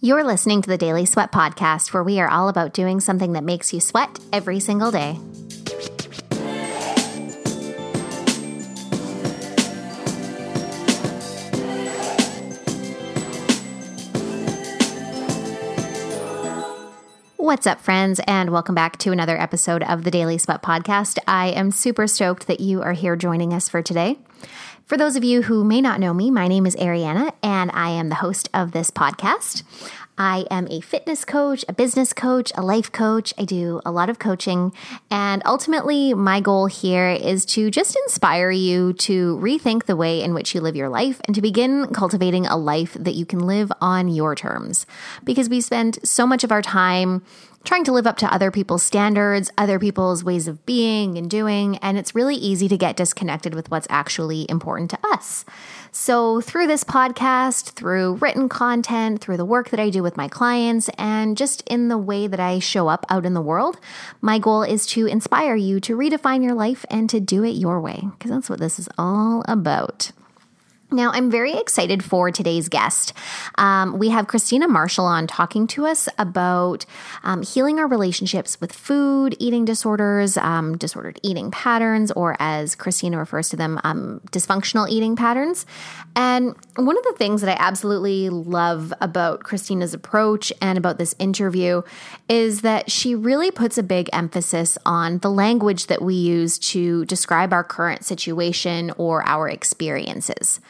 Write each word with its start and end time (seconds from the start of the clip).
You're 0.00 0.22
listening 0.22 0.62
to 0.62 0.70
the 0.70 0.78
Daily 0.78 1.04
Sweat 1.06 1.32
Podcast, 1.32 1.92
where 1.92 2.04
we 2.04 2.20
are 2.20 2.30
all 2.30 2.48
about 2.48 2.72
doing 2.72 3.00
something 3.00 3.32
that 3.32 3.42
makes 3.42 3.72
you 3.72 3.80
sweat 3.80 4.20
every 4.32 4.60
single 4.60 4.92
day. 4.92 5.14
What's 17.36 17.66
up, 17.66 17.80
friends, 17.80 18.20
and 18.28 18.50
welcome 18.50 18.76
back 18.76 18.98
to 18.98 19.10
another 19.10 19.36
episode 19.36 19.82
of 19.82 20.04
the 20.04 20.12
Daily 20.12 20.38
Sweat 20.38 20.62
Podcast. 20.62 21.18
I 21.26 21.48
am 21.48 21.72
super 21.72 22.06
stoked 22.06 22.46
that 22.46 22.60
you 22.60 22.82
are 22.82 22.92
here 22.92 23.16
joining 23.16 23.52
us 23.52 23.68
for 23.68 23.82
today. 23.82 24.18
For 24.88 24.96
those 24.96 25.16
of 25.16 25.24
you 25.24 25.42
who 25.42 25.64
may 25.64 25.82
not 25.82 26.00
know 26.00 26.14
me, 26.14 26.30
my 26.30 26.48
name 26.48 26.64
is 26.64 26.74
Ariana, 26.76 27.34
and 27.42 27.70
I 27.74 27.90
am 27.90 28.08
the 28.08 28.14
host 28.14 28.48
of 28.54 28.72
this 28.72 28.90
podcast. 28.90 29.62
I 30.16 30.46
am 30.50 30.66
a 30.70 30.80
fitness 30.80 31.26
coach, 31.26 31.62
a 31.68 31.74
business 31.74 32.14
coach, 32.14 32.52
a 32.54 32.62
life 32.62 32.90
coach. 32.90 33.34
I 33.36 33.44
do 33.44 33.82
a 33.84 33.92
lot 33.92 34.08
of 34.08 34.18
coaching. 34.18 34.72
And 35.10 35.42
ultimately, 35.44 36.14
my 36.14 36.40
goal 36.40 36.66
here 36.66 37.10
is 37.10 37.44
to 37.46 37.70
just 37.70 37.96
inspire 38.04 38.50
you 38.50 38.94
to 38.94 39.36
rethink 39.36 39.84
the 39.84 39.94
way 39.94 40.22
in 40.22 40.32
which 40.32 40.54
you 40.54 40.62
live 40.62 40.74
your 40.74 40.88
life 40.88 41.20
and 41.26 41.34
to 41.34 41.42
begin 41.42 41.88
cultivating 41.92 42.46
a 42.46 42.56
life 42.56 42.94
that 42.94 43.14
you 43.14 43.26
can 43.26 43.40
live 43.40 43.70
on 43.82 44.08
your 44.08 44.34
terms. 44.34 44.86
Because 45.22 45.50
we 45.50 45.60
spend 45.60 45.98
so 46.02 46.26
much 46.26 46.44
of 46.44 46.50
our 46.50 46.62
time 46.62 47.22
trying 47.68 47.84
to 47.84 47.92
live 47.92 48.06
up 48.06 48.16
to 48.16 48.32
other 48.32 48.50
people's 48.50 48.82
standards, 48.82 49.50
other 49.58 49.78
people's 49.78 50.24
ways 50.24 50.48
of 50.48 50.64
being 50.64 51.18
and 51.18 51.28
doing, 51.28 51.76
and 51.78 51.98
it's 51.98 52.14
really 52.14 52.34
easy 52.34 52.66
to 52.66 52.78
get 52.78 52.96
disconnected 52.96 53.54
with 53.54 53.70
what's 53.70 53.86
actually 53.90 54.46
important 54.48 54.88
to 54.88 54.98
us. 55.12 55.44
So, 55.92 56.40
through 56.40 56.66
this 56.66 56.82
podcast, 56.82 57.72
through 57.72 58.14
written 58.14 58.48
content, 58.48 59.20
through 59.20 59.36
the 59.36 59.44
work 59.44 59.68
that 59.68 59.78
I 59.78 59.90
do 59.90 60.02
with 60.02 60.16
my 60.16 60.28
clients, 60.28 60.88
and 60.96 61.36
just 61.36 61.60
in 61.66 61.88
the 61.88 61.98
way 61.98 62.26
that 62.26 62.40
I 62.40 62.58
show 62.58 62.88
up 62.88 63.04
out 63.10 63.26
in 63.26 63.34
the 63.34 63.42
world, 63.42 63.78
my 64.22 64.38
goal 64.38 64.62
is 64.62 64.86
to 64.86 65.04
inspire 65.04 65.54
you 65.54 65.78
to 65.80 65.94
redefine 65.94 66.42
your 66.42 66.54
life 66.54 66.86
and 66.88 67.10
to 67.10 67.20
do 67.20 67.44
it 67.44 67.50
your 67.50 67.82
way, 67.82 68.08
because 68.12 68.30
that's 68.30 68.48
what 68.48 68.60
this 68.60 68.78
is 68.78 68.88
all 68.96 69.44
about. 69.46 70.10
Now, 70.90 71.10
I'm 71.12 71.30
very 71.30 71.52
excited 71.52 72.02
for 72.02 72.30
today's 72.30 72.70
guest. 72.70 73.12
Um, 73.58 73.98
we 73.98 74.08
have 74.08 74.26
Krisztina 74.26 74.66
Marshall 74.66 75.04
on 75.04 75.26
talking 75.26 75.66
to 75.68 75.84
us 75.84 76.08
about 76.16 76.86
um, 77.22 77.42
healing 77.42 77.78
our 77.78 77.86
relationships 77.86 78.58
with 78.58 78.72
food, 78.72 79.36
eating 79.38 79.66
disorders, 79.66 80.38
um, 80.38 80.78
disordered 80.78 81.20
eating 81.22 81.50
patterns, 81.50 82.10
or 82.12 82.36
as 82.40 82.74
Krisztina 82.74 83.18
refers 83.18 83.50
to 83.50 83.56
them, 83.56 83.78
um, 83.84 84.22
dysfunctional 84.32 84.88
eating 84.88 85.14
patterns. 85.14 85.66
And 86.16 86.56
one 86.86 86.96
of 86.96 87.02
the 87.04 87.14
things 87.16 87.40
that 87.40 87.50
I 87.50 87.62
absolutely 87.62 88.28
love 88.30 88.92
about 89.00 89.42
Krisztina's 89.42 89.94
approach 89.94 90.52
and 90.62 90.78
about 90.78 90.96
this 90.96 91.14
interview 91.18 91.82
is 92.28 92.60
that 92.60 92.90
she 92.90 93.16
really 93.16 93.50
puts 93.50 93.78
a 93.78 93.82
big 93.82 94.08
emphasis 94.12 94.78
on 94.86 95.18
the 95.18 95.30
language 95.30 95.88
that 95.88 96.02
we 96.02 96.14
use 96.14 96.56
to 96.58 97.04
describe 97.06 97.52
our 97.52 97.64
current 97.64 98.04
situation 98.04 98.92
or 98.96 99.26
our 99.26 99.48
experiences. 99.48 100.60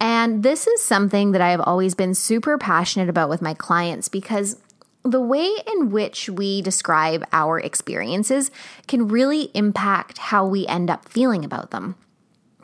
And 0.00 0.44
this 0.44 0.68
is 0.68 0.80
something 0.80 1.32
that 1.32 1.40
I 1.40 1.50
have 1.50 1.60
always 1.60 1.96
been 1.96 2.14
super 2.14 2.56
passionate 2.56 3.08
about 3.08 3.28
with 3.28 3.42
my 3.42 3.54
clients 3.54 4.08
because 4.08 4.60
the 5.02 5.20
way 5.20 5.50
in 5.72 5.90
which 5.90 6.28
we 6.28 6.62
describe 6.62 7.24
our 7.32 7.58
experiences 7.58 8.52
can 8.86 9.08
really 9.08 9.50
impact 9.54 10.18
how 10.18 10.46
we 10.46 10.66
end 10.68 10.88
up 10.88 11.08
feeling 11.08 11.44
about 11.44 11.72
them. 11.72 11.96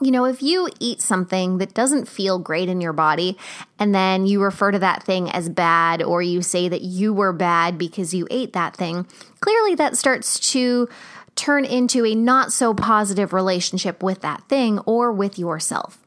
You 0.00 0.10
know, 0.10 0.24
if 0.24 0.42
you 0.42 0.68
eat 0.80 1.00
something 1.00 1.58
that 1.58 1.72
doesn't 1.72 2.08
feel 2.08 2.40
great 2.40 2.68
in 2.68 2.80
your 2.80 2.92
body 2.92 3.38
and 3.78 3.94
then 3.94 4.26
you 4.26 4.42
refer 4.42 4.72
to 4.72 4.78
that 4.80 5.04
thing 5.04 5.30
as 5.30 5.48
bad 5.48 6.02
or 6.02 6.20
you 6.20 6.42
say 6.42 6.68
that 6.68 6.82
you 6.82 7.12
were 7.12 7.32
bad 7.32 7.78
because 7.78 8.12
you 8.12 8.26
ate 8.28 8.54
that 8.54 8.76
thing, 8.76 9.06
clearly 9.38 9.76
that 9.76 9.96
starts 9.96 10.52
to 10.52 10.88
turn 11.36 11.64
into 11.64 12.04
a 12.04 12.14
not 12.14 12.52
so 12.52 12.74
positive 12.74 13.32
relationship 13.32 14.02
with 14.02 14.20
that 14.20 14.42
thing 14.48 14.80
or 14.80 15.12
with 15.12 15.38
yourself. 15.38 16.00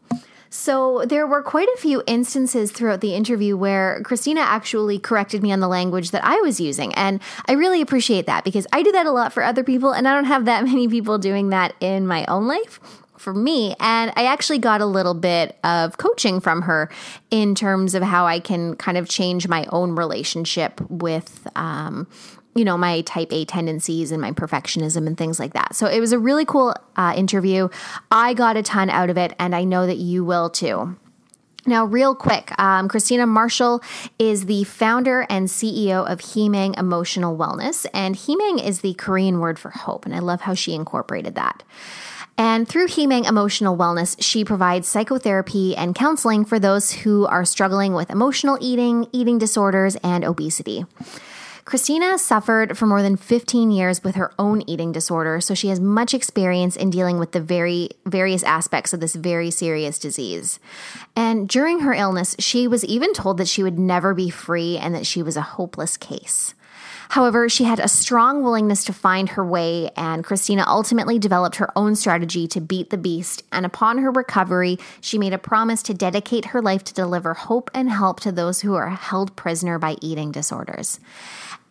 So 0.50 1.04
there 1.06 1.28
were 1.28 1.42
quite 1.42 1.68
a 1.70 1.78
few 1.78 2.04
instances 2.08 2.72
throughout 2.72 3.02
the 3.02 3.14
interview 3.14 3.58
where 3.58 4.02
Krisztina 4.04 4.40
actually 4.40 4.98
corrected 4.98 5.44
me 5.44 5.52
on 5.52 5.60
the 5.60 5.68
language 5.68 6.12
that 6.12 6.24
I 6.24 6.38
was 6.38 6.60
using. 6.60 6.94
And 6.96 7.22
I 7.48 7.54
really 7.54 7.82
appreciate 7.82 8.26
that 8.28 8.44
because 8.44 8.66
I 8.72 8.82
do 8.82 8.92
that 8.94 9.06
a 9.06 9.12
lot 9.12 9.34
for 9.34 9.44
other 9.44 9.64
people 9.64 9.92
and 9.92 10.08
I 10.08 10.14
don't 10.14 10.26
have 10.26 10.46
that 10.46 10.64
many 10.66 10.88
people 10.88 11.18
doing 11.18 11.50
that 11.50 11.74
in 11.80 12.08
my 12.08 12.26
own 12.26 12.48
life 12.48 12.80
for 13.28 13.34
me. 13.34 13.76
And 13.82 14.14
I 14.16 14.24
actually 14.24 14.60
got 14.60 14.80
a 14.80 14.86
little 14.86 15.14
bit 15.14 15.58
of 15.62 15.98
coaching 15.98 16.40
from 16.40 16.62
her 16.62 16.90
in 17.30 17.56
terms 17.56 17.94
of 17.94 18.02
how 18.02 18.26
I 18.26 18.40
can 18.40 18.78
kind 18.78 18.98
of 18.98 19.10
change 19.10 19.50
my 19.50 19.66
own 19.74 19.98
relationship 19.98 20.80
with 20.90 21.46
um, 21.58 22.08
you 22.56 22.64
know, 22.64 22.78
my 22.78 23.02
type 23.02 23.34
A 23.34 23.44
tendencies 23.44 24.14
and 24.14 24.22
my 24.22 24.32
perfectionism 24.32 25.08
and 25.08 25.18
things 25.18 25.42
like 25.42 25.52
that. 25.52 25.76
So 25.76 25.88
it 25.88 26.00
was 26.00 26.14
a 26.14 26.20
really 26.20 26.46
cool 26.46 26.74
uh, 26.96 27.14
interview. 27.18 27.68
I 28.10 28.34
got 28.34 28.56
a 28.56 28.64
ton 28.64 28.90
out 28.90 29.10
of 29.10 29.18
it, 29.18 29.34
and 29.38 29.54
I 29.54 29.66
know 29.66 29.86
that 29.86 29.98
you 29.98 30.24
will 30.24 30.50
too. 30.50 30.96
Now, 31.66 31.84
real 31.84 32.16
quick, 32.16 32.58
um, 32.58 32.88
Krisztina 32.88 33.28
Marshall 33.28 33.82
is 34.18 34.46
the 34.46 34.64
founder 34.64 35.28
and 35.30 35.50
CEO 35.50 36.10
of 36.10 36.20
Heemang 36.20 36.80
Emotional 36.80 37.38
Wellness, 37.38 37.86
and 37.94 38.16
Heemang 38.16 38.66
is 38.66 38.80
the 38.80 38.94
Korean 38.94 39.40
word 39.42 39.60
for 39.60 39.72
hope, 39.72 40.06
and 40.06 40.16
I 40.16 40.20
love 40.20 40.42
how 40.42 40.54
she 40.54 40.74
incorporated 40.74 41.36
that. 41.36 41.64
And 42.38 42.68
through 42.68 42.88
Heemang 42.88 43.28
Emotional 43.28 43.76
Wellness, 43.76 44.16
she 44.20 44.46
provides 44.46 44.88
psychotherapy 44.88 45.76
and 45.76 45.96
counseling 45.96 46.46
for 46.46 46.60
those 46.60 46.92
who 46.92 47.26
are 47.26 47.44
struggling 47.46 47.94
with 47.94 48.12
emotional 48.12 48.60
eating, 48.62 49.08
eating 49.12 49.40
disorders, 49.40 49.96
and 49.98 50.24
obesity. 50.24 50.86
Krisztina 51.66 52.18
suffered 52.18 52.78
for 52.78 52.86
more 52.86 53.02
than 53.02 53.18
15 53.18 53.72
years 53.72 54.02
with 54.02 54.16
her 54.16 54.32
own 54.40 54.62
eating 54.70 54.94
disorder, 54.94 55.42
so 55.42 55.54
she 55.54 55.68
has 55.68 55.82
much 55.82 56.14
experience 56.14 56.78
in 56.78 56.90
dealing 56.90 57.20
with 57.20 57.34
the 57.34 57.42
very 57.42 57.90
various 58.06 58.42
aspects 58.44 58.94
of 58.94 59.02
this 59.02 59.16
very 59.16 59.52
serious 59.52 60.00
disease. 60.00 60.60
And 61.14 61.50
during 61.50 61.82
her 61.82 61.94
illness, 61.94 62.38
she 62.40 62.70
was 62.70 62.86
even 62.86 63.12
told 63.14 63.38
that 63.40 63.50
she 63.50 63.64
would 63.64 63.78
never 63.78 64.14
be 64.14 64.30
free 64.30 64.78
and 64.78 64.96
that 64.96 65.06
she 65.06 65.22
was 65.22 65.36
a 65.36 65.42
hopeless 65.42 65.98
case. 65.98 66.54
However, 67.10 67.50
she 67.50 67.64
had 67.64 67.80
a 67.80 67.88
strong 67.88 68.44
willingness 68.44 68.84
to 68.86 68.94
find 68.94 69.30
her 69.30 69.46
way, 69.46 69.90
and 69.96 70.24
Krisztina 70.24 70.66
ultimately 70.68 71.20
developed 71.20 71.58
her 71.58 71.72
own 71.76 71.96
strategy 71.96 72.48
to 72.50 72.62
beat 72.62 72.90
the 72.90 72.98
beast. 72.98 73.44
And 73.52 73.66
upon 73.66 74.00
her 74.00 74.12
recovery, 74.12 74.78
she 75.02 75.18
made 75.18 75.34
a 75.34 75.38
promise 75.38 75.82
to 75.84 75.94
dedicate 75.94 76.46
her 76.46 76.62
life 76.62 76.84
to 76.86 76.94
deliver 76.94 77.34
hope 77.34 77.72
and 77.74 77.90
help 77.90 78.20
to 78.22 78.32
those 78.32 78.62
who 78.62 78.76
are 78.76 78.90
held 78.90 79.36
prisoner 79.36 79.80
by 79.80 79.98
eating 80.02 80.32
disorders. 80.32 81.00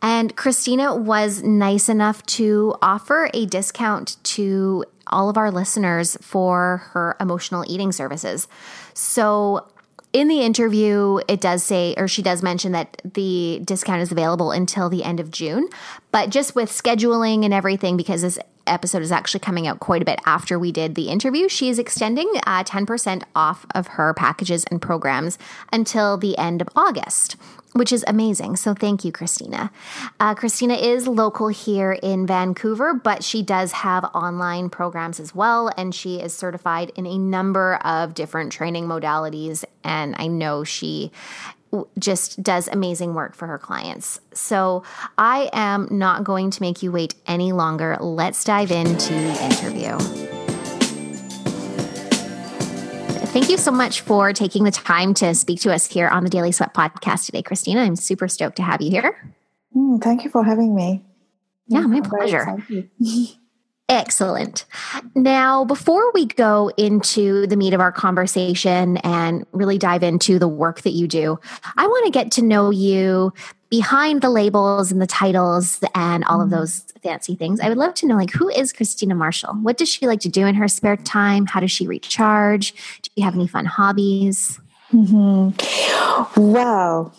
And 0.02 0.36
Krisztina 0.36 0.98
was 0.98 1.42
nice 1.42 1.88
enough 1.88 2.24
to 2.26 2.74
offer 2.82 3.30
a 3.34 3.47
discount 3.47 4.16
to 4.24 4.84
all 5.06 5.28
of 5.28 5.36
our 5.36 5.50
listeners 5.50 6.16
for 6.20 6.78
her 6.92 7.16
emotional 7.20 7.64
eating 7.66 7.92
services. 7.92 8.48
So, 8.94 9.66
in 10.12 10.28
the 10.28 10.40
interview, 10.40 11.20
it 11.28 11.40
does 11.40 11.62
say, 11.62 11.94
or 11.96 12.08
she 12.08 12.22
does 12.22 12.42
mention 12.42 12.72
that 12.72 13.00
the 13.04 13.60
discount 13.64 14.00
is 14.00 14.12
available 14.12 14.50
until 14.50 14.88
the 14.88 15.04
end 15.04 15.20
of 15.20 15.30
June. 15.30 15.68
But 16.16 16.31
just 16.31 16.54
with 16.54 16.71
scheduling 16.71 17.44
and 17.44 17.53
everything, 17.53 17.99
because 17.99 18.22
this 18.22 18.38
episode 18.66 19.03
is 19.03 19.12
actually 19.12 19.41
coming 19.41 19.66
out 19.66 19.81
quite 19.81 20.00
a 20.00 20.06
bit 20.06 20.19
after 20.25 20.59
we 20.59 20.72
did 20.72 20.94
the 20.94 21.10
interview, 21.10 21.47
she 21.47 21.69
is 21.69 21.78
extending 21.78 22.32
uh, 22.47 22.65
10% 22.65 23.22
off 23.34 23.66
of 23.75 23.87
her 23.87 24.15
packages 24.15 24.65
and 24.71 24.81
programs 24.81 25.37
until 25.75 26.16
the 26.16 26.38
end 26.38 26.62
of 26.62 26.71
August 26.75 27.37
which 27.77 27.93
is 27.93 28.03
amazing. 28.06 28.56
So 28.56 28.72
thank 28.72 29.04
you, 29.04 29.12
Krisztina. 29.12 29.71
Uh, 30.19 30.34
Krisztina 30.34 30.81
is 30.81 31.06
local 31.06 31.49
here 31.49 31.93
in 31.93 32.27
Vancouver, 32.27 32.94
but 32.94 33.22
she 33.22 33.43
does 33.43 33.72
have 33.72 34.04
online 34.15 34.71
programs 34.71 35.21
as 35.21 35.34
well, 35.34 35.71
and 35.77 35.94
she 35.94 36.16
is 36.16 36.33
certified 36.33 36.91
in 36.97 37.06
a 37.06 37.19
number 37.19 37.75
of 37.84 38.15
different 38.15 38.50
training 38.50 38.87
modalities. 38.87 39.62
And 39.84 40.16
I 40.19 40.27
know 40.27 40.65
she 40.65 41.12
just 41.98 42.42
does 42.42 42.69
amazing 42.69 43.14
work 43.14 43.34
for 43.34 43.47
her 43.47 43.59
clients. 43.59 44.21
So 44.33 44.83
I 45.18 45.50
am 45.53 45.89
not 45.91 46.24
going 46.24 46.50
to 46.50 46.62
make 46.62 46.83
you 46.83 46.92
wait 46.92 47.15
any 47.27 47.53
longer. 47.53 47.97
Let's 48.00 48.45
dive 48.45 48.71
into 48.71 49.12
the 49.12 49.45
interview. 49.45 49.97
Thank 53.36 53.50
you 53.50 53.59
so 53.59 53.71
much 53.71 54.00
for 54.00 54.33
taking 54.33 54.65
the 54.65 54.71
time 54.71 55.12
to 55.15 55.34
speak 55.34 55.60
to 55.60 55.72
us 55.72 55.86
here 55.86 56.09
on 56.09 56.24
the 56.24 56.30
Daily 56.30 56.53
Sweat 56.53 56.72
podcast 56.72 57.27
today, 57.27 57.42
Krisztina. 57.42 57.84
I'm 57.84 57.97
super 57.97 58.28
stoked 58.28 58.56
to 58.56 58.62
have 58.62 58.80
you 58.80 58.91
here. 58.91 59.34
Mm, 59.77 60.03
thank 60.03 60.24
you 60.24 60.30
for 60.30 60.42
having 60.42 60.74
me. 60.74 61.04
Yeah, 61.66 61.80
my 61.80 61.97
I'm 61.97 62.03
pleasure. 62.03 62.56
Excellent. 63.88 64.65
Now, 65.15 65.65
before 65.65 66.10
we 66.12 66.27
go 66.27 66.72
into 66.77 67.47
the 67.47 67.56
meat 67.56 67.72
of 67.72 67.80
our 67.80 67.92
conversation 67.92 68.97
and 68.98 69.47
really 69.53 69.78
dive 69.78 70.03
into 70.03 70.41
the 70.41 70.48
work 70.48 70.80
that 70.80 70.91
you 70.91 71.06
do, 71.06 71.38
I 71.77 71.86
want 71.86 72.04
to 72.06 72.10
get 72.10 72.33
to 72.33 72.42
know 72.42 72.71
you 72.71 73.33
behind 73.71 74.22
the 74.22 74.30
labels 74.30 74.91
and 74.91 75.00
the 75.00 75.06
titles 75.06 75.83
and 75.94 76.24
all 76.24 76.41
of 76.41 76.48
mm-hmm. 76.48 76.56
those 76.56 76.80
fancy 77.03 77.36
things. 77.36 77.60
I 77.60 77.68
would 77.68 77.78
love 77.78 77.94
to 77.94 78.06
know 78.06 78.16
like 78.16 78.33
who 78.33 78.48
is 78.48 78.72
Krisztina 78.72 79.16
Marshall? 79.16 79.54
What 79.54 79.77
does 79.77 79.88
she 79.88 80.06
like 80.06 80.21
to 80.21 80.28
do 80.28 80.47
in 80.47 80.56
her 80.56 80.66
spare 80.66 80.97
time? 80.97 81.47
How 81.47 81.60
does 81.60 81.71
she 81.71 81.86
recharge? 81.86 82.72
Do 83.03 83.10
you 83.15 83.24
have 83.24 83.34
any 83.34 83.47
fun 83.47 83.66
hobbies? 83.66 84.60
Mm-hmm. 84.92 86.41
Well, 86.41 87.15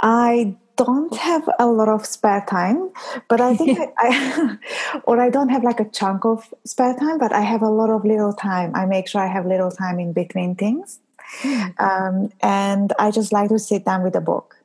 I 0.00 0.56
don't 0.76 1.14
have 1.16 1.48
a 1.58 1.66
lot 1.66 1.88
of 1.88 2.06
spare 2.06 2.44
time, 2.48 2.90
but 3.28 3.40
I 3.40 3.56
think 3.56 3.78
I, 3.80 3.88
I, 3.98 5.00
or 5.04 5.20
I 5.20 5.30
don't 5.30 5.48
have 5.48 5.64
like 5.64 5.80
a 5.80 5.88
chunk 5.88 6.24
of 6.24 6.52
spare 6.64 6.94
time, 6.94 7.18
but 7.18 7.32
I 7.32 7.40
have 7.40 7.62
a 7.62 7.68
lot 7.68 7.90
of 7.90 8.04
little 8.04 8.32
time. 8.32 8.74
I 8.74 8.86
make 8.86 9.08
sure 9.08 9.20
I 9.20 9.26
have 9.26 9.46
little 9.46 9.70
time 9.70 9.98
in 10.00 10.12
between 10.12 10.54
things. 10.54 11.00
Mm. 11.42 11.80
Um, 11.80 12.32
and 12.42 12.92
I 12.98 13.10
just 13.10 13.32
like 13.32 13.48
to 13.48 13.58
sit 13.58 13.84
down 13.84 14.02
with 14.02 14.14
a 14.16 14.20
book 14.20 14.56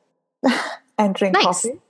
and 0.98 1.14
drink 1.14 1.34
nice. 1.34 1.44
coffee. 1.44 1.80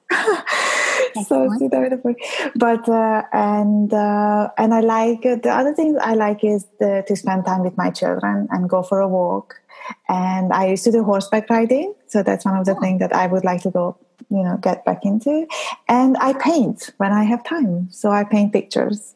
so 1.26 1.48
sit 1.58 1.70
down 1.70 1.82
with 1.82 1.92
a 1.92 1.96
book. 1.96 2.16
But 2.54 2.88
uh, 2.88 3.22
and 3.32 3.92
uh, 3.92 4.50
and 4.56 4.74
I 4.74 4.80
like 4.80 5.26
uh, 5.26 5.36
the 5.36 5.50
other 5.50 5.74
things 5.74 5.96
I 6.00 6.14
like 6.14 6.44
is 6.44 6.66
the, 6.78 7.04
to 7.06 7.16
spend 7.16 7.44
time 7.44 7.62
with 7.62 7.76
my 7.76 7.90
children 7.90 8.48
and 8.50 8.68
go 8.68 8.82
for 8.82 9.00
a 9.00 9.08
walk. 9.08 9.60
And 10.08 10.52
I 10.52 10.66
used 10.66 10.84
to 10.84 10.92
do 10.92 11.02
horseback 11.02 11.48
riding, 11.48 11.94
so 12.08 12.22
that's 12.22 12.44
one 12.44 12.56
of 12.56 12.66
the 12.66 12.76
oh. 12.76 12.80
things 12.80 13.00
that 13.00 13.14
I 13.14 13.26
would 13.26 13.44
like 13.44 13.62
to 13.62 13.70
go 13.70 13.96
you 14.30 14.42
know 14.42 14.56
get 14.58 14.84
back 14.84 15.04
into. 15.04 15.46
And 15.88 16.16
i 16.18 16.32
paint 16.34 16.90
when 16.98 17.12
i 17.12 17.24
have 17.24 17.44
time. 17.44 17.88
So 17.90 18.10
i 18.10 18.24
paint 18.24 18.52
pictures. 18.52 19.14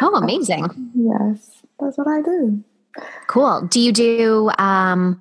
Oh 0.00 0.14
amazing. 0.14 0.90
Yes 0.94 1.62
that's 1.78 1.96
what 1.96 2.08
i 2.08 2.20
do. 2.22 2.62
Cool. 3.26 3.62
Do 3.62 3.80
you 3.80 3.92
do 3.92 4.50
um 4.58 5.20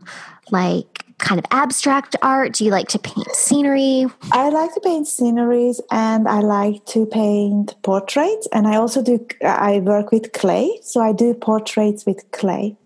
like 0.51 1.03
kind 1.17 1.39
of 1.39 1.45
abstract 1.51 2.15
art? 2.21 2.53
Do 2.53 2.63
you 2.63 2.71
like 2.71 2.87
to 2.89 2.99
paint 2.99 3.29
scenery? 3.33 4.05
I 4.31 4.49
like 4.49 4.73
to 4.75 4.79
paint 4.79 5.07
sceneries 5.07 5.81
and 5.91 6.27
i 6.27 6.39
like 6.39 6.85
to 6.87 7.05
paint 7.05 7.75
portraits. 7.83 8.47
And 8.51 8.67
i 8.67 8.75
also 8.75 9.01
do 9.01 9.25
i 9.43 9.79
work 9.79 10.11
with 10.11 10.33
clay. 10.33 10.79
So 10.81 11.01
i 11.01 11.11
do 11.11 11.33
portraits 11.33 12.05
with 12.05 12.29
clay. 12.31 12.77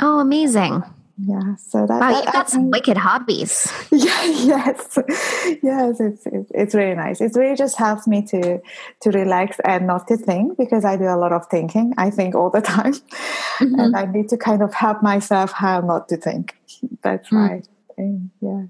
Oh 0.00 0.18
amazing 0.18 0.82
yeah 1.18 1.56
so 1.56 1.86
that, 1.86 2.00
wow 2.00 2.12
that, 2.12 2.24
you've 2.24 2.32
got 2.32 2.50
some 2.50 2.70
wicked 2.70 2.96
hobbies. 2.96 3.72
Yeah 3.90 4.24
yes. 4.24 4.98
Yes 5.62 6.00
it's, 6.00 6.26
it's, 6.26 6.50
it's 6.54 6.74
really 6.74 6.94
nice. 6.94 7.20
It 7.20 7.32
really 7.34 7.56
just 7.56 7.76
helps 7.76 8.06
me 8.06 8.22
to 8.26 8.60
to 9.00 9.10
relax 9.10 9.58
and 9.64 9.86
not 9.86 10.06
to 10.08 10.16
think 10.16 10.58
because 10.58 10.84
i 10.84 10.96
do 10.96 11.04
a 11.04 11.16
lot 11.16 11.32
of 11.32 11.46
thinking 11.46 11.94
i 11.96 12.10
think 12.10 12.34
all 12.34 12.50
the 12.50 12.60
time. 12.76 12.94
Mm-hmm. 12.94 13.80
and 13.80 13.96
i 13.96 14.04
need 14.04 14.28
to 14.28 14.36
kind 14.36 14.62
of 14.62 14.74
help 14.74 15.02
myself 15.02 15.52
how 15.52 15.80
not 15.80 16.08
to 16.10 16.16
think. 16.16 16.54
That's 17.02 17.30
mm. 17.30 17.48
right 17.48 17.68
yeah 18.40 18.64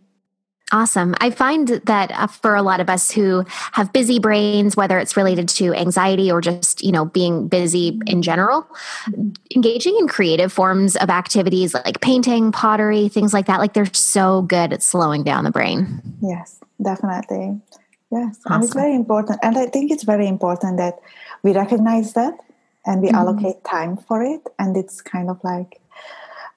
Awesome. 0.72 1.14
I 1.20 1.30
find 1.30 1.68
that 1.68 2.10
uh, 2.10 2.26
for 2.26 2.56
a 2.56 2.62
lot 2.62 2.80
of 2.80 2.90
us 2.90 3.12
who 3.12 3.44
have 3.72 3.92
busy 3.92 4.18
brains, 4.18 4.76
whether 4.76 4.98
it's 4.98 5.16
related 5.16 5.48
to 5.50 5.72
anxiety 5.72 6.30
or 6.30 6.40
just, 6.40 6.82
you 6.82 6.90
know, 6.90 7.04
being 7.04 7.46
busy 7.46 8.00
in 8.06 8.20
general, 8.20 8.66
engaging 9.54 9.96
in 9.96 10.08
creative 10.08 10.52
forms 10.52 10.96
of 10.96 11.08
activities 11.08 11.72
like 11.72 12.00
painting, 12.00 12.50
pottery, 12.50 13.08
things 13.08 13.32
like 13.32 13.46
that, 13.46 13.60
like 13.60 13.74
they're 13.74 13.94
so 13.94 14.42
good 14.42 14.72
at 14.72 14.82
slowing 14.82 15.22
down 15.22 15.44
the 15.44 15.52
brain. 15.52 16.02
Yes, 16.20 16.58
definitely. 16.82 17.60
Yes. 18.10 18.36
Awesome. 18.46 18.52
And 18.52 18.64
it's 18.64 18.74
very 18.74 18.94
important. 18.94 19.38
And 19.44 19.56
I 19.56 19.66
think 19.66 19.92
it's 19.92 20.02
very 20.02 20.26
important 20.26 20.78
that 20.78 20.98
we 21.44 21.52
recognize 21.52 22.14
that 22.14 22.34
and 22.84 23.02
we 23.02 23.08
mm-hmm. 23.08 23.16
allocate 23.18 23.62
time 23.62 23.96
for 23.96 24.20
it. 24.24 24.42
And 24.58 24.76
it's 24.76 25.00
kind 25.00 25.30
of 25.30 25.38
like, 25.44 25.80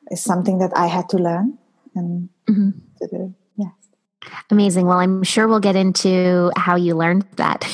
it's 0.10 0.24
something 0.24 0.58
that 0.58 0.72
I 0.76 0.88
had 0.88 1.10
to 1.10 1.18
learn 1.18 1.60
and 1.94 2.30
mm-hmm. 2.48 2.72
to 3.02 3.08
do. 3.08 3.36
Amazing. 4.50 4.86
Well, 4.86 5.00
I'm 5.00 5.24
sure 5.24 5.48
we'll 5.48 5.60
get 5.60 5.76
into 5.76 6.52
how 6.56 6.76
you 6.76 6.96
learned 6.96 7.26
that. 7.38 7.66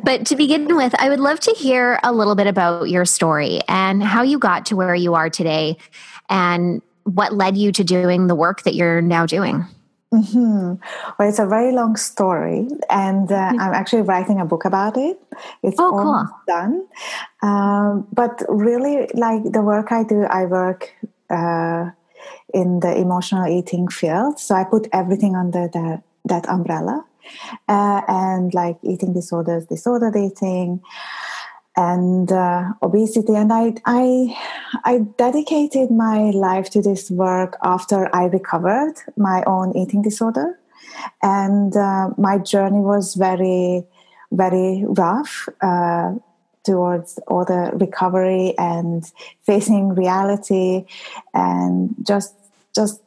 but 0.02 0.26
to 0.26 0.36
begin 0.36 0.76
with, 0.76 0.94
I 0.98 1.08
would 1.08 1.20
love 1.20 1.40
to 1.40 1.52
hear 1.52 1.98
a 2.02 2.12
little 2.12 2.34
bit 2.34 2.46
about 2.46 2.90
your 2.90 3.04
story 3.04 3.60
and 3.68 4.02
how 4.02 4.22
you 4.22 4.38
got 4.38 4.66
to 4.66 4.76
where 4.76 4.94
you 4.94 5.14
are 5.14 5.30
today 5.30 5.78
and 6.28 6.82
what 7.04 7.32
led 7.32 7.56
you 7.56 7.72
to 7.72 7.84
doing 7.84 8.26
the 8.26 8.34
work 8.34 8.62
that 8.62 8.74
you're 8.74 9.00
now 9.00 9.24
doing. 9.24 9.64
Mm-hmm. 10.12 10.74
Well, 11.18 11.28
it's 11.28 11.38
a 11.38 11.46
very 11.46 11.72
long 11.72 11.96
story, 11.96 12.66
and 12.88 13.30
uh, 13.30 13.34
mm-hmm. 13.34 13.60
I'm 13.60 13.74
actually 13.74 14.02
writing 14.02 14.40
a 14.40 14.46
book 14.46 14.64
about 14.64 14.96
it. 14.96 15.20
It's 15.62 15.78
oh, 15.78 15.98
almost 15.98 16.32
cool. 16.32 16.40
done. 16.46 16.86
Um, 17.42 18.08
but 18.10 18.42
really, 18.48 19.10
like 19.12 19.42
the 19.52 19.60
work 19.60 19.92
I 19.92 20.04
do, 20.04 20.22
I 20.22 20.46
work 20.46 20.94
uh, 21.28 21.90
in 22.54 22.80
the 22.80 22.96
emotional 22.96 23.46
eating 23.46 23.88
field. 23.88 24.38
So 24.38 24.54
I 24.54 24.64
put 24.64 24.88
everything 24.92 25.36
under 25.36 25.68
that 25.68 26.02
that 26.24 26.48
umbrella, 26.48 27.04
uh, 27.68 28.02
and 28.08 28.52
like 28.54 28.76
eating 28.82 29.12
disorders, 29.14 29.66
disordered 29.66 30.16
eating, 30.16 30.80
and 31.76 32.30
uh, 32.30 32.72
obesity. 32.82 33.34
And 33.34 33.52
I 33.52 33.74
I 33.86 34.36
I 34.84 34.98
dedicated 35.16 35.90
my 35.90 36.30
life 36.30 36.70
to 36.70 36.82
this 36.82 37.10
work 37.10 37.56
after 37.62 38.14
I 38.14 38.24
recovered 38.24 38.94
my 39.16 39.42
own 39.46 39.76
eating 39.76 40.02
disorder, 40.02 40.58
and 41.22 41.76
uh, 41.76 42.10
my 42.18 42.38
journey 42.38 42.80
was 42.80 43.14
very 43.14 43.84
very 44.32 44.84
rough. 44.86 45.48
Uh, 45.60 46.14
towards 46.68 47.18
all 47.28 47.46
the 47.46 47.70
recovery 47.74 48.54
and 48.58 49.10
facing 49.42 49.94
reality 49.94 50.84
and 51.32 51.94
just 52.02 52.34
just 52.78 53.02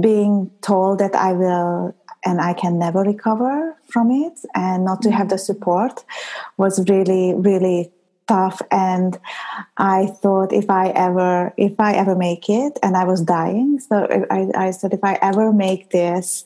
being 0.00 0.50
told 0.62 1.00
that 1.00 1.14
I 1.14 1.32
will 1.32 1.94
and 2.24 2.40
I 2.40 2.52
can 2.54 2.78
never 2.78 3.00
recover 3.00 3.76
from 3.88 4.10
it 4.10 4.38
and 4.54 4.84
not 4.84 5.02
to 5.02 5.10
have 5.10 5.26
mm-hmm. 5.26 5.34
the 5.34 5.38
support 5.38 6.04
was 6.56 6.74
really 6.88 7.34
really 7.34 7.92
tough 8.26 8.60
and 8.70 9.18
i 9.76 10.06
thought 10.22 10.52
if 10.52 10.68
i 10.68 10.88
ever 10.90 11.52
if 11.56 11.78
i 11.78 11.92
ever 11.92 12.14
make 12.14 12.48
it 12.48 12.78
and 12.82 12.96
i 12.96 13.04
was 13.04 13.22
dying 13.22 13.78
so 13.78 14.06
I, 14.30 14.48
I 14.54 14.70
said 14.70 14.92
if 14.92 15.04
i 15.04 15.18
ever 15.22 15.52
make 15.52 15.90
this 15.90 16.44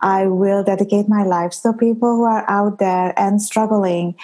i 0.00 0.26
will 0.26 0.62
dedicate 0.62 1.08
my 1.08 1.22
life. 1.24 1.52
So 1.52 1.72
people 1.72 2.16
who 2.16 2.24
are 2.24 2.44
out 2.48 2.78
there 2.78 3.12
and 3.16 3.40
struggling 3.40 4.14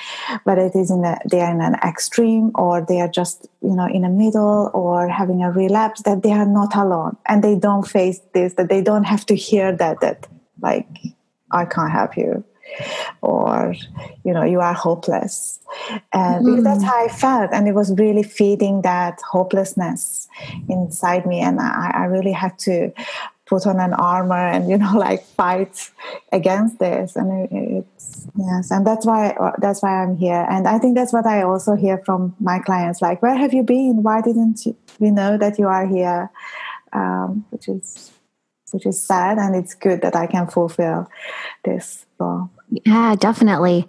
whether 0.45 0.67
it 0.67 0.75
is 0.75 0.91
in 0.91 1.05
a, 1.05 1.19
they 1.31 1.41
are 1.41 1.51
in 1.51 1.61
an 1.61 1.75
extreme 1.75 2.51
or 2.55 2.85
they 2.87 3.01
are 3.01 3.09
just 3.09 3.47
you 3.63 3.75
know 3.75 3.87
in 3.87 4.05
a 4.05 4.11
middle 4.11 4.71
or 4.75 5.09
having 5.09 5.43
a 5.43 5.51
relapse 5.51 6.03
that 6.03 6.23
they 6.23 6.33
are 6.33 6.47
not 6.47 6.75
alone 6.75 7.17
and 7.27 7.43
they 7.43 7.57
don't 7.57 7.87
face 7.87 8.21
this 8.35 8.55
that 8.55 8.69
they 8.69 8.83
don't 8.83 9.05
have 9.05 9.25
to 9.27 9.35
hear 9.35 9.75
that 9.75 10.01
that 10.01 10.27
like 10.61 10.89
i 11.53 11.65
can't 11.65 11.93
help 11.93 12.17
you 12.17 12.45
or 13.23 13.75
you 14.25 14.33
know 14.33 14.45
you 14.45 14.61
are 14.61 14.75
hopeless 14.75 15.61
and 16.13 16.47
mm. 16.47 16.65
that's 16.65 16.85
how 16.85 17.05
i 17.05 17.09
felt 17.09 17.51
and 17.53 17.69
it 17.69 17.75
was 17.75 17.93
really 17.99 18.23
feeding 18.23 18.83
that 18.83 19.19
hopelessness 19.31 20.29
inside 20.69 21.27
me 21.27 21.41
and 21.41 21.61
i, 21.61 21.91
I 21.95 22.05
really 22.05 22.33
had 22.33 22.59
to 22.61 22.93
put 23.47 23.67
on 23.67 23.81
an 23.81 23.95
armor 23.95 24.47
and 24.47 24.69
you 24.69 24.77
know 24.77 24.93
like 24.97 25.25
fight 25.25 25.91
against 26.33 26.79
this 26.79 27.17
and 27.17 27.45
it, 27.45 27.49
it's 27.53 28.27
yes 28.37 28.71
and 28.71 28.87
that's 28.87 29.07
why 29.07 29.35
that's 29.59 29.83
why 29.83 30.03
i'm 30.03 30.17
here 30.17 30.47
and 30.51 30.69
i 30.69 30.79
think 30.79 30.95
that's 30.95 31.13
what 31.13 31.27
i 31.27 31.43
also 31.43 31.75
hear 31.75 31.99
from 32.05 32.35
my 32.41 32.59
clients 32.59 33.01
like 33.01 33.23
where 33.23 33.37
have 33.37 33.55
you 33.55 33.63
been? 33.63 34.03
Why 34.03 34.21
didn't 34.21 34.67
you, 34.67 34.77
we 34.99 35.11
know 35.11 35.39
that 35.39 35.59
you 35.59 35.67
are 35.67 35.87
here? 35.87 36.31
Um, 36.93 37.45
which 37.51 37.69
is 37.69 38.11
which 38.73 38.87
is 38.87 39.03
sad 39.03 39.39
and 39.39 39.55
it's 39.55 39.75
good 39.75 40.01
that 40.03 40.17
i 40.17 40.27
can 40.27 40.47
fulfill 40.47 41.11
this 41.65 42.07
role 42.19 42.51
yeah, 42.71 43.15
definitely. 43.17 43.87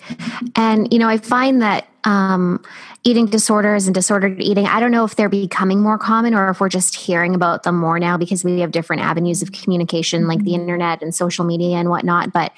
And, 0.55 0.91
you 0.91 0.99
know, 0.99 1.09
I 1.09 1.17
find 1.17 1.61
that 1.61 1.87
um, 2.05 2.63
eating 3.03 3.25
disorders 3.25 3.87
and 3.87 3.93
disordered 3.93 4.41
eating, 4.41 4.65
I 4.65 4.79
don't 4.79 4.91
know 4.91 5.03
if 5.03 5.15
they're 5.15 5.27
becoming 5.27 5.81
more 5.81 5.97
common 5.97 6.33
or 6.33 6.49
if 6.49 6.61
we're 6.61 6.69
just 6.69 6.95
hearing 6.95 7.35
about 7.35 7.63
them 7.63 7.77
more 7.77 7.99
now 7.99 8.17
because 8.17 8.43
we 8.43 8.61
have 8.61 8.71
different 8.71 9.01
avenues 9.01 9.41
of 9.41 9.51
communication 9.51 10.27
like 10.27 10.39
the 10.39 10.51
mm-hmm. 10.51 10.61
internet 10.61 11.01
and 11.01 11.13
social 11.13 11.43
media 11.43 11.77
and 11.77 11.89
whatnot. 11.89 12.31
But 12.31 12.53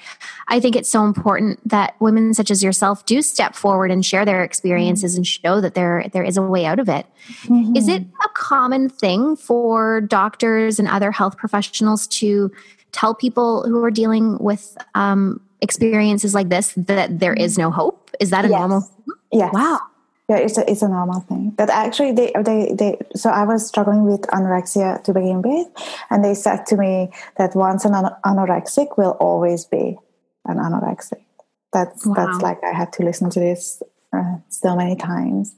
I 0.46 0.60
think 0.60 0.76
it's 0.76 0.88
so 0.88 1.04
important 1.04 1.66
that 1.68 2.00
women 2.00 2.34
such 2.34 2.50
as 2.50 2.62
yourself 2.62 3.04
do 3.04 3.20
step 3.20 3.56
forward 3.56 3.90
and 3.90 4.04
share 4.04 4.24
their 4.24 4.44
experiences 4.44 5.16
and 5.16 5.26
show 5.26 5.60
that 5.60 5.74
there 5.74 6.06
there 6.12 6.24
is 6.24 6.36
a 6.36 6.42
way 6.42 6.64
out 6.64 6.78
of 6.78 6.88
it. 6.88 7.06
Mm-hmm. 7.44 7.76
Is 7.76 7.88
it 7.88 8.02
a 8.02 8.28
common 8.34 8.88
thing 8.88 9.34
for 9.36 10.00
doctors 10.00 10.78
and 10.78 10.86
other 10.86 11.10
health 11.10 11.36
professionals 11.36 12.06
to 12.08 12.52
tell 12.92 13.14
people 13.14 13.66
who 13.66 13.82
are 13.82 13.90
dealing 13.90 14.38
with 14.38 14.76
um, 14.94 15.40
experiences 15.62 16.34
like 16.34 16.50
this 16.50 16.74
that 16.76 17.18
there 17.18 17.32
is 17.32 17.56
no 17.56 17.70
hope? 17.70 18.10
Is 18.20 18.30
that 18.30 18.44
a 18.44 18.48
yes. 18.48 18.58
normal? 18.58 18.90
Yes. 19.32 19.54
Wow. 19.54 19.80
Yeah, 20.28 20.36
it's 20.36 20.56
a, 20.56 20.70
it's 20.70 20.82
a 20.82 20.88
normal 20.88 21.20
thing. 21.20 21.54
That 21.58 21.70
actually 21.70 22.12
they, 22.12 22.32
they, 22.44 22.74
they, 22.74 22.98
so 23.14 23.30
I 23.30 23.44
was 23.44 23.66
struggling 23.66 24.04
with 24.04 24.22
anorexia 24.22 25.02
to 25.04 25.12
begin 25.12 25.42
with. 25.42 25.66
And 26.10 26.24
they 26.24 26.34
said 26.34 26.64
to 26.66 26.76
me 26.76 27.10
that 27.38 27.54
once 27.54 27.84
an 27.84 27.92
anorexic 28.24 28.96
will 28.96 29.16
always 29.20 29.64
be 29.64 29.98
an 30.46 30.58
anorexic. 30.58 31.24
That's, 31.72 32.06
wow. 32.06 32.14
that's 32.14 32.42
like, 32.42 32.62
I 32.62 32.72
had 32.72 32.92
to 32.94 33.02
listen 33.02 33.30
to 33.30 33.40
this 33.40 33.82
uh, 34.12 34.36
so 34.48 34.76
many 34.76 34.96
times. 34.96 35.54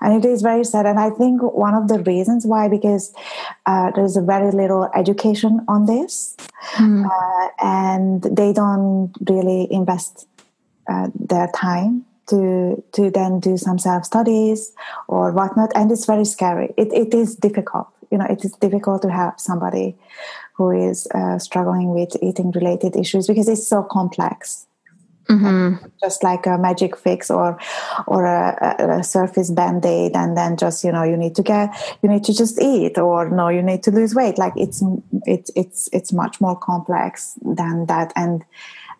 And 0.00 0.24
it 0.24 0.28
is 0.28 0.42
very 0.42 0.64
sad. 0.64 0.86
And 0.86 0.98
i 0.98 1.10
think 1.10 1.42
one 1.42 1.74
of 1.74 1.88
the 1.88 1.98
reasons 2.00 2.46
why 2.46 2.68
because 2.68 3.12
uh, 3.66 3.90
there's 3.94 4.16
a 4.16 4.22
very 4.22 4.50
little 4.50 4.88
education 4.94 5.64
on 5.68 5.86
this 5.86 6.36
mm. 6.74 7.04
uh, 7.04 7.48
and 7.62 8.22
they 8.22 8.52
don't 8.52 9.12
really 9.28 9.66
invest 9.70 10.26
uh, 10.88 11.08
their 11.14 11.48
time 11.54 12.04
to 12.28 12.82
to 12.92 13.10
then 13.10 13.40
do 13.40 13.56
some 13.56 13.78
self 13.78 14.04
studies 14.04 14.72
or 15.08 15.32
whatnot. 15.32 15.70
And 15.74 15.90
it's 15.90 16.06
very 16.06 16.24
scary. 16.24 16.72
It, 16.76 16.92
it 16.92 17.14
is 17.14 17.34
difficult. 17.34 17.88
You 18.10 18.18
know 18.18 18.26
it 18.26 18.44
is 18.44 18.52
difficult 18.52 19.02
to 19.02 19.10
have 19.10 19.34
somebody 19.36 19.96
who 20.54 20.70
is 20.70 21.06
uh, 21.14 21.38
struggling 21.38 21.94
with 21.94 22.16
eating 22.22 22.50
related 22.52 22.96
issues 22.96 23.26
because 23.26 23.48
it's 23.48 23.66
so 23.66 23.82
complex 23.82 24.67
Mm-hmm. 25.28 25.86
Just 26.00 26.22
like 26.22 26.46
a 26.46 26.56
magic 26.56 26.96
fix 26.96 27.30
or 27.30 27.58
or 28.06 28.24
a, 28.24 28.98
a 29.00 29.04
surface 29.04 29.50
band 29.50 29.84
aid, 29.84 30.16
and 30.16 30.36
then 30.36 30.56
just 30.56 30.82
you 30.84 30.90
know 30.90 31.02
you 31.02 31.18
need 31.18 31.34
to 31.34 31.42
get 31.42 31.68
you 32.02 32.08
need 32.08 32.24
to 32.24 32.34
just 32.34 32.60
eat, 32.60 32.96
or 32.96 33.28
no, 33.28 33.48
you 33.48 33.62
need 33.62 33.82
to 33.82 33.90
lose 33.90 34.14
weight. 34.14 34.38
Like 34.38 34.54
it's 34.56 34.82
it's 35.26 35.50
it's 35.54 35.90
it's 35.92 36.12
much 36.14 36.40
more 36.40 36.56
complex 36.56 37.34
than 37.42 37.84
that, 37.86 38.12
and 38.16 38.42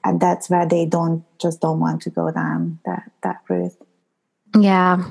and 0.05 0.21
that's 0.21 0.51
where 0.51 0.67
they 0.67 0.85
don't 0.85 1.25
just 1.39 1.61
don't 1.61 1.81
want 1.81 2.03
to 2.03 2.11
go 2.11 2.31
down 2.31 2.79
that 2.85 3.11
that 3.23 3.41
route. 3.49 3.73
Yeah. 4.57 5.05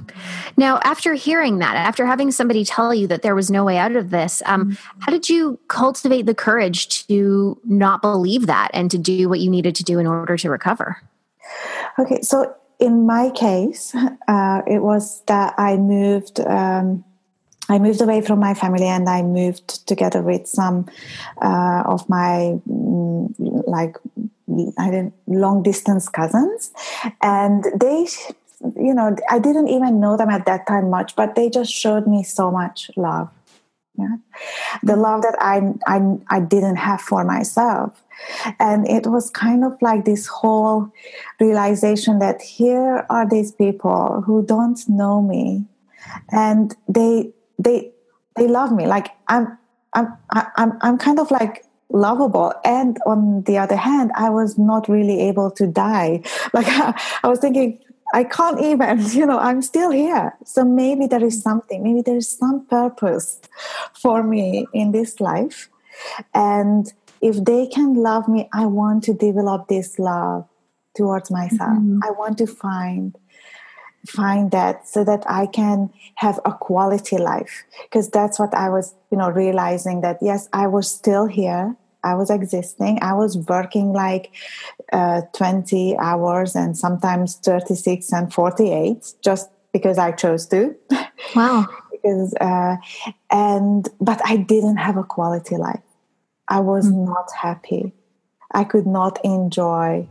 Now, 0.58 0.80
after 0.84 1.14
hearing 1.14 1.60
that, 1.60 1.76
after 1.76 2.06
having 2.06 2.32
somebody 2.32 2.66
tell 2.66 2.94
you 2.94 3.08
that 3.08 3.22
there 3.22 3.36
was 3.36 3.52
no 3.52 3.64
way 3.64 3.78
out 3.78 3.96
of 3.96 4.10
this, 4.10 4.42
um, 4.46 4.72
mm-hmm. 4.72 5.00
how 5.00 5.12
did 5.12 5.30
you 5.30 5.60
cultivate 5.68 6.26
the 6.26 6.34
courage 6.34 7.06
to 7.08 7.60
not 7.64 8.02
believe 8.02 8.48
that 8.48 8.72
and 8.74 8.90
to 8.92 8.98
do 8.98 9.30
what 9.30 9.40
you 9.40 9.50
needed 9.50 9.76
to 9.76 9.84
do 9.84 10.00
in 10.00 10.08
order 10.08 10.38
to 10.38 10.50
recover? 10.50 11.02
Okay, 12.00 12.22
so 12.22 12.56
in 12.80 13.06
my 13.06 13.30
case, 13.32 13.94
uh, 14.28 14.62
it 14.68 14.80
was 14.80 15.22
that 15.28 15.54
I 15.58 15.78
moved. 15.78 16.40
Um, 16.40 17.04
I 17.70 17.80
moved 17.80 18.02
away 18.02 18.22
from 18.22 18.40
my 18.40 18.54
family 18.54 18.86
and 18.86 19.10
I 19.10 19.24
moved 19.24 19.86
together 19.88 20.22
with 20.22 20.48
some 20.48 20.88
uh, 21.42 21.84
of 21.86 22.08
my 22.08 22.58
mm, 22.66 23.34
like 23.68 23.98
I 24.78 24.90
did 24.90 25.12
long 25.28 25.64
distance 25.64 26.08
cousins, 26.08 26.72
and 27.22 27.66
they 27.76 28.08
you 28.62 28.94
know, 28.94 29.16
I 29.30 29.40
didn't 29.40 29.70
even 29.70 30.00
know 30.00 30.18
them 30.18 30.30
at 30.30 30.46
that 30.46 30.68
time 30.68 30.90
much, 30.90 31.16
but 31.16 31.36
they 31.36 31.50
just 31.50 31.72
showed 31.72 32.08
me 32.08 32.24
so 32.24 32.52
much 32.52 32.90
love. 32.98 33.30
Yeah. 33.98 34.18
The 34.84 34.94
mm-hmm. 34.94 35.02
love 35.02 35.22
that 35.24 35.36
I, 35.40 35.74
I, 35.88 36.18
I 36.30 36.40
didn't 36.40 36.76
have 36.78 37.02
for 37.02 37.24
myself. 37.24 38.04
And 38.60 38.88
it 38.88 39.08
was 39.08 39.30
kind 39.30 39.64
of 39.64 39.74
like 39.82 40.06
this 40.06 40.28
whole 40.28 40.92
realization 41.40 42.20
that 42.20 42.42
here 42.42 43.06
are 43.10 43.28
these 43.28 43.52
people 43.52 44.22
who 44.26 44.46
don't 44.46 44.80
know 44.88 45.22
me 45.22 45.66
and 46.32 46.76
they, 46.88 47.32
they, 47.60 47.92
they 48.36 48.48
love 48.48 48.72
me. 48.72 48.88
Like 48.88 49.10
I'm, 49.28 49.58
I'm, 49.94 50.16
I'm, 50.32 50.78
I'm 50.82 50.98
kind 50.98 51.20
of 51.20 51.32
like 51.32 51.64
lovable 51.90 52.54
and 52.66 52.98
on 53.06 53.44
the 53.44 53.58
other 53.58 53.78
hand 53.78 54.12
i 54.16 54.30
was 54.30 54.58
not 54.58 54.90
really 54.90 55.22
able 55.22 55.50
to 55.50 55.66
die 55.66 56.22
like 56.54 56.68
i, 56.68 56.94
I 57.24 57.30
was 57.30 57.40
thinking 57.40 57.80
I 58.14 58.24
can't 58.24 58.62
even, 58.62 59.06
you 59.12 59.26
know, 59.26 59.40
I'm 59.40 59.62
still 59.62 59.92
here. 59.92 60.36
So 60.46 60.64
maybe 60.64 61.08
there 61.08 61.24
is 61.24 61.42
something, 61.42 61.84
maybe 61.84 62.02
there 62.02 62.18
is 62.18 62.30
some 62.30 62.66
purpose 62.68 63.42
for 63.94 64.24
me 64.24 64.68
in 64.74 64.92
this 64.92 65.20
life. 65.20 65.70
And 66.34 66.92
if 67.22 67.44
they 67.44 67.68
can 67.68 67.96
love 67.96 68.28
me, 68.28 68.50
I 68.54 68.66
want 68.66 69.04
to 69.06 69.14
develop 69.14 69.68
this 69.68 69.98
love 70.00 70.48
towards 70.96 71.32
myself. 71.32 71.78
Mm-hmm. 71.78 72.00
I 72.04 72.12
want 72.12 72.38
to 72.40 72.48
find 72.48 73.16
find 74.08 74.52
that 74.52 74.88
so 74.88 75.04
that 75.04 75.22
I 75.30 75.48
can 75.48 75.90
have 76.16 76.40
a 76.46 76.54
quality 76.54 77.18
life 77.18 77.66
because 77.84 78.10
that's 78.10 78.40
what 78.40 78.54
I 78.54 78.70
was, 78.70 78.96
you 79.12 79.18
know, 79.18 79.30
realizing 79.30 80.00
that 80.02 80.20
yes, 80.22 80.48
I 80.54 80.68
was 80.68 80.90
still 80.90 81.26
here 81.26 81.76
I 82.08 82.16
was 82.16 82.30
existing. 82.30 83.00
I 83.02 83.14
was 83.14 83.38
working 83.38 83.92
like 83.92 84.32
uh, 84.94 85.22
20 85.34 85.98
hours 85.98 86.56
and 86.56 86.78
sometimes 86.78 87.36
36 87.36 88.14
and 88.14 88.34
48 88.34 89.14
just 89.22 89.50
because 89.74 89.98
I 89.98 90.14
chose 90.14 90.48
to. 90.48 90.74
Wow. 91.36 91.68
because, 91.92 92.34
uh, 92.40 92.78
and, 93.30 93.90
but 94.00 94.22
I 94.24 94.38
didn't 94.38 94.78
have 94.78 94.96
a 94.96 95.04
quality 95.04 95.58
life. 95.58 95.82
I 96.48 96.62
was 96.62 96.88
mm-hmm. 96.88 97.06
not 97.06 97.28
happy. 97.36 97.92
I 98.52 98.64
could 98.64 98.88
not 98.88 99.20
enjoy 99.26 100.08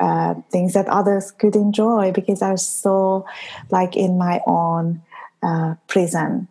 uh, 0.00 0.34
things 0.50 0.72
that 0.74 0.88
others 0.88 1.30
could 1.30 1.54
enjoy 1.54 2.10
because 2.10 2.42
I 2.42 2.50
was 2.50 2.66
so 2.66 3.24
like 3.70 3.96
in 3.96 4.18
my 4.18 4.40
own 4.44 5.02
uh, 5.40 5.76
prison 5.86 6.48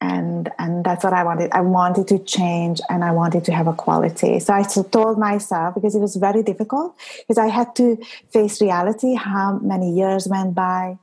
and 0.00 0.50
and 0.58 0.84
that's 0.84 1.02
what 1.02 1.12
i 1.12 1.24
wanted 1.24 1.50
i 1.52 1.60
wanted 1.60 2.06
to 2.06 2.18
change 2.18 2.80
and 2.90 3.02
i 3.02 3.10
wanted 3.10 3.44
to 3.44 3.52
have 3.52 3.66
a 3.66 3.72
quality 3.72 4.38
so 4.38 4.52
i 4.52 4.62
told 4.62 5.18
myself 5.18 5.74
because 5.74 5.94
it 5.94 6.00
was 6.00 6.16
very 6.16 6.42
difficult 6.42 6.94
because 7.18 7.38
i 7.38 7.46
had 7.46 7.74
to 7.74 7.96
face 8.30 8.60
reality 8.60 9.14
how 9.14 9.58
many 9.60 9.90
years 9.96 10.28
went 10.28 10.54
by 10.54 10.98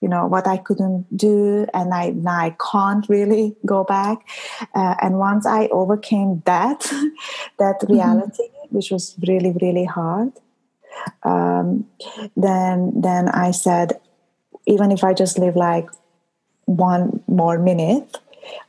you 0.00 0.08
know 0.08 0.26
what 0.26 0.46
i 0.46 0.56
couldn't 0.56 1.04
do 1.16 1.66
and 1.74 1.92
i 1.92 2.10
now 2.10 2.38
i 2.38 2.56
can't 2.70 3.08
really 3.08 3.56
go 3.66 3.82
back 3.82 4.18
uh, 4.74 4.94
and 5.02 5.18
once 5.18 5.44
i 5.44 5.66
overcame 5.68 6.42
that 6.44 6.80
that 7.58 7.80
mm-hmm. 7.80 7.94
reality 7.94 8.42
mm-hmm. 8.42 8.76
which 8.76 8.90
was 8.92 9.16
really 9.26 9.52
really 9.60 9.84
hard 9.84 10.32
um, 11.24 11.86
then 12.36 12.92
then 13.00 13.28
i 13.30 13.50
said 13.50 14.00
even 14.66 14.92
if 14.92 15.02
i 15.02 15.12
just 15.12 15.38
live 15.38 15.56
like 15.56 15.88
one 16.66 17.22
more 17.26 17.58
minute 17.58 18.18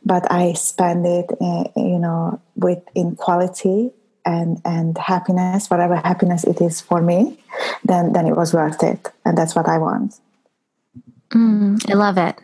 but 0.06 0.30
i 0.32 0.54
spend 0.54 1.06
it 1.06 1.30
in, 1.40 1.66
you 1.76 2.00
know 2.00 2.40
with 2.56 2.80
in 2.96 3.16
quality 3.16 3.92
and 4.26 4.62
and 4.66 4.98
happiness 4.98 5.70
whatever 5.70 5.96
happiness 5.96 6.44
it 6.44 6.62
is 6.62 6.82
for 6.82 7.02
me 7.02 7.38
then 7.84 8.14
then 8.14 8.28
it 8.28 8.36
was 8.36 8.54
worth 8.54 8.82
it 8.84 9.12
and 9.26 9.38
that's 9.38 9.56
what 9.56 9.68
i 9.68 9.78
want 9.78 10.20
mm, 11.32 11.90
i 11.90 11.94
love 11.94 12.18
it 12.18 12.40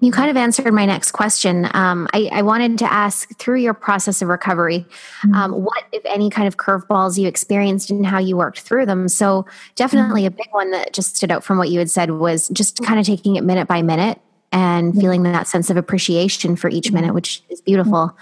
you 0.00 0.12
kind 0.12 0.30
of 0.30 0.36
answered 0.36 0.72
my 0.72 0.86
next 0.86 1.12
question. 1.12 1.68
Um, 1.74 2.08
I, 2.12 2.28
I, 2.32 2.42
wanted 2.42 2.78
to 2.78 2.92
ask 2.92 3.36
through 3.38 3.60
your 3.60 3.74
process 3.74 4.22
of 4.22 4.28
recovery, 4.28 4.86
mm-hmm. 5.22 5.34
um, 5.34 5.52
what, 5.52 5.84
if 5.92 6.02
any, 6.04 6.30
kind 6.30 6.48
of 6.48 6.56
curveballs 6.56 7.18
you 7.18 7.28
experienced 7.28 7.90
and 7.90 8.06
how 8.06 8.18
you 8.18 8.36
worked 8.36 8.60
through 8.60 8.86
them. 8.86 9.08
So, 9.08 9.46
definitely 9.74 10.22
mm-hmm. 10.22 10.34
a 10.34 10.36
big 10.36 10.48
one 10.52 10.70
that 10.70 10.92
just 10.92 11.16
stood 11.16 11.30
out 11.30 11.44
from 11.44 11.58
what 11.58 11.68
you 11.68 11.78
had 11.78 11.90
said 11.90 12.12
was 12.12 12.48
just 12.48 12.82
kind 12.82 12.98
of 12.98 13.06
taking 13.06 13.36
it 13.36 13.44
minute 13.44 13.68
by 13.68 13.82
minute 13.82 14.20
and 14.52 14.94
feeling 14.94 15.22
that 15.24 15.46
sense 15.46 15.70
of 15.70 15.76
appreciation 15.76 16.56
for 16.56 16.70
each 16.70 16.92
minute, 16.92 17.14
which 17.14 17.42
is 17.48 17.60
beautiful. 17.60 18.16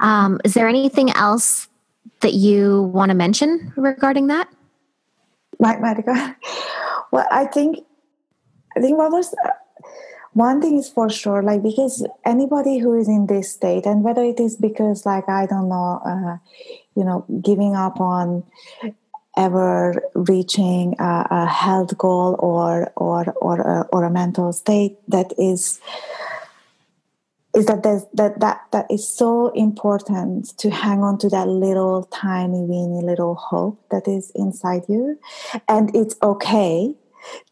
Um, 0.00 0.40
is 0.44 0.54
there 0.54 0.68
anything 0.68 1.10
else 1.12 1.68
that 2.20 2.34
you 2.34 2.82
want 2.82 3.10
to 3.10 3.14
mention 3.14 3.72
regarding 3.76 4.26
that? 4.28 4.48
Right, 5.58 5.78
Marika. 5.78 6.36
Well, 7.10 7.26
I 7.30 7.46
think 7.46 7.78
I 8.76 8.80
think 8.80 8.98
what 8.98 9.10
was 9.10 9.32
uh, 9.42 9.48
one 10.34 10.60
thing 10.60 10.76
is 10.76 10.90
for 10.90 11.08
sure, 11.08 11.42
like 11.42 11.62
because 11.62 12.06
anybody 12.24 12.78
who 12.78 12.98
is 12.98 13.08
in 13.08 13.26
this 13.26 13.50
state, 13.50 13.86
and 13.86 14.04
whether 14.04 14.22
it 14.22 14.38
is 14.38 14.56
because, 14.56 15.06
like 15.06 15.28
I 15.28 15.46
don't 15.46 15.68
know, 15.68 16.00
uh, 16.04 16.36
you 16.94 17.04
know, 17.04 17.24
giving 17.42 17.74
up 17.74 17.98
on 17.98 18.44
ever 19.38 20.02
reaching 20.14 20.94
a, 20.98 21.26
a 21.30 21.46
health 21.46 21.96
goal 21.96 22.36
or 22.40 22.92
or 22.96 23.32
or 23.40 23.60
a, 23.60 23.86
or 23.92 24.04
a 24.04 24.10
mental 24.10 24.52
state 24.52 24.98
that 25.06 25.32
is 25.38 25.80
is 27.54 27.66
that 27.66 27.82
that 27.82 28.36
that 28.38 28.60
that 28.72 28.86
is 28.90 29.08
so 29.08 29.48
important 29.54 30.56
to 30.58 30.70
hang 30.70 31.02
on 31.02 31.16
to 31.18 31.28
that 31.28 31.48
little 31.48 32.04
tiny 32.04 32.60
weeny 32.60 33.02
little 33.02 33.36
hope 33.36 33.80
that 33.90 34.06
is 34.06 34.30
inside 34.34 34.82
you. 34.88 35.18
And 35.68 35.94
it's 35.94 36.16
okay 36.22 36.94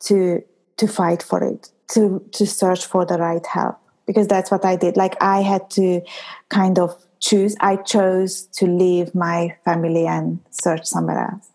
to 0.00 0.42
to 0.76 0.86
fight 0.86 1.22
for 1.22 1.42
it 1.42 1.70
to 1.92 2.22
to 2.32 2.46
search 2.46 2.84
for 2.84 3.06
the 3.06 3.16
right 3.16 3.46
help 3.46 3.78
because 4.06 4.28
that's 4.28 4.50
what 4.50 4.64
i 4.64 4.76
did. 4.76 4.96
Like 4.96 5.16
i 5.20 5.40
had 5.40 5.70
to 5.70 6.02
kind 6.48 6.78
of 6.78 6.94
choose 7.18 7.56
i 7.60 7.76
chose 7.76 8.42
to 8.58 8.66
leave 8.66 9.14
my 9.14 9.56
family 9.64 10.06
and 10.06 10.38
search 10.50 10.84
somewhere 10.84 11.30
else 11.32 11.48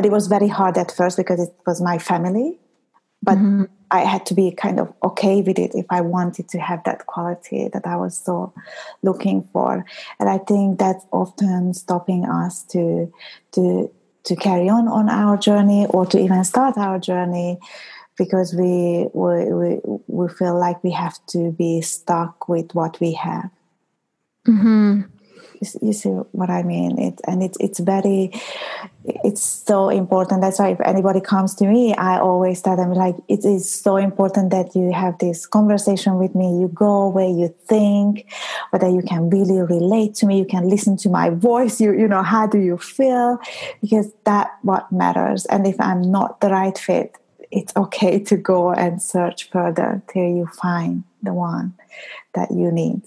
and 0.00 0.06
it 0.06 0.12
was 0.12 0.28
very 0.28 0.48
hard 0.48 0.78
at 0.78 0.90
first 0.90 1.18
because 1.18 1.38
it 1.38 1.54
was 1.66 1.82
my 1.82 1.98
family 1.98 2.58
but 3.22 3.36
mm-hmm. 3.36 3.64
i 3.90 3.98
had 3.98 4.24
to 4.24 4.32
be 4.32 4.50
kind 4.50 4.80
of 4.80 4.90
okay 5.02 5.42
with 5.42 5.58
it 5.58 5.72
if 5.74 5.84
i 5.90 6.00
wanted 6.00 6.48
to 6.48 6.58
have 6.58 6.82
that 6.84 7.04
quality 7.04 7.68
that 7.74 7.86
i 7.86 7.96
was 7.96 8.16
so 8.16 8.50
looking 9.02 9.46
for. 9.52 9.84
And 10.18 10.30
i 10.30 10.38
think 10.38 10.78
that's 10.78 11.04
often 11.12 11.74
stopping 11.74 12.24
us 12.24 12.62
to 12.72 13.12
to 13.52 13.90
to 14.24 14.36
carry 14.36 14.70
on 14.70 14.88
on 14.88 15.10
our 15.10 15.36
journey 15.36 15.84
or 15.90 16.06
to 16.06 16.18
even 16.18 16.44
start 16.44 16.78
our 16.78 16.98
journey 16.98 17.58
because 18.16 18.54
we 18.54 19.06
we 19.12 19.52
we, 19.52 19.80
we 20.06 20.28
feel 20.30 20.58
like 20.58 20.82
we 20.82 20.92
have 20.92 21.18
to 21.34 21.52
be 21.52 21.82
stuck 21.82 22.48
with 22.48 22.74
what 22.74 22.98
we 23.00 23.12
have. 23.12 23.50
Mm-hmm 24.48 25.19
you 25.82 25.92
see 25.92 26.08
what 26.08 26.50
I 26.50 26.62
mean? 26.62 26.98
It 26.98 27.20
and 27.26 27.42
it's 27.42 27.56
it's 27.60 27.80
very 27.80 28.32
it's 29.04 29.42
so 29.42 29.88
important. 29.88 30.40
That's 30.40 30.58
why 30.58 30.70
if 30.70 30.80
anybody 30.80 31.20
comes 31.20 31.54
to 31.56 31.66
me, 31.66 31.94
I 31.94 32.18
always 32.18 32.62
tell 32.62 32.76
them 32.76 32.92
like 32.92 33.16
it 33.28 33.44
is 33.44 33.70
so 33.70 33.96
important 33.96 34.50
that 34.50 34.74
you 34.74 34.92
have 34.92 35.18
this 35.18 35.46
conversation 35.46 36.18
with 36.18 36.34
me. 36.34 36.60
You 36.60 36.68
go 36.68 37.08
where 37.08 37.28
you 37.28 37.54
think, 37.66 38.30
whether 38.70 38.88
you 38.88 39.02
can 39.02 39.30
really 39.30 39.60
relate 39.60 40.14
to 40.16 40.26
me, 40.26 40.38
you 40.38 40.46
can 40.46 40.68
listen 40.68 40.96
to 40.98 41.08
my 41.08 41.30
voice. 41.30 41.80
You 41.80 41.92
you 41.92 42.08
know 42.08 42.22
how 42.22 42.46
do 42.46 42.58
you 42.58 42.78
feel? 42.78 43.38
Because 43.80 44.12
that 44.24 44.56
what 44.62 44.90
matters. 44.90 45.46
And 45.46 45.66
if 45.66 45.80
I'm 45.80 46.02
not 46.02 46.40
the 46.40 46.48
right 46.48 46.76
fit, 46.76 47.16
it's 47.50 47.74
okay 47.76 48.18
to 48.20 48.36
go 48.36 48.72
and 48.72 49.02
search 49.02 49.50
further 49.50 50.02
till 50.12 50.22
you 50.22 50.46
find 50.46 51.04
the 51.22 51.34
one 51.34 51.74
that 52.34 52.50
you 52.50 52.70
need. 52.70 53.02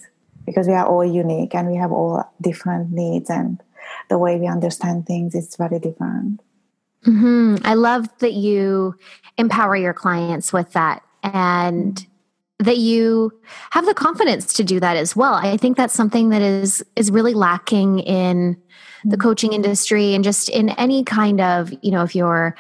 Because 0.46 0.68
we 0.68 0.74
are 0.74 0.86
all 0.86 1.06
unique 1.06 1.56
and 1.56 1.70
we 1.70 1.78
have 1.78 1.92
all 1.92 2.24
different 2.42 2.92
needs 2.92 3.30
and 3.30 3.62
the 4.10 4.18
way 4.18 4.38
we 4.38 4.48
understand 4.48 5.06
things 5.06 5.36
is 5.36 5.56
very 5.56 5.80
different. 5.80 6.42
Mm-hmm. 7.06 7.58
I 7.66 7.74
love 7.74 8.08
that 8.20 8.34
you 8.34 8.96
empower 9.38 9.76
your 9.76 9.94
clients 9.94 10.54
with 10.54 10.72
that 10.74 11.04
and 11.22 12.06
that 12.60 12.78
you 12.78 13.32
have 13.72 13.86
the 13.86 13.94
confidence 13.94 14.54
to 14.54 14.64
do 14.64 14.80
that 14.80 14.96
as 14.96 15.16
well. 15.16 15.34
I 15.34 15.58
think 15.58 15.76
that's 15.76 15.94
something 15.94 16.30
that 16.30 16.42
is 16.42 16.84
is 16.96 17.12
really 17.12 17.34
lacking 17.34 18.00
in 18.00 18.58
the 19.04 19.18
coaching 19.18 19.52
industry 19.52 20.14
and 20.14 20.24
just 20.24 20.48
in 20.50 20.70
any 20.70 21.04
kind 21.04 21.42
of, 21.42 21.74
you 21.82 21.92
know, 21.92 22.04
if 22.04 22.16
you're 22.16 22.56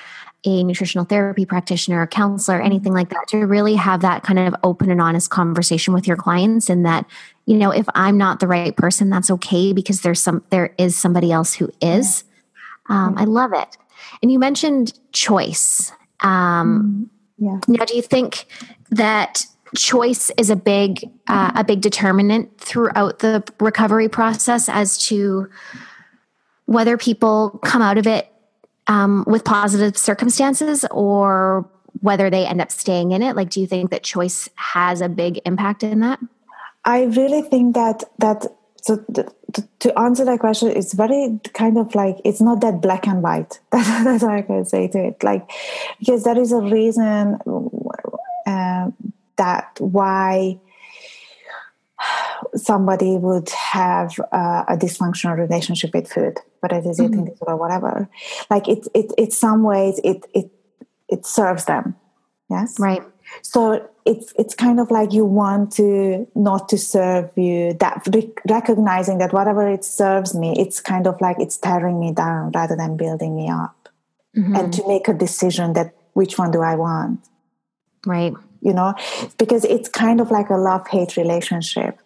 a 0.46 0.64
nutritional 0.64 1.06
therapy 1.06 1.46
practitioner, 1.46 2.06
counselor, 2.06 2.62
anything 2.62 2.94
like 2.94 3.10
that, 3.10 3.28
to 3.30 3.46
really 3.46 3.76
have 3.76 4.02
that 4.02 4.24
kind 4.24 4.40
of 4.40 4.54
open 4.64 4.92
and 4.92 5.02
honest 5.02 5.30
conversation 5.30 5.94
with 5.94 6.06
your 6.06 6.18
clients 6.18 6.70
and 6.70 6.86
that, 6.86 7.06
you 7.46 7.58
know, 7.58 7.72
if 7.72 7.86
I'm 7.94 8.18
not 8.18 8.40
the 8.40 8.48
right 8.48 8.76
person, 8.76 9.10
that's 9.10 9.30
okay 9.32 9.74
because 9.74 10.02
there's 10.02 10.22
some 10.22 10.44
there 10.50 10.74
is 10.78 10.96
somebody 10.96 11.32
else 11.32 11.54
who 11.54 11.70
is. 11.82 12.24
Um, 12.90 13.18
I 13.18 13.26
love 13.26 13.52
it. 13.54 13.78
And 14.22 14.32
you 14.32 14.40
mentioned 14.40 14.98
choice. 15.12 15.92
Um, 16.22 17.10
mm-hmm. 17.42 17.46
yeah. 17.46 17.60
Now, 17.80 17.86
do 17.86 17.96
you 17.96 18.02
think 18.02 18.46
that 18.92 19.46
choice 19.76 20.32
is 20.38 20.50
a 20.50 20.56
big 20.56 21.10
uh, 21.28 21.52
a 21.56 21.64
big 21.64 21.82
determinant 21.82 22.58
throughout 22.60 23.20
the 23.20 23.44
recovery 23.60 24.08
process 24.08 24.70
as 24.70 24.98
to 25.08 25.50
whether 26.66 26.98
people 26.98 27.60
come 27.64 27.82
out 27.82 27.98
of 27.98 28.08
it 28.08 28.32
um, 28.88 29.24
with 29.28 29.44
positive 29.44 29.98
circumstances 29.98 30.86
or 30.92 31.70
whether 32.02 32.30
they 32.30 32.46
end 32.46 32.62
up 32.62 32.72
staying 32.72 33.12
in 33.12 33.22
it? 33.22 33.36
Like, 33.36 33.50
do 33.50 33.62
you 33.62 33.68
think 33.68 33.92
that 33.92 34.04
choice 34.04 34.50
has 34.56 35.02
a 35.02 35.10
big 35.10 35.40
impact 35.46 35.84
in 35.84 36.00
that? 36.02 36.20
I 36.86 37.04
really 37.04 37.42
think 37.42 37.76
that 37.76 38.04
that 38.20 38.46
so 38.82 38.98
to, 39.14 39.68
to 39.80 40.00
answer 40.00 40.26
that 40.26 40.40
question, 40.40 40.70
it's 40.70 40.94
very 40.94 41.40
kind 41.54 41.78
of 41.78 41.96
like 41.96 42.18
it's 42.26 42.42
not 42.42 42.62
that 42.62 42.82
black 42.82 43.08
and 43.08 43.22
white. 43.22 43.60
That's, 43.72 44.04
that's 44.04 44.24
what 44.24 44.34
I 44.34 44.42
can 44.42 44.66
say 44.66 44.88
to 44.90 45.08
it. 45.08 45.24
Like 45.24 45.50
because 46.00 46.24
there 46.24 46.38
is 46.38 46.52
a 46.52 46.60
reason 46.60 47.40
uh, 48.46 48.92
that 49.38 49.78
why 49.80 50.60
somebody 52.56 53.18
would 53.18 53.50
have 53.50 54.20
uh, 54.32 54.66
a 54.68 54.78
dysfunctional 54.78 55.38
relationship 55.38 55.94
with 55.94 56.12
food, 56.12 56.40
whether 56.60 56.78
it 56.78 56.86
is 56.86 57.00
mm-hmm. 57.00 57.14
eating 57.14 57.26
disorder 57.26 57.54
or 57.54 57.58
whatever. 57.58 58.10
Like 58.50 58.68
it, 58.68 58.88
it, 58.94 59.12
in 59.18 59.32
some 59.32 59.64
ways, 59.64 60.00
it, 60.04 60.26
it, 60.34 60.52
it 61.10 61.26
serves 61.26 61.66
them. 61.66 61.96
Yes. 62.50 62.80
Right. 62.80 63.04
So 63.42 63.90
it's 64.06 64.34
it's 64.38 64.54
kind 64.54 64.80
of 64.80 64.92
like 64.92 65.14
you 65.14 65.26
want 65.26 65.72
to 65.74 66.28
not 66.36 66.70
to 66.70 66.78
serve 66.78 67.30
you 67.36 67.74
that 67.80 68.08
recognizing 68.50 69.18
that 69.20 69.34
whatever 69.34 69.68
it 69.68 69.84
serves 69.84 70.36
me, 70.36 70.54
it's 70.58 70.80
kind 70.80 71.08
of 71.08 71.20
like 71.22 71.38
it's 71.40 71.58
tearing 71.58 72.00
me 72.00 72.12
down 72.12 72.52
rather 72.52 72.76
than 72.76 72.98
building 72.98 73.36
me 73.36 73.50
up, 73.50 73.90
mm-hmm. 74.36 74.56
and 74.56 74.74
to 74.74 74.88
make 74.88 75.08
a 75.08 75.14
decision 75.14 75.74
that 75.74 75.94
which 76.14 76.38
one 76.38 76.52
do 76.52 76.62
I 76.62 76.76
want. 76.76 77.20
Right. 78.06 78.34
You 78.62 78.74
know, 78.74 78.96
because 79.38 79.66
it's 79.66 79.90
kind 79.90 80.22
of 80.22 80.32
like 80.32 80.50
a 80.50 80.56
love 80.56 80.88
hate 80.88 81.18
relationship. 81.18 82.00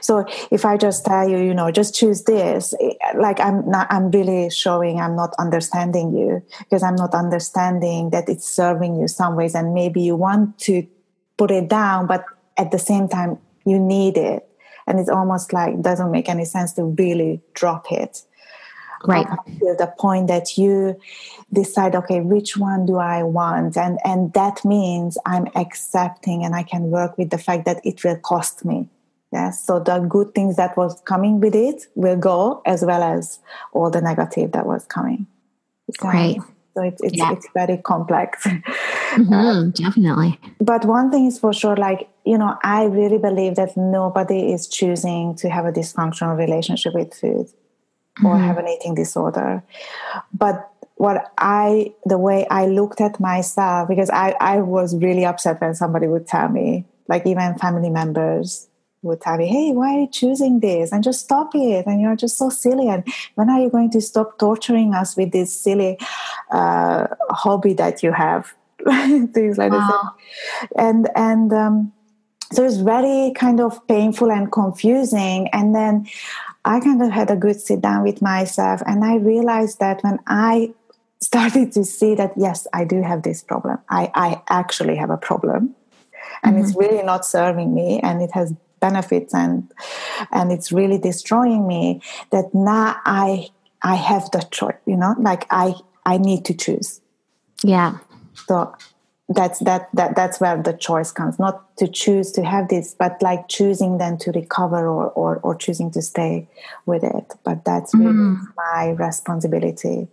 So 0.00 0.26
if 0.50 0.64
I 0.64 0.76
just 0.76 1.04
tell 1.04 1.28
you, 1.28 1.38
you 1.38 1.54
know, 1.54 1.70
just 1.70 1.94
choose 1.94 2.24
this, 2.24 2.74
like 3.16 3.40
I'm 3.40 3.68
not, 3.68 3.86
I'm 3.90 4.10
really 4.10 4.50
showing 4.50 5.00
I'm 5.00 5.16
not 5.16 5.34
understanding 5.38 6.14
you 6.14 6.42
because 6.58 6.82
I'm 6.82 6.96
not 6.96 7.14
understanding 7.14 8.10
that 8.10 8.28
it's 8.28 8.46
serving 8.46 9.00
you 9.00 9.08
some 9.08 9.36
ways, 9.36 9.54
and 9.54 9.74
maybe 9.74 10.02
you 10.02 10.16
want 10.16 10.58
to 10.60 10.86
put 11.36 11.50
it 11.50 11.68
down, 11.68 12.06
but 12.06 12.24
at 12.56 12.70
the 12.70 12.78
same 12.78 13.08
time 13.08 13.38
you 13.64 13.78
need 13.78 14.16
it, 14.16 14.48
and 14.86 14.98
it's 15.00 15.08
almost 15.08 15.52
like 15.52 15.80
doesn't 15.80 16.10
make 16.10 16.28
any 16.28 16.44
sense 16.44 16.72
to 16.74 16.84
really 16.84 17.40
drop 17.54 17.90
it. 17.90 18.22
Right. 19.06 19.26
To 19.26 19.74
the 19.78 19.90
point 19.98 20.28
that 20.28 20.58
you 20.58 21.00
decide, 21.50 21.94
okay, 21.94 22.20
which 22.20 22.58
one 22.58 22.84
do 22.84 22.96
I 22.96 23.22
want, 23.22 23.78
and 23.78 23.98
and 24.04 24.30
that 24.34 24.62
means 24.62 25.16
I'm 25.24 25.48
accepting, 25.54 26.44
and 26.44 26.54
I 26.54 26.64
can 26.64 26.90
work 26.90 27.16
with 27.16 27.30
the 27.30 27.38
fact 27.38 27.64
that 27.64 27.80
it 27.82 28.04
will 28.04 28.18
cost 28.18 28.62
me 28.62 28.90
Yes, 29.32 29.64
so 29.64 29.78
the 29.78 30.00
good 30.00 30.34
things 30.34 30.56
that 30.56 30.76
was 30.76 31.00
coming 31.02 31.40
with 31.40 31.54
it 31.54 31.86
will 31.94 32.16
go, 32.16 32.62
as 32.66 32.84
well 32.84 33.02
as 33.02 33.38
all 33.72 33.88
the 33.88 34.00
negative 34.00 34.52
that 34.52 34.66
was 34.66 34.84
coming. 34.86 35.26
Right. 36.02 36.38
So 36.74 36.82
it's 36.82 37.02
it's, 37.02 37.16
yeah. 37.16 37.32
it's 37.32 37.46
very 37.54 37.78
complex. 37.78 38.46
Mm-hmm, 39.10 39.32
uh, 39.32 39.64
definitely. 39.72 40.38
But 40.60 40.84
one 40.84 41.10
thing 41.10 41.26
is 41.26 41.36
for 41.36 41.52
sure, 41.52 41.74
like 41.74 42.08
you 42.24 42.38
know, 42.38 42.56
I 42.62 42.84
really 42.84 43.18
believe 43.18 43.56
that 43.56 43.76
nobody 43.76 44.52
is 44.52 44.68
choosing 44.68 45.34
to 45.36 45.50
have 45.50 45.66
a 45.66 45.72
dysfunctional 45.72 46.38
relationship 46.38 46.94
with 46.94 47.12
food 47.12 47.46
mm-hmm. 47.46 48.26
or 48.26 48.38
have 48.38 48.58
an 48.58 48.68
eating 48.68 48.94
disorder. 48.94 49.64
But 50.32 50.70
what 50.94 51.32
I, 51.38 51.94
the 52.04 52.18
way 52.18 52.46
I 52.50 52.66
looked 52.66 53.00
at 53.00 53.18
myself, 53.18 53.88
because 53.88 54.10
I, 54.10 54.36
I 54.40 54.58
was 54.58 54.94
really 54.94 55.24
upset 55.24 55.60
when 55.60 55.74
somebody 55.74 56.06
would 56.06 56.26
tell 56.26 56.48
me, 56.48 56.84
like 57.08 57.26
even 57.26 57.58
family 57.58 57.90
members, 57.90 58.68
would 59.02 59.20
tell 59.20 59.38
me, 59.38 59.46
hey, 59.46 59.72
why 59.72 59.94
are 59.94 60.00
you 60.00 60.08
choosing 60.08 60.60
this? 60.60 60.92
And 60.92 61.02
just 61.02 61.20
stop 61.20 61.54
it. 61.54 61.86
And 61.86 62.00
you're 62.00 62.16
just 62.16 62.36
so 62.36 62.50
silly. 62.50 62.88
And 62.88 63.06
when 63.34 63.48
are 63.48 63.60
you 63.60 63.70
going 63.70 63.90
to 63.90 64.00
stop 64.00 64.38
torturing 64.38 64.94
us 64.94 65.16
with 65.16 65.32
this 65.32 65.58
silly 65.58 65.98
uh, 66.50 67.06
hobby 67.30 67.72
that 67.74 68.02
you 68.02 68.12
have? 68.12 68.52
Things 68.86 69.58
like 69.58 69.72
wow. 69.72 70.12
this. 70.60 70.68
And, 70.76 71.08
and, 71.14 71.52
um, 71.52 71.92
so 72.52 72.64
it's 72.64 72.78
very 72.78 73.32
kind 73.34 73.60
of 73.60 73.86
painful 73.86 74.30
and 74.32 74.50
confusing. 74.50 75.48
And 75.52 75.74
then 75.74 76.08
I 76.64 76.80
kind 76.80 77.00
of 77.00 77.10
had 77.10 77.30
a 77.30 77.36
good 77.36 77.60
sit 77.60 77.80
down 77.80 78.02
with 78.02 78.20
myself. 78.20 78.82
And 78.86 79.04
I 79.04 79.16
realized 79.16 79.78
that 79.78 80.02
when 80.02 80.18
I 80.26 80.74
started 81.20 81.72
to 81.72 81.84
see 81.84 82.14
that, 82.16 82.32
yes, 82.36 82.66
I 82.72 82.84
do 82.84 83.02
have 83.02 83.22
this 83.22 83.42
problem, 83.42 83.78
I, 83.88 84.10
I 84.14 84.42
actually 84.48 84.96
have 84.96 85.10
a 85.10 85.16
problem. 85.16 85.76
And 86.42 86.56
mm-hmm. 86.56 86.64
it's 86.64 86.76
really 86.76 87.02
not 87.02 87.24
serving 87.24 87.74
me. 87.74 88.00
And 88.00 88.20
it 88.20 88.32
has 88.32 88.52
benefits 88.80 89.34
and 89.34 89.70
and 90.32 90.50
it's 90.50 90.72
really 90.72 90.98
destroying 90.98 91.66
me 91.66 92.00
that 92.30 92.52
now 92.54 92.96
i 93.04 93.48
i 93.82 93.94
have 93.94 94.30
the 94.30 94.40
choice 94.50 94.76
you 94.86 94.96
know 94.96 95.14
like 95.18 95.46
i 95.50 95.74
i 96.06 96.16
need 96.18 96.44
to 96.46 96.54
choose. 96.54 97.00
Yeah. 97.62 97.98
So 98.46 98.74
that's 99.28 99.60
that 99.60 99.88
that 99.94 100.16
that's 100.16 100.40
where 100.40 100.60
the 100.60 100.72
choice 100.72 101.12
comes. 101.12 101.38
Not 101.38 101.76
to 101.76 101.86
choose 101.86 102.32
to 102.32 102.44
have 102.44 102.68
this 102.68 102.94
but 102.98 103.22
like 103.22 103.48
choosing 103.48 103.98
then 103.98 104.18
to 104.18 104.32
recover 104.32 104.88
or 104.88 105.10
or, 105.10 105.36
or 105.42 105.54
choosing 105.54 105.90
to 105.92 106.02
stay 106.02 106.48
with 106.86 107.04
it. 107.04 107.34
But 107.44 107.64
that's 107.64 107.94
really 107.94 108.12
mm. 108.12 108.40
my 108.56 108.90
responsibility. 108.90 110.08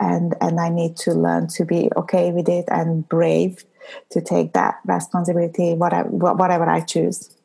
And 0.00 0.36
and 0.40 0.60
i 0.60 0.68
need 0.68 0.96
to 0.98 1.12
learn 1.12 1.48
to 1.48 1.64
be 1.64 1.90
okay 1.96 2.30
with 2.30 2.48
it 2.48 2.66
and 2.68 3.08
brave 3.08 3.64
to 4.10 4.20
take 4.20 4.52
that 4.52 4.78
responsibility 4.84 5.74
whatever 5.74 6.08
whatever 6.08 6.68
i 6.68 6.78
choose 6.78 7.36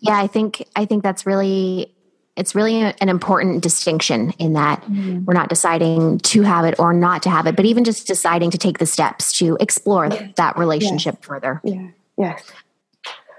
yeah, 0.00 0.18
I 0.18 0.26
think 0.26 0.66
I 0.76 0.84
think 0.84 1.02
that's 1.02 1.26
really 1.26 1.94
it's 2.36 2.54
really 2.54 2.80
an 2.82 3.08
important 3.08 3.62
distinction 3.62 4.30
in 4.38 4.54
that 4.54 4.82
mm. 4.82 5.24
we're 5.24 5.34
not 5.34 5.48
deciding 5.48 6.18
to 6.18 6.42
have 6.42 6.64
it 6.64 6.74
or 6.80 6.92
not 6.92 7.22
to 7.22 7.30
have 7.30 7.46
it, 7.46 7.54
but 7.54 7.64
even 7.64 7.84
just 7.84 8.06
deciding 8.06 8.50
to 8.50 8.58
take 8.58 8.78
the 8.78 8.86
steps 8.86 9.38
to 9.38 9.56
explore 9.60 10.06
yeah. 10.06 10.28
that 10.36 10.58
relationship 10.58 11.16
yes. 11.20 11.24
further. 11.24 11.60
Yeah. 11.62 11.88
Yes. 12.18 12.52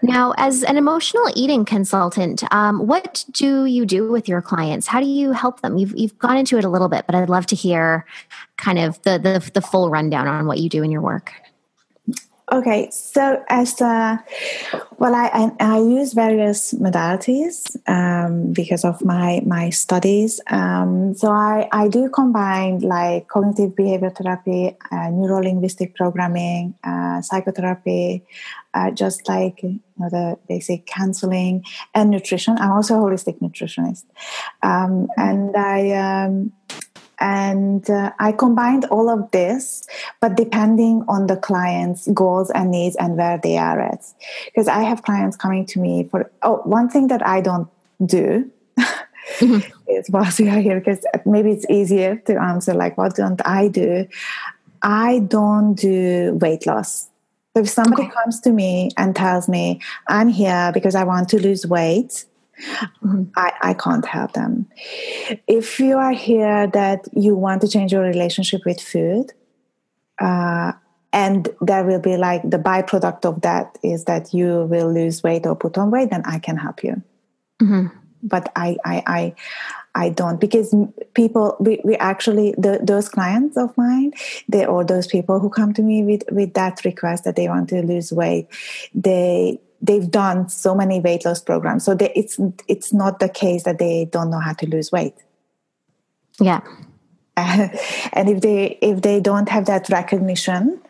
Now, 0.01 0.33
as 0.37 0.63
an 0.63 0.77
emotional 0.77 1.29
eating 1.35 1.65
consultant, 1.65 2.43
um, 2.53 2.85
what 2.85 3.25
do 3.31 3.65
you 3.65 3.85
do 3.85 4.11
with 4.11 4.29
your 4.29 4.41
clients? 4.41 4.87
How 4.87 4.99
do 4.99 5.07
you 5.07 5.31
help 5.31 5.61
them? 5.61 5.77
You've, 5.77 5.97
you've 5.97 6.17
gone 6.19 6.37
into 6.37 6.57
it 6.57 6.63
a 6.63 6.69
little 6.69 6.89
bit, 6.89 7.05
but 7.05 7.15
I'd 7.15 7.29
love 7.29 7.47
to 7.47 7.55
hear 7.55 8.05
kind 8.57 8.77
of 8.77 9.01
the, 9.01 9.17
the, 9.17 9.51
the 9.53 9.61
full 9.61 9.89
rundown 9.89 10.27
on 10.27 10.45
what 10.45 10.59
you 10.59 10.69
do 10.69 10.83
in 10.83 10.91
your 10.91 11.01
work. 11.01 11.33
Okay, 12.51 12.91
so 12.91 13.43
as 13.49 13.81
a, 13.81 14.23
well, 14.99 15.15
I, 15.15 15.29
I, 15.33 15.51
I 15.59 15.77
use 15.79 16.13
various 16.13 16.75
modalities 16.75 17.75
um, 17.89 18.53
because 18.53 18.85
of 18.85 19.03
my 19.03 19.41
my 19.43 19.71
studies. 19.71 20.39
Um, 20.47 21.15
so 21.15 21.31
I, 21.31 21.67
I 21.71 21.87
do 21.87 22.07
combine 22.07 22.79
like 22.81 23.29
cognitive 23.29 23.75
behavior 23.75 24.11
therapy, 24.11 24.77
uh, 24.91 25.09
neuro 25.09 25.41
linguistic 25.41 25.95
programming, 25.95 26.75
uh, 26.83 27.21
psychotherapy, 27.21 28.23
uh, 28.75 28.91
just 28.91 29.27
like 29.27 29.63
you 29.63 29.79
know, 29.97 30.09
the 30.09 30.37
basic 30.47 30.85
counseling 30.85 31.65
and 31.95 32.11
nutrition. 32.11 32.59
I'm 32.59 32.73
also 32.73 32.93
a 32.93 32.99
holistic 32.99 33.39
nutritionist, 33.39 34.03
um, 34.61 35.07
and 35.17 35.57
I 35.57 36.25
um, 36.25 36.51
and 37.19 37.89
uh, 37.89 38.11
I 38.19 38.31
combined 38.31 38.85
all 38.85 39.09
of 39.09 39.31
this, 39.31 39.87
but 40.21 40.35
depending 40.35 41.03
on 41.07 41.27
the 41.27 41.37
client's 41.37 42.07
goals 42.09 42.49
and 42.51 42.71
needs 42.71 42.95
and 42.97 43.17
where 43.17 43.39
they 43.41 43.57
are 43.57 43.79
at. 43.79 44.03
Because 44.45 44.67
I 44.67 44.81
have 44.81 45.03
clients 45.03 45.37
coming 45.37 45.65
to 45.67 45.79
me 45.79 46.07
for, 46.09 46.31
oh, 46.41 46.61
one 46.63 46.89
thing 46.89 47.07
that 47.07 47.25
I 47.25 47.41
don't 47.41 47.69
do 48.05 48.51
mm-hmm. 48.77 49.59
is 49.87 50.09
whilst 50.09 50.39
we 50.39 50.49
are 50.49 50.59
here, 50.59 50.79
because 50.79 51.05
maybe 51.25 51.51
it's 51.51 51.65
easier 51.69 52.17
to 52.27 52.39
answer, 52.39 52.73
like, 52.73 52.97
what 52.97 53.15
don't 53.15 53.41
I 53.45 53.67
do? 53.67 54.07
I 54.81 55.19
don't 55.19 55.75
do 55.75 56.37
weight 56.41 56.65
loss. 56.65 57.09
So 57.55 57.61
if 57.61 57.69
somebody 57.69 58.03
okay. 58.03 58.11
comes 58.11 58.41
to 58.41 58.51
me 58.51 58.91
and 58.97 59.15
tells 59.15 59.47
me, 59.47 59.79
I'm 60.07 60.27
here 60.27 60.71
because 60.73 60.93
I 60.93 61.05
want 61.05 61.29
to 61.29 61.41
lose 61.41 61.65
weight, 61.65 62.25
mm-hmm. 63.03 63.23
I, 63.35 63.51
I 63.61 63.73
can't 63.73 64.05
help 64.05 64.33
them. 64.33 64.67
If 65.47 65.79
you 65.79 65.97
are 65.97 66.13
here 66.13 66.67
that 66.67 67.07
you 67.13 67.35
want 67.35 67.61
to 67.61 67.67
change 67.67 67.91
your 67.91 68.03
relationship 68.03 68.61
with 68.65 68.81
food, 68.81 69.33
uh, 70.19 70.73
and 71.11 71.49
there 71.61 71.85
will 71.85 72.01
be 72.01 72.17
like 72.17 72.41
the 72.43 72.57
byproduct 72.57 73.25
of 73.25 73.41
that 73.41 73.77
is 73.81 74.03
that 74.05 74.33
you 74.33 74.63
will 74.63 74.91
lose 74.91 75.23
weight 75.23 75.45
or 75.45 75.55
put 75.55 75.77
on 75.77 75.89
weight, 75.89 76.09
then 76.09 76.23
I 76.25 76.39
can 76.39 76.57
help 76.57 76.83
you. 76.83 77.01
Mm-hmm. 77.61 77.87
But 78.21 78.51
I, 78.55 78.75
I, 78.83 79.03
I, 79.07 79.35
I 79.95 80.09
don't 80.09 80.41
because 80.41 80.75
people 81.13 81.55
we, 81.59 81.79
we 81.85 81.95
actually 81.95 82.53
the, 82.57 82.79
those 82.83 83.07
clients 83.07 83.55
of 83.55 83.75
mine 83.77 84.11
they 84.49 84.65
or 84.65 84.83
those 84.83 85.07
people 85.07 85.39
who 85.39 85.49
come 85.49 85.73
to 85.73 85.81
me 85.81 86.03
with 86.03 86.23
with 86.31 86.53
that 86.53 86.83
request 86.83 87.23
that 87.23 87.37
they 87.37 87.47
want 87.47 87.69
to 87.69 87.81
lose 87.81 88.11
weight 88.11 88.47
they 88.93 89.59
they've 89.81 90.09
done 90.09 90.49
so 90.49 90.73
many 90.75 90.99
weight 90.99 91.25
loss 91.25 91.41
programs. 91.41 91.83
So 91.83 91.95
they, 91.95 92.11
it's 92.15 92.39
it's 92.67 92.93
not 92.93 93.19
the 93.19 93.29
case 93.29 93.63
that 93.63 93.79
they 93.79 94.05
don't 94.05 94.29
know 94.29 94.39
how 94.39 94.53
to 94.53 94.67
lose 94.67 94.91
weight. 94.91 95.15
Yeah. 96.39 96.61
And 98.13 98.29
if 98.29 98.41
they 98.41 98.77
if 98.81 99.01
they 99.01 99.19
don't 99.19 99.49
have 99.49 99.65
that 99.65 99.89
recognition 99.89 100.81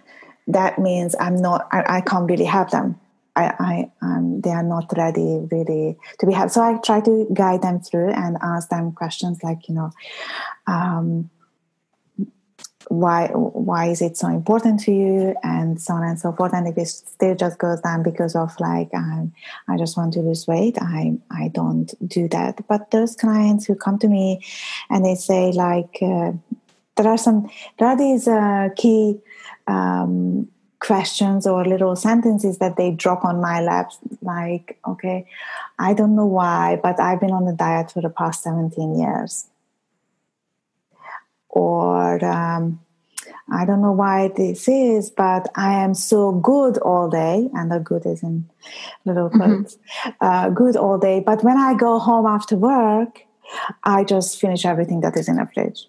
that 0.48 0.78
means 0.78 1.16
i'm 1.20 1.36
not 1.36 1.68
i, 1.72 1.98
I 1.98 2.02
can't 2.02 2.30
really 2.30 2.46
help 2.46 2.70
them. 2.70 3.00
I, 3.36 3.54
I 3.60 3.92
um, 4.02 4.42
they 4.42 4.52
are 4.52 4.64
not 4.64 4.94
ready 4.96 5.46
really 5.52 5.98
to 6.20 6.26
be 6.26 6.34
helped. 6.34 6.54
So 6.54 6.62
I 6.62 6.78
try 6.78 7.02
to 7.02 7.28
guide 7.34 7.62
them 7.62 7.82
through 7.82 8.12
and 8.12 8.38
ask 8.42 8.70
them 8.70 8.94
questions 8.94 9.44
like, 9.44 9.68
you 9.68 9.76
know, 9.76 9.92
um, 10.68 11.30
why 12.90 13.28
why 13.34 13.88
is 13.88 14.02
it 14.02 14.18
so 14.18 14.28
important 14.28 14.80
to 14.82 14.92
you, 14.92 15.36
and 15.44 15.82
so 15.82 15.94
on 15.94 16.04
and 16.04 16.20
so 16.20 16.32
forth. 16.32 16.54
And 16.54 16.68
if 16.68 16.78
it 16.78 16.88
still 16.88 17.36
just 17.36 17.58
goes 17.58 17.82
down 17.82 18.04
because 18.04 18.36
of 18.36 18.58
like 18.60 18.90
um, 18.94 19.34
I 19.68 19.78
just 19.78 19.98
want 19.98 20.14
to 20.14 20.20
lose 20.20 20.48
weight, 20.48 20.78
I 20.82 21.18
I 21.32 21.50
don't 21.50 21.94
do 22.08 22.28
that. 22.30 22.66
But 22.68 22.92
those 22.92 23.16
clients 23.16 23.66
who 23.66 23.76
come 23.76 24.00
to 24.00 24.08
me 24.08 24.44
and 24.90 25.06
they 25.06 25.16
say 25.16 25.52
like 25.52 25.98
uh, 26.02 26.34
there 26.96 27.08
are 27.08 27.18
some 27.18 27.50
there 27.78 27.88
are 27.88 27.98
these 27.98 28.28
uh, 28.28 28.70
key 28.76 29.20
um, 29.68 30.48
questions 30.80 31.48
or 31.48 31.66
little 31.66 31.96
sentences 31.96 32.60
that 32.60 32.78
they 32.78 32.92
drop 32.92 33.26
on 33.26 33.42
my 33.42 33.60
laps 33.62 33.98
like 34.22 34.78
okay 34.86 35.26
i 35.80 35.94
don't 35.94 36.16
know 36.16 36.26
why 36.26 36.80
but 36.84 37.00
i've 37.00 37.20
been 37.20 37.32
on 37.32 37.46
the 37.46 37.54
diet 37.54 37.90
for 37.90 38.02
the 38.02 38.10
past 38.10 38.44
17 38.44 39.00
years 39.00 39.48
or 41.56 42.24
um, 42.24 42.80
i 43.52 43.66
don't 43.66 43.82
know 43.82 43.92
why 43.92 44.30
this 44.36 44.68
is 44.68 45.10
but 45.10 45.50
i 45.56 45.74
am 45.74 45.96
so 45.96 46.32
good 46.32 46.78
all 46.80 47.10
day 47.10 47.50
and 47.54 47.72
the 47.72 47.80
good 47.80 48.06
is 48.06 48.22
in 48.22 48.48
little 49.06 49.30
mm-hmm. 49.30 49.40
quotes 49.40 49.78
mm-hmm. 49.78 50.10
uh, 50.22 50.50
good 50.50 50.76
all 50.76 51.00
day 51.00 51.20
but 51.26 51.44
when 51.44 51.58
i 51.58 51.74
go 51.74 51.98
home 51.98 52.28
after 52.28 52.56
work 52.56 53.22
i 53.84 54.04
just 54.04 54.40
finish 54.40 54.66
everything 54.66 55.02
that 55.02 55.18
is 55.18 55.28
in 55.28 55.38
the 55.38 55.48
fridge 55.54 55.88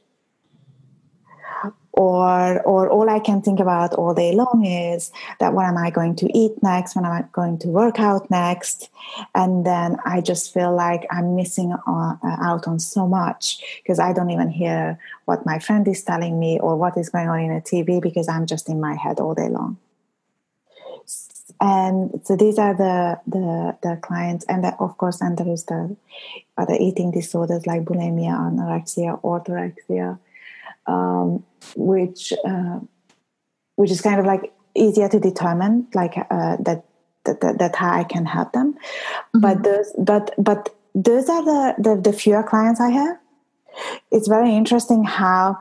or 1.96 2.60
or 2.62 2.90
all 2.90 3.08
I 3.08 3.18
can 3.18 3.40
think 3.40 3.58
about 3.58 3.94
all 3.94 4.14
day 4.14 4.32
long 4.32 4.64
is 4.64 5.10
that 5.40 5.54
what 5.54 5.64
am 5.64 5.78
I 5.78 5.90
going 5.90 6.14
to 6.16 6.38
eat 6.38 6.62
next? 6.62 6.94
When 6.94 7.06
am 7.06 7.12
I 7.12 7.24
going 7.32 7.58
to 7.60 7.68
work 7.68 7.98
out 7.98 8.30
next? 8.30 8.90
And 9.34 9.64
then 9.64 9.96
I 10.04 10.20
just 10.20 10.52
feel 10.52 10.74
like 10.74 11.06
I'm 11.10 11.34
missing 11.34 11.72
on, 11.72 12.18
uh, 12.22 12.36
out 12.42 12.68
on 12.68 12.78
so 12.78 13.08
much 13.08 13.62
because 13.82 13.98
I 13.98 14.12
don't 14.12 14.30
even 14.30 14.50
hear 14.50 14.98
what 15.24 15.46
my 15.46 15.58
friend 15.58 15.88
is 15.88 16.02
telling 16.04 16.38
me 16.38 16.60
or 16.60 16.76
what 16.76 16.98
is 16.98 17.08
going 17.08 17.28
on 17.28 17.40
in 17.40 17.54
the 17.54 17.62
TV 17.62 18.00
because 18.00 18.28
I'm 18.28 18.44
just 18.44 18.68
in 18.68 18.78
my 18.78 18.94
head 18.94 19.18
all 19.18 19.34
day 19.34 19.48
long. 19.48 19.78
And 21.58 22.20
so 22.24 22.36
these 22.36 22.58
are 22.58 22.74
the 22.74 23.18
the, 23.26 23.78
the 23.82 23.96
clients, 24.02 24.44
and 24.46 24.62
the, 24.62 24.74
of 24.78 24.98
course, 24.98 25.22
and 25.22 25.38
there 25.38 25.48
is 25.48 25.64
the 25.64 25.96
other 26.58 26.76
eating 26.78 27.10
disorders 27.10 27.66
like 27.66 27.84
bulimia, 27.84 28.36
anorexia, 28.36 29.18
orthorexia 29.22 30.18
um, 30.86 31.44
which 31.74 32.32
uh, 32.44 32.80
which 33.76 33.90
is 33.90 34.00
kind 34.00 34.20
of 34.20 34.26
like 34.26 34.52
easier 34.74 35.08
to 35.08 35.18
determine, 35.18 35.86
like 35.94 36.16
uh, 36.18 36.56
that, 36.60 36.84
that, 37.24 37.40
that 37.40 37.58
that 37.58 37.76
how 37.76 37.92
I 37.92 38.04
can 38.04 38.24
help 38.24 38.52
them. 38.52 38.74
Mm-hmm. 38.74 39.40
But 39.40 39.62
those 39.62 39.92
but 39.98 40.34
but 40.38 40.74
those 40.94 41.28
are 41.28 41.44
the, 41.44 41.74
the 41.78 42.10
the 42.10 42.12
fewer 42.12 42.42
clients 42.42 42.80
I 42.80 42.90
have. 42.90 43.18
It's 44.10 44.26
very 44.26 44.56
interesting 44.56 45.04
how 45.04 45.58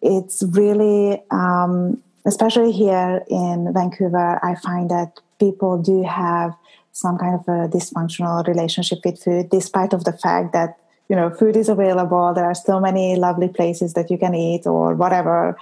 it's 0.00 0.44
really, 0.52 1.20
um, 1.32 2.00
especially 2.24 2.70
here 2.70 3.24
in 3.28 3.72
Vancouver, 3.74 4.38
I 4.40 4.54
find 4.54 4.88
that 4.90 5.18
people 5.40 5.82
do 5.82 6.04
have 6.04 6.54
some 6.92 7.18
kind 7.18 7.34
of 7.34 7.40
a 7.48 7.68
dysfunctional 7.68 8.46
relationship 8.46 9.00
with 9.04 9.22
food, 9.22 9.50
despite 9.50 9.92
of 9.92 10.04
the 10.04 10.12
fact 10.12 10.52
that 10.52 10.78
you 11.08 11.16
know 11.16 11.30
food 11.30 11.56
is 11.56 11.68
available 11.68 12.32
there 12.34 12.44
are 12.44 12.54
so 12.54 12.80
many 12.80 13.16
lovely 13.16 13.48
places 13.48 13.94
that 13.94 14.10
you 14.10 14.18
can 14.18 14.34
eat 14.34 14.66
or 14.66 14.94
whatever 14.94 15.56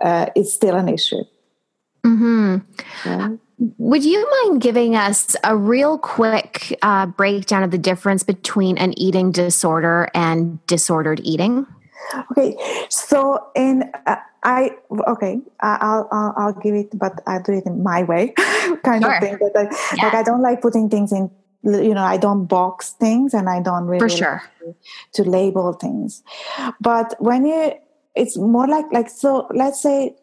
uh, 0.00 0.26
it's 0.34 0.52
still 0.52 0.76
an 0.76 0.88
issue 0.88 1.22
mm-hmm. 2.04 2.58
yeah. 3.04 3.28
would 3.78 4.04
you 4.04 4.28
mind 4.30 4.60
giving 4.60 4.94
us 4.96 5.36
a 5.44 5.56
real 5.56 5.98
quick 5.98 6.76
uh, 6.82 7.06
breakdown 7.06 7.62
of 7.62 7.70
the 7.70 7.78
difference 7.78 8.22
between 8.22 8.78
an 8.78 8.96
eating 8.98 9.32
disorder 9.32 10.08
and 10.14 10.64
disordered 10.66 11.20
eating 11.24 11.66
okay 12.30 12.56
so 12.88 13.50
in 13.54 13.90
uh, 14.06 14.16
I 14.44 14.70
okay, 15.06 15.40
I'll, 15.60 16.08
I'll 16.10 16.34
I'll 16.36 16.52
give 16.52 16.74
it, 16.74 16.98
but 16.98 17.20
I 17.28 17.38
do 17.38 17.52
it 17.52 17.64
in 17.64 17.84
my 17.84 18.02
way, 18.02 18.30
kind 18.82 19.02
sure. 19.02 19.14
of 19.14 19.20
thing. 19.22 19.38
That 19.38 19.52
I, 19.54 19.94
yeah. 19.96 20.04
Like 20.06 20.14
I 20.14 20.22
don't 20.24 20.42
like 20.42 20.60
putting 20.60 20.88
things 20.90 21.12
in 21.12 21.30
you 21.64 21.94
know 21.94 22.02
i 22.02 22.16
don't 22.16 22.46
box 22.46 22.90
things 22.90 23.34
and 23.34 23.48
i 23.48 23.60
don't 23.60 23.86
really 23.86 24.00
for 24.00 24.08
sure. 24.08 24.42
to, 24.58 24.74
to 25.22 25.30
label 25.30 25.72
things. 25.72 26.22
But 26.80 27.14
when 27.18 27.46
you 27.46 27.72
it's 28.14 28.36
more 28.36 28.66
like 28.66 28.86
like 28.92 29.08
so 29.08 29.46
let's 29.54 29.80
say 29.82 30.16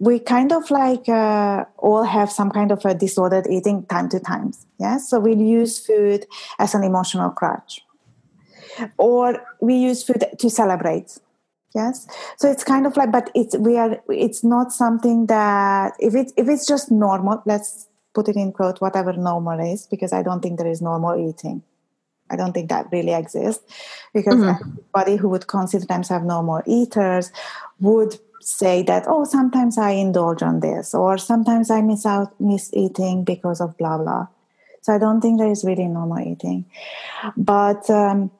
we 0.00 0.18
kind 0.18 0.52
of 0.52 0.70
like 0.70 1.08
uh, 1.08 1.64
all 1.76 2.02
have 2.02 2.32
some 2.32 2.50
kind 2.50 2.72
of 2.72 2.84
a 2.84 2.94
disordered 2.94 3.46
eating 3.48 3.84
time 3.86 4.08
to 4.08 4.18
times 4.18 4.66
yeah? 4.78 4.98
So 4.98 5.18
we'll 5.20 5.40
use 5.40 5.84
food 5.84 6.26
as 6.58 6.74
an 6.74 6.84
emotional 6.84 7.30
crutch. 7.30 7.80
Or 8.96 9.44
we 9.60 9.74
use 9.74 10.04
food 10.04 10.24
to 10.38 10.50
celebrate 10.50 11.18
yes? 11.74 12.06
So 12.36 12.50
it's 12.50 12.62
kind 12.62 12.86
of 12.86 12.96
like 12.96 13.10
but 13.10 13.30
it's 13.34 13.56
we 13.56 13.76
are 13.76 14.00
it's 14.08 14.44
not 14.44 14.72
something 14.72 15.26
that 15.26 15.94
if 15.98 16.14
it's 16.14 16.32
if 16.36 16.48
it's 16.48 16.66
just 16.66 16.90
normal 16.90 17.42
let's 17.44 17.87
put 18.18 18.28
it 18.28 18.36
in 18.44 18.52
quote 18.52 18.80
whatever 18.84 19.12
normal 19.30 19.60
is 19.72 19.86
because 19.94 20.12
i 20.12 20.22
don't 20.28 20.40
think 20.42 20.58
there 20.58 20.74
is 20.76 20.82
normal 20.90 21.18
eating. 21.28 21.62
I 22.30 22.36
don't 22.36 22.52
think 22.52 22.68
that 22.68 22.88
really 22.92 23.14
exists 23.14 23.64
because 24.12 24.34
mm-hmm. 24.34 24.50
everybody 24.50 25.16
who 25.16 25.28
would 25.30 25.46
consider 25.46 25.86
themselves 25.86 26.26
normal 26.26 26.62
eaters 26.66 27.30
would 27.80 28.18
say 28.40 28.82
that 28.82 29.04
oh 29.08 29.24
sometimes 29.24 29.78
i 29.78 29.90
indulge 29.90 30.42
on 30.42 30.60
this 30.60 30.94
or 30.94 31.16
sometimes 31.18 31.70
i 31.70 31.80
miss 31.80 32.04
out 32.06 32.38
miss 32.40 32.70
eating 32.72 33.24
because 33.24 33.62
of 33.62 33.76
blah 33.78 33.96
blah. 33.98 34.26
So 34.82 34.94
i 34.94 34.98
don't 34.98 35.22
think 35.22 35.38
there 35.38 35.50
is 35.50 35.64
really 35.64 35.86
normal 35.86 36.20
eating. 36.20 36.66
But 37.36 37.88
um, 37.88 38.30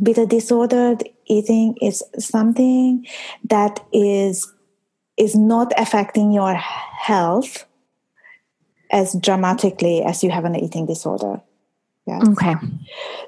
with 0.00 0.18
a 0.18 0.26
disordered 0.26 1.08
eating 1.26 1.76
is 1.82 2.02
something 2.18 3.06
that 3.44 3.84
is 3.92 4.50
is 5.16 5.34
not 5.34 5.72
affecting 5.76 6.32
your 6.32 6.54
health 6.54 7.67
as 8.90 9.14
dramatically 9.14 10.02
as 10.02 10.22
you 10.22 10.30
have 10.30 10.44
an 10.44 10.56
eating 10.56 10.86
disorder. 10.86 11.40
Yeah. 12.06 12.20
Okay. 12.30 12.54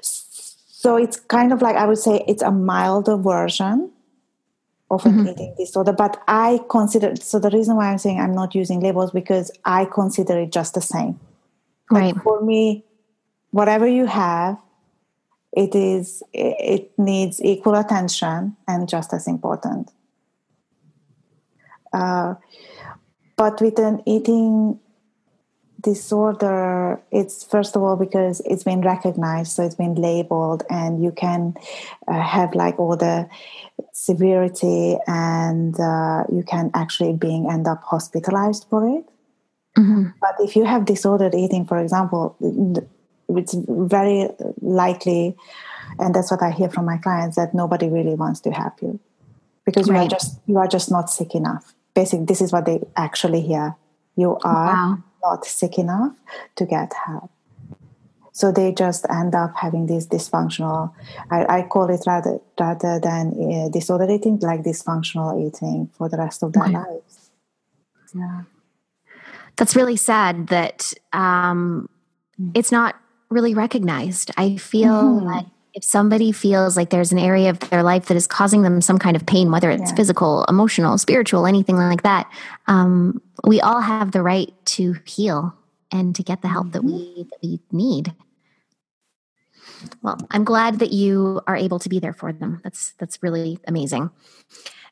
So 0.01 0.97
it's 0.97 1.19
kind 1.19 1.53
of 1.53 1.61
like 1.61 1.75
I 1.75 1.85
would 1.85 1.99
say 1.99 2.23
it's 2.27 2.41
a 2.41 2.51
milder 2.51 3.17
version 3.17 3.91
of 4.89 5.05
an 5.05 5.13
mm-hmm. 5.13 5.27
eating 5.29 5.55
disorder, 5.57 5.93
but 5.93 6.21
I 6.27 6.59
consider 6.69 7.15
so 7.15 7.39
the 7.39 7.49
reason 7.51 7.75
why 7.75 7.91
I'm 7.91 7.97
saying 7.97 8.19
I'm 8.19 8.33
not 8.33 8.55
using 8.55 8.79
labels 8.81 9.11
because 9.11 9.51
I 9.63 9.85
consider 9.85 10.39
it 10.39 10.51
just 10.51 10.73
the 10.73 10.81
same. 10.81 11.19
Right. 11.89 12.15
For 12.23 12.41
me, 12.41 12.83
whatever 13.51 13.87
you 13.87 14.05
have, 14.05 14.57
it 15.53 15.75
is 15.75 16.23
it 16.33 16.91
needs 16.97 17.41
equal 17.43 17.75
attention 17.75 18.55
and 18.67 18.89
just 18.89 19.13
as 19.13 19.27
important. 19.27 19.91
Uh, 21.93 22.35
but 23.35 23.61
with 23.61 23.77
an 23.79 24.01
eating 24.05 24.79
disorder 25.81 27.01
it's 27.11 27.43
first 27.43 27.75
of 27.75 27.81
all 27.81 27.95
because 27.95 28.41
it's 28.45 28.63
been 28.63 28.81
recognized 28.81 29.51
so 29.51 29.63
it's 29.63 29.75
been 29.75 29.95
labeled 29.95 30.63
and 30.69 31.03
you 31.03 31.11
can 31.11 31.55
uh, 32.07 32.21
have 32.21 32.53
like 32.53 32.77
all 32.79 32.95
the 32.95 33.27
severity 33.93 34.97
and 35.07 35.79
uh, 35.79 36.23
you 36.31 36.43
can 36.43 36.69
actually 36.73 37.13
being 37.13 37.49
end 37.49 37.67
up 37.67 37.81
hospitalized 37.83 38.65
for 38.69 38.87
it. 38.97 39.05
Mm-hmm. 39.77 40.09
but 40.19 40.35
if 40.39 40.57
you 40.57 40.65
have 40.65 40.83
disordered 40.83 41.33
eating 41.33 41.65
for 41.65 41.79
example 41.79 42.35
it's 43.29 43.55
very 43.69 44.27
likely 44.61 45.33
and 45.97 46.13
that's 46.13 46.29
what 46.29 46.43
i 46.43 46.51
hear 46.51 46.69
from 46.69 46.85
my 46.85 46.97
clients 46.97 47.37
that 47.37 47.53
nobody 47.53 47.87
really 47.87 48.15
wants 48.15 48.39
to 48.41 48.51
help 48.51 48.81
you. 48.81 48.99
Because 49.65 49.87
you 49.87 49.95
are 49.95 50.07
just 50.07 50.39
you 50.47 50.57
are 50.57 50.67
just 50.67 50.91
not 50.91 51.09
sick 51.09 51.35
enough. 51.35 51.73
Basically 51.93 52.25
this 52.25 52.41
is 52.41 52.51
what 52.51 52.65
they 52.65 52.81
actually 52.95 53.41
hear. 53.41 53.75
You 54.15 54.37
are 54.43 54.73
wow. 54.73 55.03
Not 55.23 55.45
sick 55.45 55.77
enough 55.77 56.15
to 56.55 56.65
get 56.65 56.93
help. 57.05 57.31
So 58.33 58.51
they 58.51 58.71
just 58.71 59.05
end 59.09 59.35
up 59.35 59.53
having 59.55 59.87
this 59.87 60.07
dysfunctional, 60.07 60.93
I, 61.29 61.57
I 61.57 61.61
call 61.63 61.89
it 61.89 62.01
rather, 62.07 62.39
rather 62.59 62.99
than 62.99 63.33
uh, 63.37 63.69
disordered 63.69 64.09
eating, 64.09 64.39
like 64.39 64.63
dysfunctional 64.63 65.45
eating 65.45 65.89
for 65.97 66.07
the 66.07 66.17
rest 66.17 66.41
of 66.41 66.53
their 66.53 66.63
okay. 66.63 66.73
lives. 66.73 67.29
Yeah. 68.15 68.41
That's 69.57 69.75
really 69.75 69.97
sad 69.97 70.47
that 70.47 70.93
um, 71.13 71.89
mm. 72.41 72.51
it's 72.55 72.71
not 72.71 72.95
really 73.29 73.53
recognized. 73.53 74.31
I 74.37 74.55
feel 74.55 74.93
mm-hmm. 74.93 75.25
like 75.25 75.45
if 75.73 75.83
somebody 75.83 76.31
feels 76.31 76.75
like 76.75 76.89
there's 76.89 77.11
an 77.11 77.19
area 77.19 77.49
of 77.49 77.59
their 77.59 77.83
life 77.83 78.07
that 78.07 78.17
is 78.17 78.27
causing 78.27 78.61
them 78.61 78.81
some 78.81 78.97
kind 78.97 79.15
of 79.15 79.25
pain, 79.25 79.51
whether 79.51 79.69
it's 79.71 79.91
yeah. 79.91 79.95
physical, 79.95 80.45
emotional, 80.49 80.97
spiritual, 80.97 81.45
anything 81.45 81.77
like 81.77 82.03
that, 82.03 82.31
um, 82.67 83.21
we 83.45 83.61
all 83.61 83.81
have 83.81 84.11
the 84.11 84.21
right 84.21 84.53
to 84.65 84.95
heal 85.05 85.55
and 85.91 86.15
to 86.15 86.23
get 86.23 86.41
the 86.41 86.47
help 86.47 86.71
that 86.71 86.83
we 86.83 86.91
mm-hmm. 86.91 87.21
that 87.21 87.37
we 87.41 87.59
need. 87.71 88.13
Well, 90.01 90.19
I'm 90.29 90.43
glad 90.43 90.79
that 90.79 90.91
you 90.91 91.41
are 91.47 91.55
able 91.55 91.79
to 91.79 91.89
be 91.89 91.99
there 91.99 92.13
for 92.13 92.31
them. 92.31 92.59
That's 92.63 92.93
that's 92.99 93.23
really 93.23 93.59
amazing. 93.67 94.09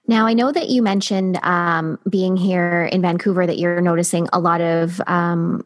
Now, 0.07 0.25
I 0.25 0.33
know 0.33 0.51
that 0.51 0.69
you 0.69 0.81
mentioned 0.81 1.39
um, 1.43 1.99
being 2.09 2.35
here 2.35 2.89
in 2.91 3.01
Vancouver 3.01 3.45
that 3.45 3.59
you're 3.59 3.81
noticing 3.81 4.27
a 4.33 4.39
lot 4.39 4.59
of 4.59 4.99
um, 5.05 5.63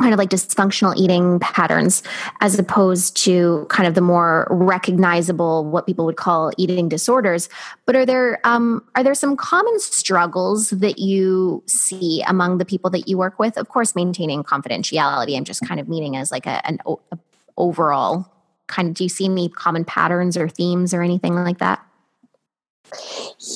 kind 0.00 0.12
of 0.12 0.18
like 0.18 0.28
dysfunctional 0.28 0.94
eating 0.96 1.40
patterns 1.40 2.02
as 2.40 2.58
opposed 2.58 3.16
to 3.16 3.66
kind 3.70 3.86
of 3.86 3.94
the 3.94 4.00
more 4.00 4.46
recognizable 4.50 5.64
what 5.64 5.86
people 5.86 6.04
would 6.04 6.16
call 6.16 6.52
eating 6.58 6.88
disorders. 6.88 7.48
But 7.86 7.96
are 7.96 8.04
there 8.04 8.40
um, 8.44 8.84
are 8.94 9.02
there 9.02 9.14
some 9.14 9.36
common 9.36 9.78
struggles 9.80 10.70
that 10.70 10.98
you 10.98 11.62
see 11.66 12.22
among 12.26 12.58
the 12.58 12.64
people 12.64 12.90
that 12.90 13.08
you 13.08 13.16
work 13.16 13.38
with? 13.38 13.56
Of 13.56 13.68
course 13.68 13.94
maintaining 13.94 14.42
confidentiality. 14.42 15.36
I'm 15.36 15.44
just 15.44 15.66
kind 15.66 15.80
of 15.80 15.88
meaning 15.88 16.16
as 16.16 16.30
like 16.30 16.46
a, 16.46 16.66
an 16.66 16.78
a 16.86 17.18
overall 17.56 18.30
kind 18.66 18.88
of 18.88 18.94
do 18.94 19.04
you 19.04 19.08
see 19.08 19.24
any 19.24 19.48
common 19.48 19.84
patterns 19.84 20.36
or 20.36 20.48
themes 20.48 20.92
or 20.92 21.02
anything 21.02 21.34
like 21.34 21.58
that? 21.58 21.84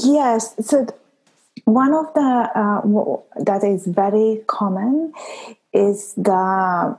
Yes. 0.05 0.55
So 0.67 0.87
one 1.65 1.95
of 1.95 2.13
the 2.15 2.21
uh, 2.21 3.43
that 3.45 3.65
is 3.65 3.87
very 3.87 4.43
common 4.47 5.13
is 5.73 6.15
the 6.15 6.99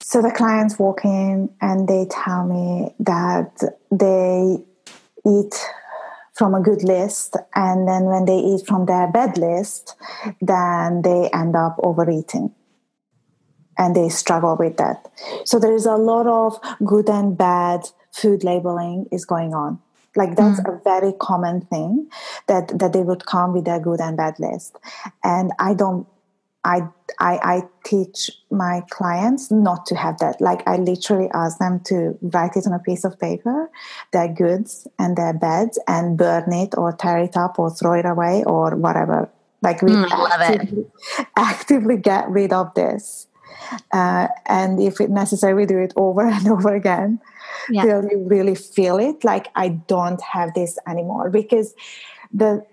so 0.00 0.22
the 0.22 0.30
clients 0.30 0.78
walk 0.78 1.04
in 1.04 1.50
and 1.60 1.88
they 1.88 2.06
tell 2.08 2.46
me 2.46 2.94
that 3.00 3.60
they 3.90 4.58
eat 5.26 5.66
from 6.32 6.54
a 6.54 6.60
good 6.60 6.84
list 6.84 7.36
and 7.54 7.88
then 7.88 8.04
when 8.04 8.24
they 8.24 8.36
eat 8.36 8.66
from 8.66 8.86
their 8.86 9.10
bad 9.10 9.36
list 9.36 9.96
then 10.40 11.02
they 11.02 11.28
end 11.32 11.56
up 11.56 11.76
overeating. 11.82 12.54
And 13.78 13.94
they 13.94 14.08
struggle 14.08 14.56
with 14.56 14.78
that. 14.78 15.10
So 15.44 15.58
there 15.58 15.74
is 15.74 15.84
a 15.84 15.96
lot 15.96 16.26
of 16.26 16.58
good 16.86 17.10
and 17.10 17.36
bad 17.36 17.80
food 18.10 18.42
labeling 18.42 19.06
is 19.10 19.26
going 19.26 19.52
on 19.52 19.80
like 20.16 20.36
that's 20.36 20.60
mm. 20.60 20.74
a 20.74 20.80
very 20.82 21.12
common 21.20 21.60
thing 21.62 22.08
that 22.48 22.76
that 22.78 22.92
they 22.92 23.02
would 23.02 23.24
come 23.26 23.52
with 23.52 23.64
their 23.64 23.80
good 23.80 24.00
and 24.00 24.16
bad 24.16 24.34
list 24.38 24.76
and 25.24 25.52
i 25.58 25.74
don't 25.74 26.06
I, 26.66 26.80
I, 27.20 27.38
I 27.42 27.62
teach 27.84 28.28
my 28.50 28.82
clients 28.90 29.52
not 29.52 29.86
to 29.86 29.94
have 29.94 30.18
that. 30.18 30.40
Like 30.40 30.66
I 30.66 30.78
literally 30.78 31.30
ask 31.32 31.58
them 31.58 31.78
to 31.84 32.18
write 32.20 32.56
it 32.56 32.66
on 32.66 32.72
a 32.72 32.80
piece 32.80 33.04
of 33.04 33.20
paper, 33.20 33.70
their 34.12 34.26
goods 34.26 34.88
and 34.98 35.16
their 35.16 35.32
bads, 35.32 35.78
and 35.86 36.18
burn 36.18 36.52
it 36.52 36.74
or 36.76 36.90
tear 36.92 37.18
it 37.18 37.36
up 37.36 37.60
or 37.60 37.70
throw 37.70 37.92
it 37.92 38.04
away 38.04 38.42
or 38.44 38.74
whatever. 38.74 39.30
Like 39.62 39.80
we 39.80 39.92
mm, 39.92 40.10
actively, 40.10 40.86
actively, 41.36 41.96
get 41.98 42.28
rid 42.28 42.52
of 42.52 42.74
this. 42.74 43.28
Uh, 43.92 44.28
and 44.46 44.80
if 44.80 45.00
it 45.00 45.10
necessary, 45.10 45.66
do 45.66 45.78
it 45.78 45.92
over 45.96 46.22
and 46.26 46.48
over 46.48 46.74
again 46.74 47.20
yeah. 47.70 47.82
till 47.82 48.04
you 48.04 48.24
really 48.26 48.54
feel 48.54 48.98
it 48.98 49.24
like 49.24 49.48
i 49.54 49.68
don't 49.68 50.22
have 50.22 50.52
this 50.54 50.78
anymore 50.86 51.30
because 51.30 51.74
the 52.32 52.64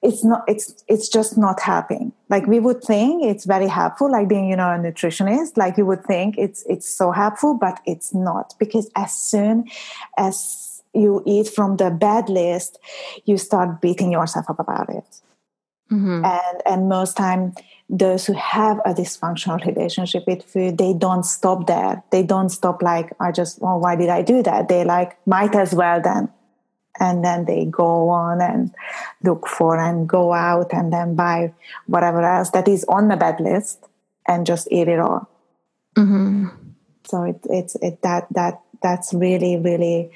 it's 0.00 0.24
not 0.24 0.44
it's 0.46 0.84
it's 0.86 1.08
just 1.08 1.36
not 1.36 1.60
helping 1.60 2.12
like 2.28 2.46
we 2.46 2.60
would 2.60 2.82
think 2.82 3.24
it's 3.24 3.44
very 3.44 3.66
helpful 3.66 4.10
like 4.10 4.28
being 4.28 4.48
you 4.48 4.56
know 4.56 4.70
a 4.70 4.78
nutritionist 4.78 5.56
like 5.56 5.76
you 5.76 5.84
would 5.84 6.04
think 6.04 6.36
it's 6.38 6.64
it's 6.68 6.88
so 6.88 7.10
helpful 7.10 7.54
but 7.54 7.80
it's 7.84 8.14
not 8.14 8.54
because 8.58 8.88
as 8.94 9.12
soon 9.12 9.68
as 10.16 10.82
you 10.94 11.22
eat 11.26 11.48
from 11.48 11.76
the 11.76 11.90
bad 11.90 12.28
list 12.28 12.78
you 13.24 13.36
start 13.36 13.80
beating 13.80 14.12
yourself 14.12 14.48
up 14.48 14.60
about 14.60 14.88
it 14.88 15.20
mm-hmm. 15.90 16.24
and 16.24 16.62
and 16.64 16.88
most 16.88 17.16
time 17.16 17.52
those 17.88 18.26
who 18.26 18.34
have 18.34 18.78
a 18.84 18.92
dysfunctional 18.92 19.64
relationship 19.64 20.24
with 20.26 20.42
food 20.44 20.76
they 20.76 20.92
don't 20.92 21.24
stop 21.24 21.66
there. 21.66 22.02
They 22.10 22.22
don't 22.22 22.50
stop 22.50 22.82
like 22.82 23.12
i 23.18 23.32
just 23.32 23.60
well 23.60 23.80
why 23.80 23.96
did 23.96 24.08
i 24.10 24.22
do 24.22 24.42
that? 24.42 24.68
They 24.68 24.84
like 24.84 25.16
might 25.26 25.54
as 25.54 25.74
well 25.74 26.00
then. 26.00 26.28
And 27.00 27.24
then 27.24 27.44
they 27.44 27.64
go 27.64 28.08
on 28.08 28.42
and 28.42 28.74
look 29.22 29.46
for 29.46 29.78
and 29.78 30.08
go 30.08 30.32
out 30.32 30.72
and 30.72 30.92
then 30.92 31.14
buy 31.14 31.54
whatever 31.86 32.22
else 32.22 32.50
that 32.50 32.66
is 32.66 32.84
on 32.88 33.06
the 33.06 33.16
bad 33.16 33.38
list 33.38 33.86
and 34.26 34.44
just 34.44 34.66
eat 34.70 34.88
it 34.88 34.98
all. 34.98 35.28
Mm-hmm. 35.96 36.48
so 37.06 37.24
it, 37.24 37.40
it's 37.44 37.74
it 37.76 38.02
that 38.02 38.28
that 38.32 38.60
that's 38.82 39.14
really 39.14 39.56
really 39.56 40.10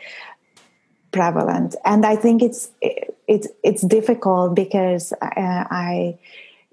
prevalent. 1.10 1.74
And 1.84 2.04
i 2.04 2.16
think 2.16 2.42
it's 2.42 2.70
it, 2.82 3.16
it's 3.26 3.48
it's 3.62 3.82
difficult 3.82 4.54
because 4.54 5.12
uh, 5.22 5.64
i 5.70 6.18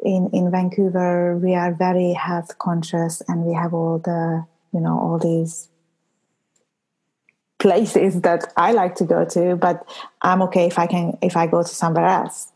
in 0.03 0.29
in 0.33 0.51
Vancouver 0.51 1.37
we 1.37 1.55
are 1.55 1.73
very 1.73 2.13
health 2.13 2.57
conscious 2.57 3.21
and 3.27 3.43
we 3.45 3.53
have 3.53 3.73
all 3.73 3.99
the 3.99 4.45
you 4.73 4.79
know 4.79 4.97
all 4.99 5.17
these 5.17 5.67
places 7.57 8.21
that 8.21 8.53
I 8.55 8.71
like 8.71 8.95
to 8.95 9.03
go 9.03 9.25
to 9.25 9.55
but 9.55 9.85
I'm 10.21 10.41
okay 10.43 10.67
if 10.67 10.79
I 10.79 10.87
can 10.87 11.17
if 11.21 11.35
I 11.35 11.47
go 11.47 11.63
to 11.63 11.67
somewhere 11.67 12.05
else. 12.05 12.47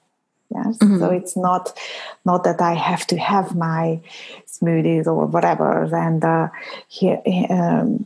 Yes 0.53 0.77
mm-hmm. 0.77 0.99
so 0.99 1.09
it's 1.09 1.35
not 1.35 1.77
not 2.25 2.43
that 2.43 2.61
I 2.61 2.73
have 2.73 3.05
to 3.07 3.17
have 3.17 3.55
my 3.55 3.99
smoothies 4.47 5.07
or 5.07 5.25
whatever 5.25 5.83
and 5.95 6.23
uh, 6.23 6.49
here 6.87 7.21
um, 7.49 8.05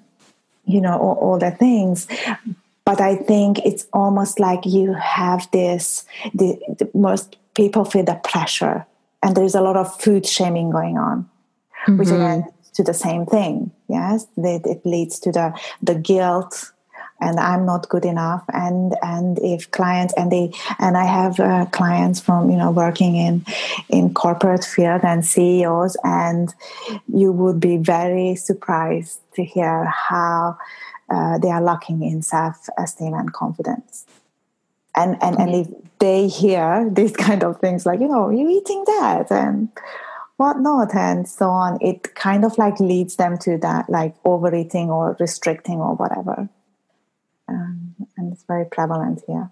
you 0.65 0.81
know 0.81 0.97
all, 0.97 1.15
all 1.15 1.37
the 1.37 1.51
things. 1.51 2.07
But 2.85 3.01
I 3.01 3.17
think 3.17 3.59
it's 3.65 3.85
almost 3.91 4.39
like 4.39 4.65
you 4.65 4.93
have 4.93 5.51
this 5.51 6.05
the, 6.33 6.57
the 6.79 6.89
most 6.93 7.35
people 7.53 7.83
feel 7.83 8.05
the 8.05 8.15
pressure 8.23 8.85
and 9.27 9.35
there's 9.35 9.55
a 9.55 9.61
lot 9.61 9.75
of 9.75 9.99
food 9.99 10.25
shaming 10.25 10.69
going 10.69 10.97
on 10.97 11.29
mm-hmm. 11.87 11.97
which 11.97 12.07
again 12.09 12.45
to 12.73 12.83
the 12.83 12.93
same 12.93 13.25
thing. 13.25 13.71
Yes 13.89 14.27
it, 14.37 14.65
it 14.65 14.85
leads 14.85 15.19
to 15.19 15.31
the 15.31 15.59
the 15.81 15.95
guilt 15.95 16.71
and 17.19 17.39
i'm 17.39 17.65
not 17.65 17.89
good 17.89 18.05
enough 18.05 18.43
and 18.53 18.95
and 19.01 19.39
if 19.39 19.71
clients 19.71 20.13
and 20.15 20.31
they 20.31 20.51
and 20.77 20.95
i 20.95 21.03
have 21.03 21.39
uh, 21.39 21.65
clients 21.71 22.19
from 22.19 22.51
you 22.51 22.57
know 22.57 22.69
working 22.69 23.15
in 23.15 23.43
in 23.89 24.13
corporate 24.13 24.63
field 24.63 25.01
and 25.03 25.25
ceos 25.25 25.97
and 26.03 26.53
you 27.07 27.31
would 27.31 27.59
be 27.59 27.77
very 27.77 28.35
surprised 28.35 29.19
to 29.33 29.43
hear 29.43 29.85
how 29.85 30.55
uh, 31.09 31.37
they 31.37 31.49
are 31.49 31.61
lacking 31.61 32.03
in 32.03 32.21
self-esteem 32.21 33.13
and 33.13 33.31
confidence. 33.33 34.05
And 34.95 35.17
and, 35.21 35.39
and 35.39 35.55
if 35.55 35.67
they 35.99 36.27
hear 36.27 36.89
these 36.91 37.15
kind 37.27 37.43
of 37.43 37.59
things 37.59 37.85
like 37.85 37.99
you 37.99 38.07
know 38.07 38.29
you're 38.29 38.49
eating 38.49 38.83
that 38.85 39.31
and 39.31 39.69
whatnot 40.37 40.93
and 40.93 41.27
so 41.27 41.49
on 41.49 41.77
it 41.81 42.13
kind 42.15 42.45
of 42.45 42.57
like 42.57 42.79
leads 42.79 43.15
them 43.15 43.37
to 43.37 43.57
that 43.57 43.89
like 43.89 44.15
overeating 44.23 44.91
or 44.91 45.17
restricting 45.19 45.79
or 45.79 45.95
whatever 45.95 46.47
um, 47.47 47.95
and 48.17 48.33
it's 48.33 48.43
very 48.43 48.65
prevalent 48.65 49.21
here 49.25 49.49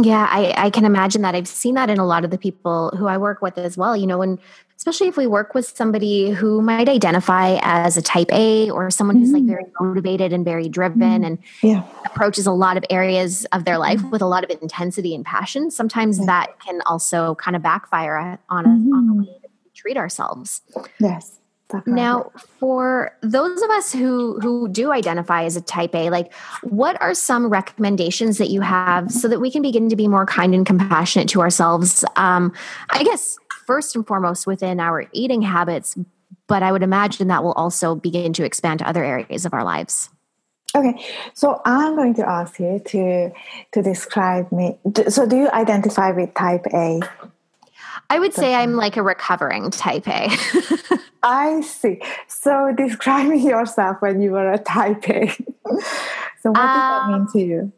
yeah, 0.00 0.28
I, 0.30 0.54
I 0.56 0.70
can 0.70 0.84
imagine 0.84 1.22
that. 1.22 1.34
I've 1.34 1.48
seen 1.48 1.74
that 1.74 1.90
in 1.90 1.98
a 1.98 2.06
lot 2.06 2.24
of 2.24 2.30
the 2.30 2.38
people 2.38 2.92
who 2.96 3.06
I 3.06 3.18
work 3.18 3.42
with 3.42 3.58
as 3.58 3.76
well. 3.76 3.96
You 3.96 4.06
know, 4.06 4.18
when 4.18 4.38
especially 4.78 5.08
if 5.08 5.16
we 5.16 5.26
work 5.26 5.54
with 5.54 5.76
somebody 5.76 6.30
who 6.30 6.62
might 6.62 6.88
identify 6.88 7.58
as 7.62 7.96
a 7.96 8.02
type 8.02 8.28
A 8.32 8.70
or 8.70 8.90
someone 8.90 9.16
who's 9.16 9.32
mm-hmm. 9.32 9.48
like 9.48 9.56
very 9.56 9.64
motivated 9.80 10.32
and 10.32 10.44
very 10.44 10.68
driven 10.68 11.00
mm-hmm. 11.00 11.24
and 11.24 11.38
yeah. 11.62 11.82
approaches 12.04 12.46
a 12.46 12.52
lot 12.52 12.76
of 12.76 12.84
areas 12.88 13.44
of 13.46 13.64
their 13.64 13.76
life 13.76 13.98
mm-hmm. 13.98 14.10
with 14.10 14.22
a 14.22 14.26
lot 14.26 14.44
of 14.44 14.50
intensity 14.62 15.16
and 15.16 15.24
passion, 15.24 15.72
sometimes 15.72 16.20
yeah. 16.20 16.26
that 16.26 16.60
can 16.60 16.80
also 16.86 17.34
kind 17.34 17.56
of 17.56 17.62
backfire 17.62 18.38
on, 18.48 18.66
a, 18.66 18.68
on 18.68 18.84
the 18.84 18.94
mm-hmm. 18.94 19.18
way 19.22 19.38
that 19.42 19.50
we 19.64 19.70
treat 19.74 19.96
ourselves. 19.96 20.62
Yes. 21.00 21.40
Definitely. 21.70 22.00
Now, 22.00 22.30
for 22.58 23.14
those 23.20 23.60
of 23.60 23.68
us 23.68 23.92
who 23.92 24.40
who 24.40 24.68
do 24.68 24.90
identify 24.90 25.44
as 25.44 25.54
a 25.54 25.60
type 25.60 25.94
A, 25.94 26.08
like 26.08 26.32
what 26.62 26.98
are 27.02 27.12
some 27.12 27.50
recommendations 27.50 28.38
that 28.38 28.48
you 28.48 28.62
have 28.62 29.12
so 29.12 29.28
that 29.28 29.38
we 29.38 29.50
can 29.50 29.60
begin 29.60 29.90
to 29.90 29.96
be 29.96 30.08
more 30.08 30.24
kind 30.24 30.54
and 30.54 30.64
compassionate 30.64 31.28
to 31.28 31.42
ourselves? 31.42 32.06
Um, 32.16 32.54
I 32.88 33.04
guess 33.04 33.38
first 33.68 33.94
and 33.94 34.06
foremost 34.06 34.46
within 34.46 34.80
our 34.80 35.04
eating 35.12 35.42
habits, 35.42 35.94
but 36.46 36.62
I 36.62 36.72
would 36.72 36.82
imagine 36.82 37.28
that 37.28 37.44
will 37.44 37.52
also 37.52 37.94
begin 37.94 38.32
to 38.32 38.44
expand 38.44 38.78
to 38.78 38.88
other 38.88 39.04
areas 39.04 39.44
of 39.44 39.52
our 39.52 39.62
lives. 39.62 40.08
Okay, 40.74 41.04
so 41.34 41.60
I'm 41.66 41.94
going 41.94 42.14
to 42.14 42.26
ask 42.28 42.58
you 42.58 42.80
to 42.86 43.30
to 43.72 43.82
describe 43.82 44.50
me. 44.50 44.78
So, 45.08 45.26
do 45.26 45.36
you 45.36 45.50
identify 45.50 46.10
with 46.12 46.32
type 46.34 46.64
A? 46.72 47.00
I 48.10 48.18
would 48.18 48.32
say 48.32 48.54
I'm 48.54 48.74
like 48.74 48.96
a 48.96 49.02
recovering 49.02 49.70
type 49.70 50.08
A. 50.08 50.30
I 51.22 51.60
see. 51.60 52.00
So 52.26 52.72
describe 52.74 53.32
yourself 53.52 53.98
when 54.00 54.22
you 54.22 54.32
were 54.32 54.50
a 54.50 54.58
type 54.58 55.08
A. 55.10 55.28
so 56.40 56.50
what 56.50 56.54
does 56.54 56.54
that 56.54 57.02
uh, 57.02 57.18
mean 57.18 57.26
to 57.32 57.38
you? 57.40 57.72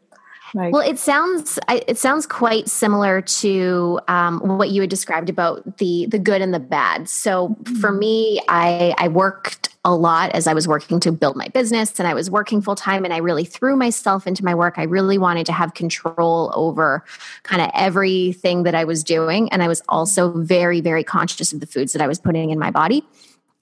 Like, 0.53 0.73
well, 0.73 0.87
it 0.87 0.99
sounds 0.99 1.59
it 1.69 1.97
sounds 1.97 2.25
quite 2.25 2.67
similar 2.67 3.21
to 3.21 3.99
um, 4.07 4.39
what 4.57 4.69
you 4.69 4.81
had 4.81 4.89
described 4.89 5.29
about 5.29 5.77
the 5.77 6.07
the 6.07 6.19
good 6.19 6.41
and 6.41 6.53
the 6.53 6.59
bad. 6.59 7.07
So 7.07 7.49
mm-hmm. 7.49 7.75
for 7.75 7.91
me, 7.91 8.41
I 8.49 8.93
I 8.97 9.07
worked 9.07 9.69
a 9.85 9.95
lot 9.95 10.31
as 10.31 10.47
I 10.47 10.53
was 10.53 10.67
working 10.67 10.99
to 11.01 11.11
build 11.11 11.37
my 11.37 11.47
business, 11.47 11.97
and 11.99 12.07
I 12.07 12.13
was 12.13 12.29
working 12.29 12.61
full 12.61 12.75
time, 12.75 13.05
and 13.05 13.13
I 13.13 13.17
really 13.17 13.45
threw 13.45 13.75
myself 13.75 14.27
into 14.27 14.43
my 14.43 14.53
work. 14.53 14.75
I 14.77 14.83
really 14.83 15.17
wanted 15.17 15.45
to 15.45 15.53
have 15.53 15.73
control 15.73 16.51
over 16.53 17.05
kind 17.43 17.61
of 17.61 17.71
everything 17.73 18.63
that 18.63 18.75
I 18.75 18.83
was 18.83 19.03
doing, 19.03 19.51
and 19.53 19.63
I 19.63 19.69
was 19.69 19.81
also 19.87 20.31
very 20.33 20.81
very 20.81 21.03
conscious 21.03 21.53
of 21.53 21.61
the 21.61 21.67
foods 21.67 21.93
that 21.93 22.01
I 22.01 22.07
was 22.07 22.19
putting 22.19 22.49
in 22.49 22.59
my 22.59 22.71
body. 22.71 23.05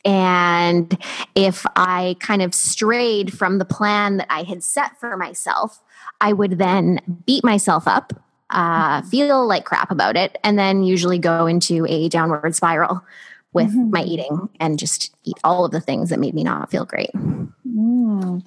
And 0.06 0.98
if 1.36 1.66
I 1.76 2.16
kind 2.20 2.42
of 2.42 2.56
strayed 2.56 3.38
from 3.38 3.58
the 3.60 3.66
plan 3.66 4.18
that 4.18 4.28
I 4.30 4.44
had 4.44 4.64
set 4.64 4.98
for 4.98 5.18
myself, 5.18 5.82
I 6.22 6.34
would 6.34 6.58
then 6.58 7.00
beat 7.26 7.44
myself 7.44 7.88
up, 7.88 8.14
uh, 8.50 9.00
mm-hmm. 9.00 9.10
feel 9.10 9.48
like 9.48 9.66
crap 9.66 9.92
about 9.92 10.16
it, 10.16 10.38
and 10.44 10.58
then 10.58 10.84
usually 10.84 11.20
go 11.20 11.46
into 11.46 11.86
a 11.88 12.10
downward 12.10 12.56
spiral 12.56 13.04
with 13.54 13.70
mm-hmm. 13.70 13.92
my 13.92 14.04
eating 14.04 14.50
and 14.60 14.78
just 14.78 15.16
eat 15.24 15.38
all 15.44 15.66
of 15.66 15.72
the 15.72 15.82
things 15.82 16.10
that 16.10 16.20
made 16.20 16.34
me 16.34 16.44
not 16.44 16.70
feel 16.70 16.86
great. 16.86 17.12
Mm. 17.68 18.46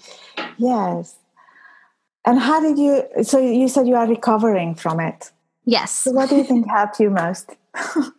Yes. 0.59 1.17
And 2.25 2.39
how 2.39 2.61
did 2.61 2.79
you? 2.79 3.03
So 3.25 3.39
you 3.39 3.69
said 3.69 3.89
you 3.89 3.97
are 3.97 4.07
recovering 4.07 4.75
from 4.75 5.01
it. 5.01 5.33
Yes. 5.65 5.91
So 5.91 6.13
what 6.13 6.29
do 6.29 6.37
you 6.37 6.45
think 6.45 6.67
helped 6.71 7.01
you 7.01 7.11
most? 7.11 7.57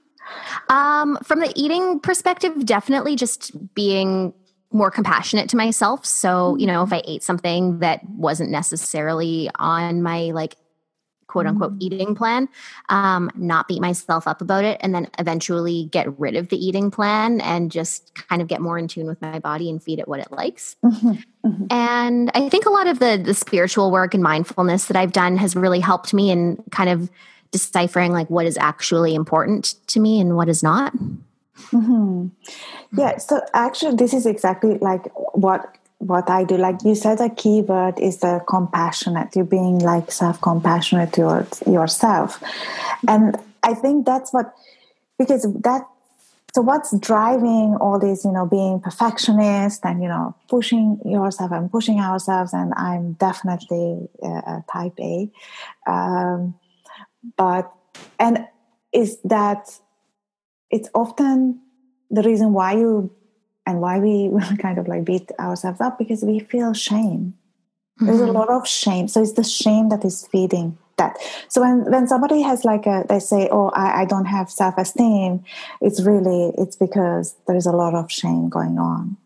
um, 0.69 1.17
from 1.23 1.39
the 1.39 1.53
eating 1.55 1.99
perspective, 1.99 2.65
definitely 2.65 3.15
just 3.15 3.51
being 3.75 4.33
more 4.73 4.91
compassionate 4.91 5.49
to 5.49 5.57
myself. 5.57 6.05
So, 6.05 6.55
you 6.57 6.67
know, 6.67 6.83
if 6.83 6.89
mm-hmm. 6.89 6.95
I 6.95 7.03
ate 7.05 7.23
something 7.23 7.79
that 7.79 8.07
wasn't 8.09 8.49
necessarily 8.49 9.49
on 9.55 10.01
my 10.01 10.31
like 10.31 10.55
quote 11.33 11.47
unquote 11.47 11.73
mm. 11.73 11.81
eating 11.81 12.13
plan, 12.13 12.47
um, 12.89 13.31
not 13.36 13.67
beat 13.67 13.81
myself 13.81 14.27
up 14.27 14.39
about 14.39 14.63
it, 14.63 14.77
and 14.81 14.93
then 14.93 15.07
eventually 15.17 15.86
get 15.91 16.19
rid 16.19 16.36
of 16.36 16.49
the 16.49 16.57
eating 16.57 16.91
plan 16.91 17.41
and 17.41 17.71
just 17.71 18.13
kind 18.13 18.41
of 18.41 18.47
get 18.47 18.62
more 18.62 18.77
in 18.77 18.88
tune 18.88 19.07
with 19.07 19.19
my 19.19 19.39
body 19.39 19.67
and 19.69 19.81
feed 19.81 19.97
it 19.97 20.07
what 20.07 20.19
it 20.19 20.31
likes. 20.31 20.75
Mm-hmm. 20.86 21.13
Mm-hmm. 21.43 21.65
And 21.71 22.31
I 22.36 22.49
think 22.49 22.65
a 22.65 22.69
lot 22.69 22.88
of 22.88 22.99
the 22.99 23.19
the 23.23 23.33
spiritual 23.33 23.89
work 23.89 24.13
and 24.13 24.21
mindfulness 24.21 24.86
that 24.86 24.95
I've 24.95 25.12
done 25.12 25.38
has 25.38 25.55
really 25.55 25.79
helped 25.79 26.13
me 26.13 26.29
in 26.29 26.62
kind 26.69 26.89
of 26.89 27.09
deciphering 27.49 28.12
like 28.12 28.29
what 28.29 28.45
is 28.45 28.57
actually 28.57 29.15
important 29.15 29.75
to 29.88 29.99
me 29.99 30.19
and 30.19 30.36
what 30.36 30.49
is 30.49 30.62
not. 30.62 30.93
Mm-hmm. 31.71 32.27
Yeah, 32.97 33.17
so 33.17 33.41
actually, 33.53 33.95
this 33.95 34.13
is 34.13 34.25
exactly 34.25 34.77
like 34.79 35.05
what 35.35 35.77
what 35.99 36.29
I 36.29 36.43
do. 36.43 36.57
Like 36.57 36.83
you 36.83 36.95
said, 36.95 37.21
a 37.21 37.29
key 37.29 37.61
word 37.61 37.99
is 37.99 38.19
the 38.19 38.43
compassionate. 38.47 39.35
You 39.35 39.43
being 39.43 39.79
like 39.79 40.11
self 40.11 40.41
compassionate 40.41 41.13
towards 41.13 41.61
yourself, 41.67 42.41
and 43.07 43.37
I 43.63 43.73
think 43.73 44.05
that's 44.05 44.33
what 44.33 44.53
because 45.17 45.43
that. 45.61 45.87
So 46.55 46.61
what's 46.61 46.95
driving 46.99 47.77
all 47.81 47.97
this? 47.97 48.25
You 48.25 48.31
know, 48.31 48.45
being 48.45 48.79
perfectionist 48.79 49.83
and 49.85 50.01
you 50.01 50.07
know 50.07 50.35
pushing 50.49 50.99
yourself 51.05 51.51
and 51.51 51.71
pushing 51.71 51.99
ourselves. 51.99 52.53
And 52.53 52.73
I'm 52.75 53.13
definitely 53.13 54.07
a 54.21 54.63
type 54.71 54.99
A, 54.99 55.31
um, 55.87 56.55
but 57.37 57.71
and 58.19 58.47
is 58.91 59.17
that 59.23 59.79
it's 60.73 60.89
often 60.95 61.62
the 62.09 62.23
reason 62.23 62.51
why 62.51 62.73
you 62.73 63.12
and 63.65 63.79
why 63.79 63.99
we 63.99 64.31
kind 64.57 64.77
of 64.79 64.88
like 64.88 65.05
beat 65.05 65.31
ourselves 65.39 65.79
up 65.79 65.97
because 65.97 66.23
we 66.23 66.39
feel 66.39 66.73
shame. 66.73 67.36
Mm-hmm. 68.01 68.05
There's 68.07 68.21
a 68.21 68.23
mm-hmm. 68.23 68.33
lot 68.33 68.49
of 68.49 68.67
shame. 68.67 69.07
So 69.07 69.21
it's 69.21 69.33
the 69.33 69.43
shame 69.43 69.89
that 69.89 70.03
is 70.03 70.27
feeding 70.27 70.77
that. 70.97 71.17
So 71.47 71.62
when, 71.62 71.89
when 71.91 72.07
somebody 72.07 72.41
has 72.41 72.65
like 72.65 72.88
a, 72.88 73.05
they 73.07 73.19
say, 73.19 73.47
oh, 73.51 73.69
I, 73.69 74.01
I 74.01 74.05
don't 74.05 74.25
have 74.25 74.49
self-esteem, 74.49 75.43
it's 75.79 76.01
really, 76.01 76.53
it's 76.57 76.75
because 76.75 77.36
there's 77.47 77.67
a 77.67 77.71
lot 77.71 77.93
of 77.93 78.12
shame 78.12 78.49
going 78.49 78.79
on. 78.79 79.17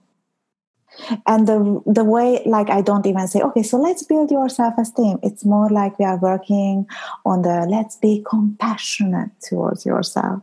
And 1.27 1.47
the, 1.47 1.81
the 1.85 2.03
way, 2.03 2.41
like, 2.45 2.69
I 2.69 2.81
don't 2.81 3.05
even 3.05 3.27
say, 3.27 3.39
okay, 3.39 3.61
so 3.63 3.77
let's 3.77 4.03
build 4.03 4.31
your 4.31 4.49
self-esteem. 4.49 5.19
It's 5.21 5.45
more 5.45 5.69
like 5.69 5.97
we 5.99 6.05
are 6.05 6.17
working 6.17 6.87
on 7.23 7.43
the, 7.43 7.67
let's 7.69 7.95
be 7.97 8.25
compassionate 8.27 9.29
towards 9.47 9.85
yourself 9.85 10.41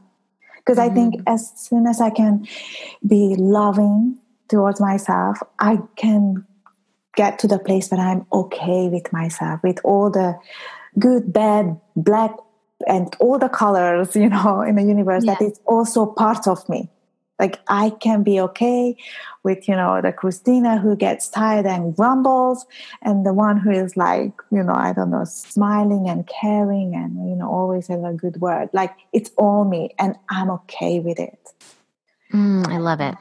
because 0.65 0.79
mm-hmm. 0.79 0.91
I 0.91 0.95
think 0.95 1.15
mm-hmm. 1.17 1.35
as 1.35 1.53
soon 1.57 1.87
as 1.87 2.01
I 2.01 2.11
can 2.11 2.47
be 3.07 3.35
loving 3.37 4.19
towards 4.49 4.81
myself, 4.81 5.39
I 5.59 5.79
can 5.97 6.47
get 7.17 7.39
to 7.41 7.49
the 7.49 7.59
place 7.59 7.91
where 7.91 8.01
I'm 8.01 8.27
okay 8.33 8.89
with 8.89 9.13
myself, 9.13 9.61
with 9.63 9.79
all 9.85 10.11
the 10.11 10.39
good, 10.99 11.33
bad, 11.33 11.81
black, 11.97 12.33
and 12.87 13.15
all 13.21 13.39
the 13.39 13.49
colors, 13.49 14.17
you 14.17 14.29
know, 14.29 14.63
in 14.63 14.77
the 14.77 14.83
universe 14.83 15.25
yeah. 15.25 15.35
that 15.35 15.45
is 15.45 15.61
also 15.67 16.07
part 16.07 16.47
of 16.47 16.69
me 16.69 16.91
like 17.45 17.61
i 17.69 17.91
can 18.05 18.23
be 18.23 18.41
okay 18.41 18.97
with 19.43 19.69
you 19.69 19.77
know 19.77 20.01
the 20.01 20.13
Krisztina 20.21 20.81
who 20.81 20.97
gets 20.97 21.29
tired 21.29 21.67
and 21.67 21.95
grumbles 21.95 22.65
and 23.03 23.27
the 23.27 23.35
one 23.47 23.57
who 23.59 23.71
is 23.71 23.97
like 23.97 24.33
you 24.51 24.63
know 24.63 24.77
i 24.89 24.93
don't 24.97 25.11
know 25.11 25.25
smiling 25.25 26.09
and 26.09 26.27
caring 26.27 26.95
and 26.95 27.13
you 27.29 27.37
know 27.37 27.49
always 27.59 27.87
has 27.89 28.03
a 28.03 28.13
good 28.13 28.41
word. 28.41 28.71
Like 28.73 28.93
it's 29.13 29.31
all 29.37 29.65
me 29.75 29.83
and 29.99 30.17
i'm 30.37 30.51
okay 30.59 31.01
with 31.01 31.19
it. 31.19 31.43
Mm, 32.33 32.67
i 32.69 32.79
love 32.79 33.01
it. 33.01 33.17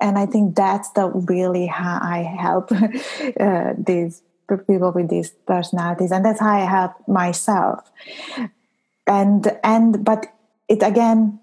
And 0.00 0.18
i 0.18 0.26
think 0.26 0.54
that's 0.54 0.90
the 0.90 1.06
really 1.32 1.66
how 1.66 1.98
i 2.02 2.18
help 2.18 2.66
uh, 3.46 3.72
these 3.90 4.22
people 4.68 4.92
with 4.92 5.08
these 5.08 5.30
personalities. 5.52 6.12
And 6.12 6.22
that's 6.26 6.40
how 6.40 6.54
i 6.62 6.66
help 6.78 6.92
myself. 7.08 7.90
And 9.06 9.40
and 9.64 10.04
but 10.04 10.26
it 10.68 10.82
again 10.82 11.40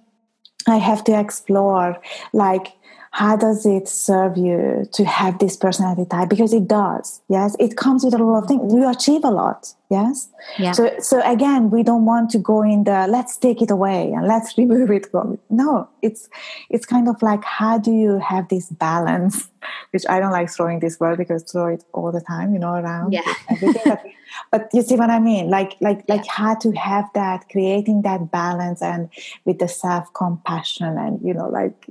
I 0.68 0.78
have 0.78 1.04
to 1.06 1.20
explore 1.20 2.02
like 2.34 2.74
how 3.12 3.36
does 3.36 3.66
it 3.66 3.88
serve 3.88 4.38
you 4.38 4.88
to 4.94 5.04
have 5.04 5.40
this 5.40 5.58
personality 5.58 6.06
type? 6.06 6.30
Because 6.30 6.54
it 6.54 6.68
does 6.68 7.22
yes? 7.28 7.56
It 7.60 7.76
comes 7.78 8.04
with 8.04 8.14
a 8.14 8.18
lot 8.18 8.44
of 8.44 8.48
things. 8.48 8.74
You 8.74 8.90
achieve 8.90 9.24
a 9.24 9.32
lot 9.32 9.74
yes? 9.90 10.30
Yeah. 10.58 10.72
so 10.72 10.92
so 11.00 11.22
again 11.30 11.70
we 11.70 11.84
don't 11.84 12.06
want 12.06 12.30
to 12.32 12.38
go 12.38 12.62
in 12.62 12.84
the 12.84 13.08
let's 13.10 13.38
take 13.38 13.62
it 13.62 13.72
away 13.72 14.12
and 14.12 14.28
let's 14.28 14.58
remove 14.58 14.92
it 14.92 15.10
from 15.12 15.40
no 15.50 15.90
it's 16.02 16.30
it's 16.70 16.86
kind 16.86 17.08
of 17.08 17.22
like 17.22 17.44
how 17.44 17.78
do 17.78 17.92
you 17.92 18.20
have 18.20 18.48
this 18.50 18.70
balance? 18.70 19.50
Which 19.92 20.06
i 20.10 20.20
don't 20.20 20.32
like 20.32 20.50
throwing 20.50 20.80
this 20.80 21.00
word 21.00 21.18
because 21.18 21.44
throw 21.44 21.68
it 21.68 21.84
all 21.94 22.12
the 22.12 22.22
time 22.22 22.54
you 22.54 22.60
know 22.60 22.74
around 22.74 23.14
yeah. 23.14 23.22
everything 23.50 23.98
but, 24.52 24.70
you 24.74 24.82
see 24.82 24.96
what 24.96 25.10
i 25.10 25.20
mean 25.20 25.50
like 25.50 25.76
like 25.82 26.04
like 26.08 26.26
how 26.26 26.54
to 26.56 26.72
have 26.72 27.06
that 27.14 27.48
creating 27.50 28.02
that 28.04 28.32
balance 28.32 28.82
and 28.82 29.10
with 29.46 29.60
the 29.60 29.68
self 29.68 30.14
compassion 30.14 30.98
and 30.98 31.20
you 31.22 31.34
know 31.34 31.50
like 31.50 31.88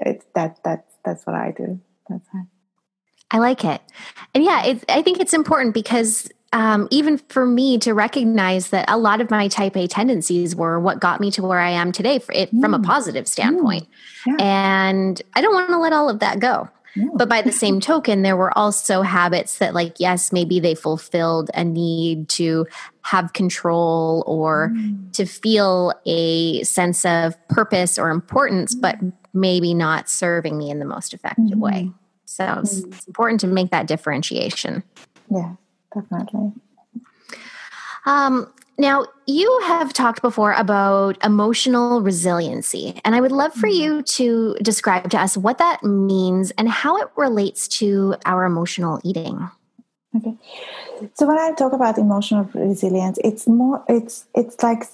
it's 0.00 0.24
that 0.34 0.62
that 0.64 0.86
that's 1.04 1.26
what 1.26 1.36
I 1.36 1.52
do. 1.56 1.80
That's 2.08 2.26
it. 2.34 2.46
I 3.30 3.38
like 3.38 3.64
it, 3.64 3.80
and 4.34 4.42
yeah, 4.42 4.64
it's, 4.64 4.84
I 4.88 5.02
think 5.02 5.20
it's 5.20 5.32
important 5.32 5.72
because 5.72 6.28
um, 6.52 6.88
even 6.90 7.18
for 7.28 7.46
me 7.46 7.78
to 7.78 7.94
recognize 7.94 8.70
that 8.70 8.90
a 8.90 8.98
lot 8.98 9.20
of 9.20 9.30
my 9.30 9.46
type 9.46 9.76
A 9.76 9.86
tendencies 9.86 10.56
were 10.56 10.80
what 10.80 10.98
got 10.98 11.20
me 11.20 11.30
to 11.32 11.42
where 11.42 11.60
I 11.60 11.70
am 11.70 11.92
today 11.92 12.18
for 12.18 12.32
it, 12.32 12.52
mm. 12.52 12.60
from 12.60 12.74
a 12.74 12.80
mm. 12.80 12.84
positive 12.84 13.28
standpoint, 13.28 13.84
mm. 13.84 14.34
yeah. 14.38 14.44
and 14.44 15.22
I 15.34 15.42
don't 15.42 15.54
want 15.54 15.68
to 15.68 15.78
let 15.78 15.92
all 15.92 16.08
of 16.08 16.18
that 16.18 16.40
go. 16.40 16.68
But 17.14 17.28
by 17.28 17.42
the 17.42 17.52
same 17.52 17.80
token, 17.80 18.22
there 18.22 18.36
were 18.36 18.56
also 18.58 19.02
habits 19.02 19.58
that, 19.58 19.74
like, 19.74 20.00
yes, 20.00 20.32
maybe 20.32 20.58
they 20.58 20.74
fulfilled 20.74 21.50
a 21.54 21.62
need 21.62 22.28
to 22.30 22.66
have 23.02 23.32
control 23.32 24.24
or 24.26 24.72
mm. 24.74 25.12
to 25.12 25.24
feel 25.24 25.92
a 26.04 26.62
sense 26.64 27.04
of 27.04 27.36
purpose 27.48 27.98
or 27.98 28.10
importance, 28.10 28.74
but 28.74 28.98
maybe 29.32 29.72
not 29.72 30.10
serving 30.10 30.58
me 30.58 30.70
in 30.70 30.80
the 30.80 30.84
most 30.84 31.14
effective 31.14 31.44
mm-hmm. 31.44 31.60
way. 31.60 31.92
So 32.24 32.44
mm-hmm. 32.44 32.60
it's, 32.60 32.78
it's 32.78 33.06
important 33.06 33.40
to 33.40 33.46
make 33.46 33.70
that 33.70 33.86
differentiation. 33.86 34.82
Yeah, 35.30 35.54
definitely. 35.94 36.52
Um, 38.06 38.52
now, 38.80 39.04
you 39.26 39.60
have 39.64 39.92
talked 39.92 40.22
before 40.22 40.54
about 40.54 41.22
emotional 41.22 42.00
resiliency, 42.00 42.98
and 43.04 43.14
I 43.14 43.20
would 43.20 43.30
love 43.30 43.52
for 43.52 43.68
mm-hmm. 43.68 43.82
you 43.82 44.02
to 44.02 44.56
describe 44.62 45.10
to 45.10 45.20
us 45.20 45.36
what 45.36 45.58
that 45.58 45.84
means 45.84 46.50
and 46.52 46.66
how 46.66 46.96
it 46.96 47.08
relates 47.14 47.68
to 47.80 48.16
our 48.24 48.44
emotional 48.44 48.98
eating. 49.04 49.50
Okay. 50.16 50.34
So 51.14 51.26
when 51.26 51.38
I 51.38 51.52
talk 51.52 51.74
about 51.74 51.98
emotional 51.98 52.44
resilience, 52.54 53.18
it's 53.22 53.46
more 53.46 53.84
it's 53.86 54.26
it's 54.34 54.60
like 54.62 54.84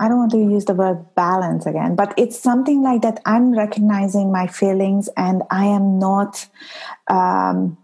I 0.00 0.08
don't 0.08 0.18
want 0.18 0.30
to 0.30 0.38
use 0.38 0.64
the 0.66 0.74
word 0.74 1.04
balance 1.16 1.66
again, 1.66 1.96
but 1.96 2.14
it's 2.16 2.38
something 2.38 2.82
like 2.82 3.02
that. 3.02 3.20
I'm 3.26 3.52
recognizing 3.52 4.30
my 4.30 4.46
feelings 4.46 5.08
and 5.16 5.42
I 5.50 5.66
am 5.66 5.98
not, 5.98 6.46
um, 7.08 7.76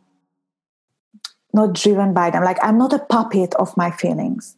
not 1.52 1.72
driven 1.72 2.14
by 2.14 2.30
them. 2.30 2.44
Like 2.44 2.58
I'm 2.62 2.78
not 2.78 2.92
a 2.92 3.00
puppet 3.00 3.54
of 3.56 3.76
my 3.76 3.90
feelings. 3.90 4.56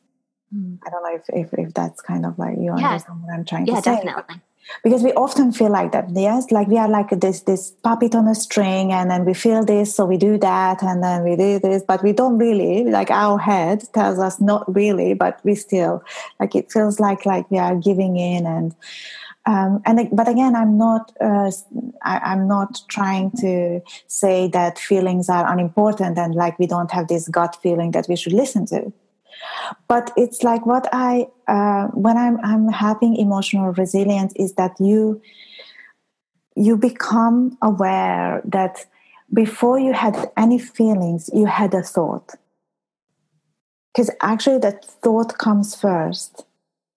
Mm. 0.56 0.78
I 0.86 0.90
don't 0.90 1.02
know 1.02 1.14
if, 1.14 1.52
if, 1.52 1.58
if 1.58 1.74
that's 1.74 2.00
kind 2.00 2.24
of 2.24 2.38
like 2.38 2.56
you 2.58 2.74
yeah. 2.76 2.90
understand 2.90 3.22
what 3.22 3.32
I'm 3.32 3.44
trying 3.44 3.66
yeah, 3.66 3.76
to 3.76 3.82
say. 3.82 3.90
Yeah, 3.92 4.04
Definitely. 4.04 4.40
because 4.82 5.02
we 5.02 5.12
often 5.12 5.52
feel 5.52 5.70
like 5.70 5.92
that 5.92 6.06
yes 6.10 6.50
like 6.50 6.66
we 6.68 6.76
are 6.76 6.88
like 6.88 7.10
this 7.10 7.42
this 7.42 7.70
puppet 7.82 8.14
on 8.14 8.26
a 8.26 8.34
string 8.34 8.92
and 8.92 9.10
then 9.10 9.24
we 9.24 9.32
feel 9.32 9.64
this 9.64 9.94
so 9.94 10.04
we 10.04 10.16
do 10.16 10.36
that 10.38 10.82
and 10.82 11.02
then 11.02 11.22
we 11.22 11.36
do 11.36 11.58
this 11.60 11.84
but 11.86 12.02
we 12.02 12.12
don't 12.12 12.38
really 12.38 12.84
like 12.84 13.10
our 13.10 13.38
head 13.38 13.84
tells 13.92 14.18
us 14.18 14.40
not 14.40 14.62
really 14.74 15.14
but 15.14 15.40
we 15.44 15.54
still 15.54 16.02
like 16.40 16.54
it 16.56 16.72
feels 16.72 16.98
like 16.98 17.24
like 17.24 17.48
we 17.50 17.58
are 17.58 17.76
giving 17.76 18.16
in 18.16 18.44
and 18.46 18.74
um, 19.48 19.80
and 19.86 20.08
but 20.10 20.28
again, 20.28 20.56
I'm 20.56 20.76
not. 20.76 21.12
Uh, 21.20 21.52
I, 22.02 22.32
am 22.32 22.48
not 22.48 22.80
trying 22.88 23.30
to 23.38 23.80
say 24.08 24.48
that 24.48 24.76
feelings 24.76 25.28
are 25.28 25.50
unimportant 25.50 26.18
and 26.18 26.34
like 26.34 26.58
we 26.58 26.66
don't 26.66 26.90
have 26.90 27.06
this 27.06 27.28
gut 27.28 27.56
feeling 27.62 27.92
that 27.92 28.06
we 28.08 28.16
should 28.16 28.32
listen 28.32 28.66
to 28.66 28.92
but 29.88 30.12
it's 30.16 30.42
like 30.42 30.64
what 30.66 30.88
i 30.92 31.26
uh, 31.48 31.86
when 31.88 32.16
i'm 32.16 32.38
i'm 32.44 32.68
having 32.68 33.16
emotional 33.16 33.72
resilience 33.72 34.32
is 34.36 34.54
that 34.54 34.72
you 34.80 35.20
you 36.56 36.76
become 36.76 37.56
aware 37.62 38.40
that 38.44 38.86
before 39.32 39.78
you 39.78 39.92
had 39.92 40.30
any 40.36 40.58
feelings 40.58 41.28
you 41.32 41.46
had 41.46 41.74
a 41.74 41.82
thought. 41.82 42.32
Because 43.92 44.10
actually 44.20 44.58
that 44.58 44.84
thought 44.84 45.38
comes 45.38 45.74
first 45.74 46.44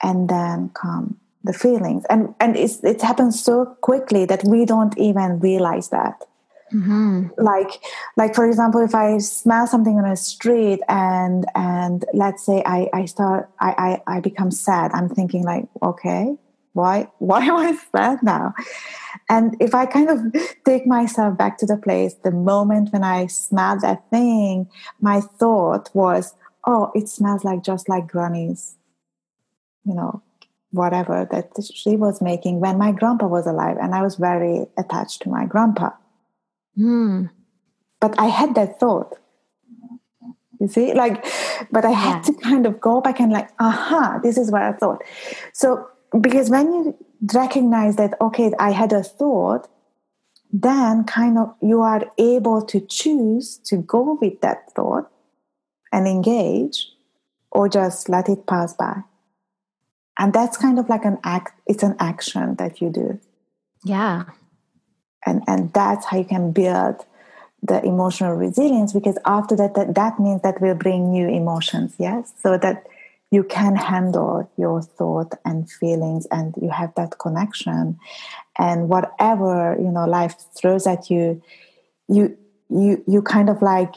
and 0.01 0.29
then 0.29 0.69
come 0.73 1.17
the 1.43 1.53
feelings. 1.53 2.05
And 2.09 2.33
and 2.39 2.55
it's, 2.55 2.83
it 2.83 3.01
happens 3.01 3.43
so 3.43 3.65
quickly 3.81 4.25
that 4.25 4.43
we 4.43 4.65
don't 4.65 4.97
even 4.97 5.39
realize 5.39 5.89
that 5.89 6.25
Mm-hmm. 6.74 7.28
Like, 7.38 7.82
like 8.17 8.36
for 8.36 8.45
example, 8.45 8.82
if 8.82 8.93
I 8.93 9.17
smell 9.17 9.67
something 9.67 9.97
on 9.97 10.05
a 10.05 10.15
street 10.15 10.80
and 10.88 11.45
and 11.55 12.05
let's 12.13 12.45
say 12.45 12.63
I 12.65 12.89
I 12.93 13.05
start 13.05 13.49
I 13.59 14.01
I, 14.07 14.17
I 14.17 14.20
become 14.20 14.51
sad. 14.51 14.91
I'm 14.93 15.09
thinking 15.09 15.43
like, 15.43 15.67
okay, 15.82 16.36
why 16.74 17.07
why 17.20 17.45
am 17.45 17.55
I 17.55 17.78
sad 17.91 18.24
now? 18.24 18.53
And 19.30 19.55
if 19.59 19.74
I 19.76 19.86
kind 19.86 20.09
of 20.09 20.20
take 20.65 20.86
myself 20.88 21.38
back 21.38 21.57
to 21.59 21.65
the 21.65 21.78
place, 21.78 22.15
the 22.15 22.32
moment 22.32 22.91
when 22.91 23.03
I 23.03 23.28
smelled 23.28 23.82
that 23.82 24.09
thing, 24.09 24.70
my 24.99 25.22
thought 25.22 25.89
was, 25.93 26.34
oh, 26.65 26.91
it 26.95 27.09
smells 27.09 27.43
like 27.43 27.63
just 27.63 27.89
like 27.89 28.07
Granny's, 28.07 28.76
you 29.86 29.93
know, 29.93 30.22
whatever 30.72 31.28
that 31.32 31.51
she 31.74 31.95
was 31.95 32.22
making 32.22 32.59
when 32.59 32.78
my 32.78 32.91
grandpa 32.91 33.28
was 33.28 33.47
alive, 33.47 33.78
and 33.82 33.95
I 33.95 34.01
was 34.01 34.15
very 34.15 34.67
attached 34.78 35.22
to 35.24 35.30
my 35.30 35.45
grandpa. 35.45 35.91
Mm. 36.80 37.30
But 37.99 38.17
I 38.17 38.27
had 38.27 38.55
that 38.55 38.80
thought. 38.80 39.17
You 40.59 40.67
see, 40.67 40.93
like, 40.93 41.25
but 41.71 41.86
I 41.86 41.91
had 41.91 42.17
yeah. 42.17 42.21
to 42.21 42.34
kind 42.34 42.65
of 42.65 42.82
go 42.82 43.01
back 43.01 43.19
and 43.19 43.32
like, 43.32 43.49
aha, 43.59 44.19
this 44.21 44.38
is 44.38 44.51
what 44.51 44.61
I 44.61 44.73
thought. 44.73 45.03
So, 45.53 45.88
because 46.19 46.49
when 46.49 46.67
you 46.73 47.05
recognize 47.34 47.95
that, 47.95 48.15
okay, 48.19 48.51
I 48.59 48.71
had 48.71 48.91
a 48.91 49.03
thought, 49.03 49.69
then 50.51 51.05
kind 51.05 51.38
of 51.38 51.53
you 51.61 51.82
are 51.82 52.03
able 52.17 52.61
to 52.65 52.82
choose 52.82 53.57
to 53.65 53.77
go 53.77 54.17
with 54.19 54.41
that 54.41 54.71
thought 54.73 55.09
and 55.93 56.07
engage 56.07 56.89
or 57.51 57.69
just 57.69 58.09
let 58.09 58.27
it 58.27 58.45
pass 58.45 58.73
by. 58.73 59.03
And 60.17 60.34
that's 60.34 60.57
kind 60.57 60.77
of 60.77 60.89
like 60.89 61.05
an 61.05 61.19
act, 61.23 61.53
it's 61.67 61.84
an 61.84 61.95
action 61.99 62.55
that 62.55 62.82
you 62.82 62.89
do. 62.89 63.19
Yeah 63.86 64.25
and 65.26 65.43
and 65.47 65.72
that's 65.74 66.05
how 66.05 66.17
you 66.17 66.26
can 66.26 66.51
build 66.51 67.05
the 67.61 67.84
emotional 67.84 68.34
resilience 68.36 68.93
because 68.93 69.17
after 69.26 69.55
that, 69.55 69.76
that 69.76 69.95
that 69.95 70.20
means 70.20 70.41
that 70.43 70.61
will 70.61 70.76
bring 70.76 71.11
new 71.11 71.28
emotions 71.28 71.93
yes? 71.99 72.34
So 72.41 72.57
that 72.57 72.88
you 73.32 73.43
can 73.43 73.76
handle 73.76 74.49
your 74.57 74.82
thought 74.82 75.34
and 75.45 75.70
feelings 75.70 76.26
and 76.32 76.55
you 76.59 76.70
have 76.70 76.95
that 76.95 77.20
connection. 77.20 77.99
And 78.57 78.89
whatever 78.89 79.78
you 79.80 79.91
know 79.91 80.05
life 80.05 80.36
throws 80.57 80.88
at 80.88 81.09
you 81.09 81.41
you 82.07 82.38
you 82.70 83.03
you 83.07 83.22
kind 83.22 83.49
of 83.49 83.61
like 83.61 83.95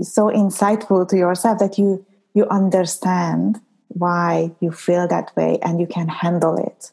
so 0.00 0.26
insightful 0.28 1.08
to 1.08 1.16
yourself 1.16 1.58
that 1.58 1.78
you 1.78 2.04
you 2.34 2.46
understand 2.48 3.60
why 3.88 4.50
you 4.60 4.72
feel 4.72 5.06
that 5.06 5.34
way 5.36 5.58
and 5.62 5.80
you 5.80 5.86
can 5.86 6.08
handle 6.08 6.56
it 6.56 6.90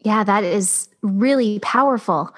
yeah, 0.00 0.24
that 0.24 0.44
is 0.44 0.88
really 1.02 1.58
powerful. 1.60 2.34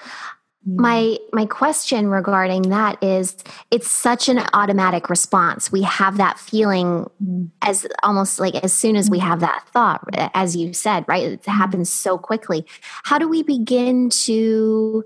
My 0.66 1.16
my 1.32 1.46
question 1.46 2.08
regarding 2.08 2.62
that 2.68 3.02
is 3.02 3.34
it's 3.70 3.88
such 3.88 4.28
an 4.28 4.40
automatic 4.52 5.08
response. 5.08 5.72
We 5.72 5.82
have 5.82 6.18
that 6.18 6.38
feeling 6.38 7.08
mm. 7.22 7.50
as 7.62 7.86
almost 8.02 8.38
like 8.38 8.54
as 8.56 8.72
soon 8.72 8.94
as 8.94 9.08
we 9.08 9.18
mm. 9.18 9.22
have 9.22 9.40
that 9.40 9.66
thought 9.72 10.04
as 10.34 10.54
you 10.54 10.74
said, 10.74 11.06
right? 11.08 11.24
It 11.24 11.42
mm. 11.42 11.46
happens 11.46 11.90
so 11.90 12.18
quickly. 12.18 12.66
How 13.04 13.18
do 13.18 13.26
we 13.26 13.42
begin 13.42 14.10
to 14.10 15.04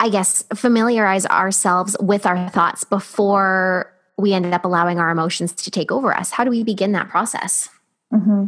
I 0.00 0.08
guess 0.08 0.42
familiarize 0.54 1.26
ourselves 1.26 1.94
with 2.00 2.24
our 2.24 2.48
thoughts 2.48 2.84
before 2.84 3.92
we 4.16 4.32
end 4.32 4.54
up 4.54 4.64
allowing 4.64 5.00
our 5.00 5.10
emotions 5.10 5.52
to 5.52 5.70
take 5.70 5.92
over 5.92 6.16
us? 6.16 6.30
How 6.30 6.44
do 6.44 6.50
we 6.50 6.64
begin 6.64 6.92
that 6.92 7.10
process? 7.10 7.68
Mm-hmm. 8.12 8.46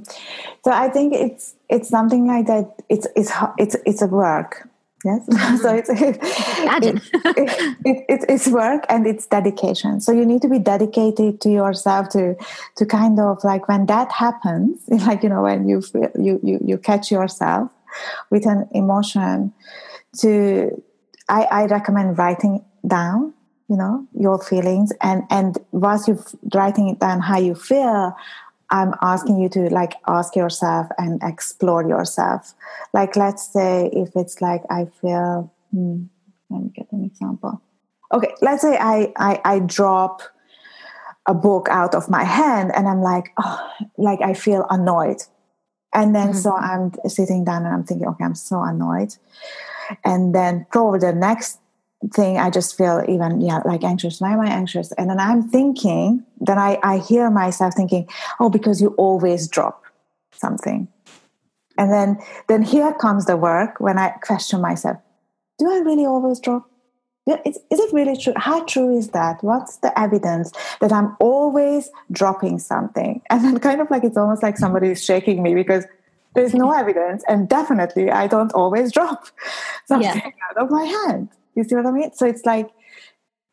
So 0.64 0.70
I 0.70 0.88
think 0.88 1.14
it's 1.14 1.54
it's 1.68 1.88
something 1.88 2.26
like 2.26 2.46
that. 2.46 2.82
It's 2.88 3.06
it's 3.16 3.32
it's 3.58 3.76
it's 3.86 4.02
a 4.02 4.06
work. 4.06 4.68
Yes, 5.04 5.26
so 5.62 5.74
it's 5.74 5.90
it, 5.90 6.18
it, 7.84 8.04
it, 8.08 8.24
it's 8.28 8.48
work 8.48 8.84
and 8.88 9.06
it's 9.06 9.26
dedication. 9.26 10.00
So 10.00 10.12
you 10.12 10.24
need 10.24 10.40
to 10.42 10.48
be 10.48 10.58
dedicated 10.58 11.40
to 11.42 11.50
yourself 11.50 12.08
to 12.10 12.36
to 12.76 12.86
kind 12.86 13.20
of 13.20 13.42
like 13.44 13.68
when 13.68 13.86
that 13.86 14.12
happens, 14.12 14.82
like 14.88 15.22
you 15.22 15.28
know 15.28 15.42
when 15.42 15.68
you 15.68 15.82
feel, 15.82 16.10
you 16.18 16.40
you 16.42 16.58
you 16.64 16.78
catch 16.78 17.10
yourself 17.10 17.70
with 18.30 18.46
an 18.46 18.68
emotion. 18.72 19.52
To 20.20 20.82
I 21.28 21.42
I 21.50 21.66
recommend 21.66 22.18
writing 22.18 22.64
down 22.86 23.34
you 23.68 23.76
know 23.76 24.06
your 24.18 24.38
feelings 24.38 24.92
and 25.00 25.22
and 25.30 25.58
whilst 25.72 26.06
you're 26.06 26.22
writing 26.54 26.88
it 26.88 26.98
down 27.00 27.20
how 27.20 27.38
you 27.38 27.54
feel 27.54 28.14
I'm 28.70 28.94
asking 29.02 29.38
you 29.38 29.48
to 29.50 29.68
like 29.70 29.94
ask 30.06 30.34
yourself 30.34 30.86
and 30.98 31.20
explore 31.22 31.86
yourself. 31.86 32.54
Like, 32.92 33.16
let's 33.16 33.52
say 33.52 33.90
if 33.92 34.16
it's 34.16 34.40
like 34.40 34.62
I 34.70 34.86
feel, 35.00 35.52
hmm, 35.72 36.04
let 36.50 36.62
me 36.62 36.70
get 36.74 36.90
an 36.92 37.04
example. 37.04 37.60
Okay, 38.12 38.34
let's 38.40 38.62
say 38.62 38.76
I, 38.80 39.12
I, 39.16 39.40
I 39.44 39.58
drop 39.60 40.22
a 41.26 41.34
book 41.34 41.68
out 41.70 41.94
of 41.94 42.10
my 42.10 42.24
hand 42.24 42.72
and 42.74 42.88
I'm 42.88 43.00
like, 43.00 43.32
oh, 43.42 43.70
like 43.96 44.20
I 44.22 44.34
feel 44.34 44.66
annoyed. 44.70 45.22
And 45.92 46.14
then 46.14 46.28
mm-hmm. 46.28 46.38
so 46.38 46.54
I'm 46.56 46.92
sitting 47.08 47.44
down 47.44 47.64
and 47.64 47.74
I'm 47.74 47.84
thinking, 47.84 48.08
okay, 48.08 48.24
I'm 48.24 48.34
so 48.34 48.62
annoyed. 48.62 49.14
And 50.04 50.34
then 50.34 50.66
probably 50.70 50.98
the 50.98 51.12
next 51.12 51.60
thing 52.12 52.38
i 52.38 52.50
just 52.50 52.76
feel 52.76 53.02
even 53.09 53.40
yeah 53.40 53.61
like 53.64 53.84
anxious. 53.84 54.20
Why 54.20 54.32
am 54.32 54.40
i 54.40 54.48
anxious? 54.48 54.92
And 54.92 55.11
then 55.11 55.20
i'm 55.20 55.48
thinking 55.48 56.24
then 56.40 56.59
i 56.59 56.78
i 56.82 56.98
hear 56.98 57.30
myself 57.30 57.74
thinking 57.74 58.09
oh 58.40 58.50
because 58.50 58.80
you 58.80 58.88
always 58.96 59.48
drop 59.48 59.84
something. 60.32 60.88
And 61.76 61.90
then 61.90 62.18
then 62.48 62.62
here 62.62 62.92
comes 62.94 63.26
the 63.26 63.36
work 63.36 63.80
when 63.80 63.98
i 63.98 64.11
question 64.11 64.61
myself. 64.61 64.98
Do 65.59 65.70
i 65.70 65.78
really 65.78 66.07
always 66.07 66.40
drop? 66.40 66.70
Is, 67.26 67.59
is 67.70 67.80
it 67.80 67.92
really 67.94 68.18
true? 68.18 68.34
How 68.36 68.64
true 68.66 68.98
is 68.98 69.09
that? 69.09 69.42
What's 69.42 69.78
the 69.78 69.98
evidence 69.98 70.52
that 70.80 70.92
i'm 70.92 71.16
always 71.20 71.90
dropping 72.12 72.59
something? 72.59 73.22
And 73.30 73.44
then 73.44 73.59
kind 73.61 73.80
of 73.80 73.90
like 73.90 74.05
it's 74.05 74.16
almost 74.16 74.42
like 74.42 74.59
somebody 74.59 74.88
is 74.90 75.02
shaking 75.02 75.42
me 75.42 75.55
because 75.55 75.84
there's 76.34 76.55
no 76.55 76.72
evidence 76.72 77.22
and 77.28 77.48
definitely 77.48 78.11
i 78.11 78.26
don't 78.26 78.52
always 78.52 78.92
drop 78.92 79.28
something 79.86 80.09
yeah. 80.09 80.50
out 80.50 80.57
of 80.64 80.70
my 80.70 80.84
hand 80.84 81.28
you 81.55 81.64
see 81.64 81.74
what 81.76 81.86
I 81.86 81.90
mean? 81.90 82.12
So 82.14 82.26
it's 82.26 82.44
like 82.44 82.70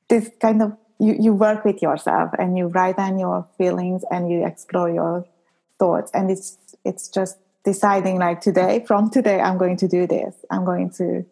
this 0.10 0.30
kind 0.40 0.62
of 0.62 0.78
you, 1.02 1.16
you 1.20 1.34
work 1.34 1.66
with 1.66 1.82
yourself 1.82 2.32
and 2.38 2.58
you 2.58 2.68
write 2.68 2.98
down 2.98 3.18
your 3.18 3.48
feelings 3.58 4.04
and 4.12 4.32
you 4.32 4.46
explore 4.46 4.90
your 4.90 5.26
thoughts. 5.80 6.12
And 6.14 6.30
it's 6.30 6.58
it's 6.86 7.08
just 7.10 7.38
deciding 7.64 8.18
like 8.18 8.42
today 8.42 8.84
from 8.88 9.10
today 9.12 9.40
i'm 9.40 9.58
going 9.58 9.78
to 9.78 9.88
do 9.88 10.06
this. 10.08 10.36
I'm 10.50 10.66
going 10.66 10.90
to 10.92 11.26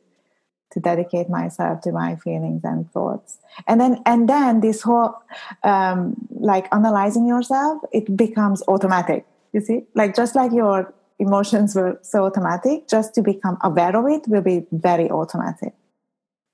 to 0.72 0.80
dedicate 0.80 1.30
myself 1.30 1.82
to 1.82 1.92
my 1.92 2.16
feelings 2.16 2.62
and 2.64 2.92
thoughts. 2.92 3.38
And 3.68 3.80
then 3.82 4.02
and 4.06 4.28
then 4.28 4.62
this 4.62 4.82
whole 4.82 5.16
um 5.64 6.16
like 6.32 6.68
analyzing 6.74 7.28
yourself 7.28 7.82
it 7.92 8.16
becomes 8.16 8.64
automatic. 8.68 9.26
You 9.54 9.62
see? 9.62 9.84
Like 9.94 10.16
just 10.16 10.36
like 10.36 10.52
your 10.52 10.94
emotions 11.20 11.76
were 11.76 12.00
so 12.02 12.26
automatic 12.26 12.88
just 12.88 13.14
to 13.16 13.22
become 13.22 13.58
aware 13.62 13.96
of 13.96 14.06
it 14.08 14.28
will 14.28 14.42
be 14.42 14.66
very 14.72 15.10
automatic 15.12 15.74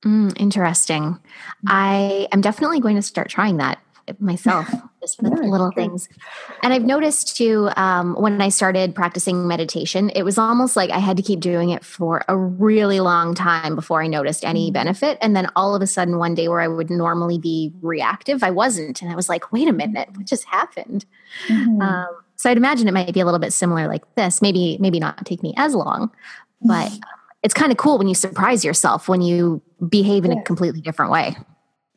Mm, 0.06 0.34
interesting. 0.40 1.20
I 1.68 2.28
am 2.32 2.42
definitely 2.42 2.80
going 2.80 2.96
to 2.96 3.02
start 3.02 3.30
trying 3.30 3.58
that. 3.58 3.80
myself, 4.20 4.70
just 5.02 5.20
with 5.20 5.34
yeah, 5.34 5.50
little 5.50 5.72
things. 5.72 6.08
And 6.62 6.72
I've 6.72 6.84
noticed 6.84 7.36
too, 7.36 7.70
um, 7.76 8.14
when 8.14 8.40
I 8.40 8.50
started 8.50 8.94
practicing 8.94 9.48
meditation, 9.48 10.12
it 10.12 10.22
was 10.22 10.38
almost 10.38 10.76
like 10.76 10.92
I 10.92 11.00
had 11.00 11.18
to 11.18 11.24
keep 11.24 11.40
doing 11.40 11.72
it 11.72 11.84
for 11.84 12.24
a 12.28 12.38
really 12.38 13.00
long 13.00 13.34
time 13.34 13.74
before 13.74 14.04
I 14.04 14.08
noticed 14.08 14.46
any 14.46 14.68
mm-hmm. 14.68 14.74
benefit. 14.74 15.18
And 15.22 15.36
then 15.36 15.50
all 15.56 15.76
of 15.76 15.82
a 15.82 15.88
sudden, 15.88 16.20
one 16.20 16.36
day 16.36 16.48
where 16.48 16.62
I 16.62 16.68
would 16.68 16.92
normally 16.92 17.40
be 17.40 17.74
reactive, 17.82 18.44
I 18.44 18.52
wasn't. 18.52 19.02
And 19.02 19.12
I 19.12 19.16
was 19.16 19.28
like, 19.28 19.52
wait 19.52 19.68
a 19.68 19.74
minute, 19.74 20.10
what 20.16 20.28
just 20.28 20.46
happened? 20.46 21.06
Mm-hmm. 21.48 21.82
Um, 21.82 22.16
so 22.36 22.52
I'd 22.52 22.58
imagine 22.58 22.88
it 22.88 22.94
might 22.94 23.12
be 23.12 23.22
a 23.22 23.26
little 23.26 23.40
bit 23.40 23.54
similar 23.54 23.88
like 23.88 24.04
this. 24.14 24.40
Maybe, 24.40 24.78
maybe 24.80 25.00
not 25.00 25.26
take 25.26 25.42
me 25.42 25.56
as 25.58 25.74
long, 25.74 26.12
but 26.62 26.92
it's 27.44 27.56
kind 27.56 27.72
of 27.72 27.78
cool 27.78 27.98
when 27.98 28.08
you 28.08 28.16
surprise 28.16 28.64
yourself 28.64 29.08
when 29.08 29.22
you 29.22 29.62
behave 29.90 30.26
in 30.26 30.32
yeah. 30.32 30.40
a 30.40 30.44
completely 30.44 30.82
different 30.82 31.12
way. 31.12 31.36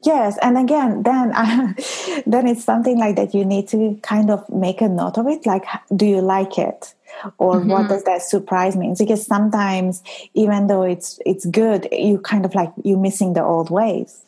Yes, 0.05 0.39
and 0.43 0.57
again, 0.57 1.03
then 1.03 1.33
uh, 1.33 1.73
then 2.27 2.47
it's 2.47 2.65
something 2.65 2.99
like 2.99 3.17
that. 3.17 3.35
You 3.35 3.45
need 3.45 3.69
to 3.69 3.99
kind 4.03 4.31
of 4.31 4.49
make 4.49 4.81
a 4.81 4.89
note 4.89 5.19
of 5.19 5.27
it. 5.27 5.45
Like, 5.45 5.65
do 5.95 6.07
you 6.07 6.21
like 6.21 6.57
it, 6.57 6.95
or 7.39 7.57
mm-hmm. 7.57 7.71
what 7.71 7.89
does 7.89 8.05
that 8.05 8.23
surprise 8.23 8.77
mean? 8.77 8.95
Because 8.97 9.27
sometimes, 9.27 10.03
even 10.35 10.69
though 10.69 10.85
it's 10.85 11.19
it's 11.27 11.47
good, 11.47 11.89
you 11.91 12.19
kind 12.21 12.45
of 12.45 12.55
like 12.55 12.73
you're 12.85 12.99
missing 12.99 13.33
the 13.33 13.45
old 13.45 13.71
ways. 13.71 14.25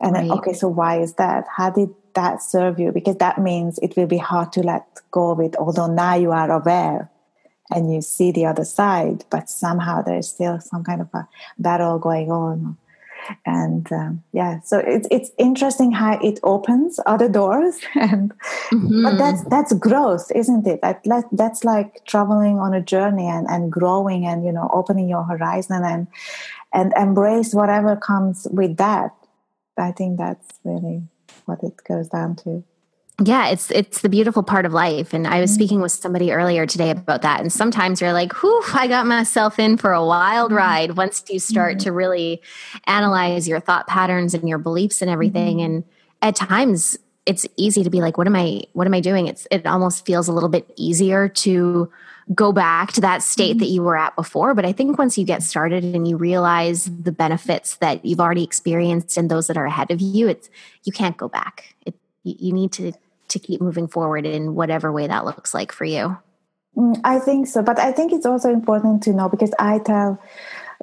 And 0.00 0.14
right. 0.14 0.22
then, 0.22 0.32
okay, 0.38 0.52
so 0.54 0.66
why 0.66 1.00
is 1.00 1.14
that? 1.14 1.44
How 1.56 1.70
did 1.70 1.90
that 2.14 2.42
serve 2.42 2.80
you? 2.80 2.90
Because 2.90 3.16
that 3.18 3.38
means 3.38 3.78
it 3.78 3.96
will 3.96 4.06
be 4.06 4.18
hard 4.18 4.52
to 4.52 4.60
let 4.60 4.84
go 5.10 5.30
of 5.30 5.40
it. 5.40 5.54
Although 5.56 5.86
now 5.86 6.14
you 6.16 6.32
are 6.32 6.50
aware 6.50 7.08
and 7.70 7.92
you 7.94 8.02
see 8.02 8.32
the 8.32 8.46
other 8.46 8.64
side, 8.64 9.24
but 9.30 9.48
somehow 9.48 10.02
there's 10.02 10.28
still 10.28 10.58
some 10.58 10.82
kind 10.82 11.00
of 11.02 11.08
a 11.14 11.28
battle 11.58 11.98
going 11.98 12.32
on 12.32 12.76
and 13.46 13.90
um, 13.92 14.22
yeah 14.32 14.60
so 14.60 14.78
it's 14.78 15.08
it's 15.10 15.30
interesting 15.38 15.92
how 15.92 16.18
it 16.22 16.40
opens 16.42 16.98
other 17.06 17.28
doors. 17.28 17.80
And 17.94 18.32
mm-hmm. 18.72 19.04
but 19.04 19.18
that's 19.18 19.44
that's 19.44 19.72
growth 19.74 20.30
isn't 20.34 20.66
it? 20.66 20.80
That, 20.82 21.02
that 21.04 21.24
that's 21.32 21.64
like 21.64 22.04
traveling 22.06 22.58
on 22.58 22.74
a 22.74 22.80
journey 22.80 23.26
and 23.26 23.46
and 23.48 23.70
growing 23.70 24.26
and 24.26 24.44
you 24.44 24.52
know 24.52 24.68
opening 24.72 25.08
your 25.08 25.24
horizon 25.24 25.82
and 25.84 26.06
and 26.72 26.92
embrace 26.96 27.54
whatever 27.54 27.96
comes 27.96 28.46
with 28.50 28.76
that. 28.78 29.14
I 29.78 29.92
think 29.92 30.18
that's 30.18 30.48
really 30.64 31.02
what 31.46 31.62
it 31.62 31.76
goes 31.88 32.08
down 32.08 32.36
to 32.36 32.64
yeah 33.24 33.48
it's 33.48 33.70
it's 33.70 34.00
the 34.00 34.08
beautiful 34.08 34.42
part 34.42 34.66
of 34.66 34.72
life. 34.72 35.12
And 35.12 35.26
i 35.26 35.40
was 35.40 35.50
mm-hmm. 35.50 35.54
speaking 35.54 35.80
with 35.80 35.92
somebody 35.92 36.32
earlier 36.32 36.66
today 36.66 36.90
about 36.90 37.22
that. 37.22 37.40
And 37.40 37.52
sometimes 37.52 38.00
you're 38.00 38.12
like 38.12 38.32
whew 38.42 38.62
i 38.74 38.86
got 38.86 39.06
myself 39.06 39.58
in 39.58 39.76
for 39.76 39.92
a 39.92 40.04
wild 40.04 40.50
mm-hmm. 40.50 40.58
ride. 40.58 40.96
Once 40.96 41.22
you 41.28 41.38
start 41.38 41.76
mm-hmm. 41.76 41.84
to 41.84 41.92
really 41.92 42.42
analyze 42.86 43.48
your 43.48 43.60
thought 43.60 43.86
patterns 43.86 44.34
and 44.34 44.48
your 44.48 44.58
beliefs 44.58 45.02
and 45.02 45.10
everything. 45.10 45.60
And 45.60 45.84
at 46.20 46.36
times 46.36 46.98
it's 47.24 47.46
easy 47.56 47.84
to 47.84 47.90
be 47.90 48.00
like 48.00 48.18
what 48.18 48.26
am 48.26 48.36
i 48.36 48.62
what 48.72 48.86
am 48.86 48.94
i 48.94 49.00
doing? 49.00 49.26
It's 49.26 49.46
it 49.50 49.66
almost 49.66 50.04
feels 50.04 50.28
a 50.28 50.32
little 50.32 50.48
bit 50.48 50.72
easier 50.76 51.28
to 51.28 51.90
go 52.34 52.52
back 52.52 52.92
to 52.92 53.00
that 53.00 53.20
state 53.20 53.58
that 53.58 53.66
you 53.66 53.82
were 53.82 53.96
at 53.96 54.16
before. 54.16 54.54
But 54.54 54.64
i 54.64 54.72
think 54.72 54.98
once 54.98 55.18
you 55.18 55.24
get 55.24 55.42
started 55.42 55.84
and 55.84 56.08
you 56.08 56.16
realize 56.16 56.84
the 56.84 57.12
benefits 57.12 57.76
that 57.76 58.04
you've 58.04 58.20
already 58.20 58.44
experienced 58.44 59.16
and 59.16 59.30
those 59.30 59.46
that 59.48 59.56
are 59.56 59.66
ahead 59.66 59.90
of 59.90 60.00
you 60.00 60.28
it's 60.28 60.48
you 60.84 60.92
can't 60.92 61.16
go 61.16 61.28
back. 61.28 61.74
It, 61.86 61.94
you 62.24 62.52
need 62.52 62.72
to 62.72 62.92
to 63.32 63.38
keep 63.38 63.60
moving 63.60 63.88
forward 63.88 64.26
in 64.26 64.54
whatever 64.54 64.92
way 64.92 65.06
that 65.06 65.24
looks 65.24 65.52
like 65.52 65.72
for 65.72 65.84
you? 65.84 66.16
Mm, 66.76 67.00
I 67.04 67.18
think 67.18 67.46
so, 67.46 67.62
but 67.62 67.78
I 67.78 67.92
think 67.92 68.12
it's 68.12 68.26
also 68.26 68.50
important 68.50 69.02
to 69.04 69.12
know 69.12 69.28
because 69.28 69.52
I 69.58 69.78
tell 69.78 70.18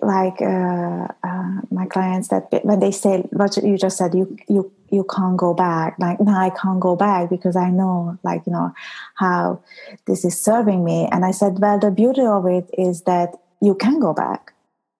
like 0.01 0.41
uh, 0.41 1.07
uh, 1.23 1.61
my 1.71 1.85
clients 1.87 2.29
that 2.29 2.63
when 2.63 2.79
they 2.79 2.91
say 2.91 3.21
what 3.31 3.57
you 3.57 3.77
just 3.77 3.97
said, 3.97 4.13
you 4.13 4.37
you 4.47 4.71
you 4.89 5.03
can't 5.03 5.37
go 5.37 5.53
back. 5.53 5.95
Like 5.99 6.19
no, 6.19 6.31
I 6.31 6.51
can't 6.51 6.79
go 6.79 6.95
back 6.95 7.29
because 7.29 7.55
I 7.55 7.69
know 7.69 8.17
like 8.23 8.43
you 8.45 8.53
know 8.53 8.73
how 9.15 9.61
this 10.05 10.23
is 10.25 10.39
serving 10.39 10.83
me. 10.83 11.07
And 11.11 11.25
I 11.25 11.31
said, 11.31 11.59
well, 11.59 11.79
the 11.79 11.91
beauty 11.91 12.21
of 12.21 12.45
it 12.45 12.69
is 12.77 13.03
that 13.03 13.35
you 13.61 13.75
can 13.75 13.99
go 13.99 14.13
back. 14.13 14.53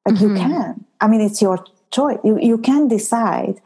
Like 0.05 0.15
mm-hmm. 0.15 0.35
you 0.35 0.41
can. 0.41 0.85
I 1.01 1.07
mean, 1.07 1.21
it's 1.21 1.41
your 1.41 1.63
choice. 1.91 2.17
You 2.23 2.39
you 2.39 2.57
can 2.57 2.87
decide, 2.87 3.61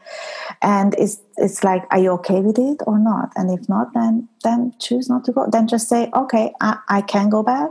and 0.62 0.94
it's 0.98 1.20
it's 1.36 1.64
like, 1.64 1.84
are 1.90 1.98
you 1.98 2.10
okay 2.12 2.40
with 2.40 2.58
it 2.58 2.82
or 2.86 2.98
not? 2.98 3.32
And 3.36 3.50
if 3.50 3.68
not, 3.68 3.92
then 3.94 4.28
then 4.42 4.74
choose 4.78 5.08
not 5.08 5.24
to 5.24 5.32
go. 5.32 5.46
Then 5.50 5.66
just 5.66 5.88
say, 5.88 6.10
okay, 6.14 6.52
I, 6.60 6.78
I 6.88 7.00
can 7.02 7.28
go 7.28 7.42
back, 7.42 7.70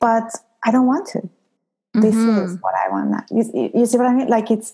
but 0.00 0.24
I 0.64 0.70
don't 0.70 0.86
want 0.86 1.06
to. 1.08 1.18
Mm-hmm. 1.18 2.00
This 2.00 2.14
is 2.14 2.58
what 2.60 2.74
I 2.74 2.90
want. 2.90 3.10
Now. 3.10 3.24
You, 3.30 3.70
you 3.74 3.86
see 3.86 3.98
what 3.98 4.06
I 4.06 4.14
mean? 4.14 4.28
Like 4.28 4.50
it's 4.50 4.72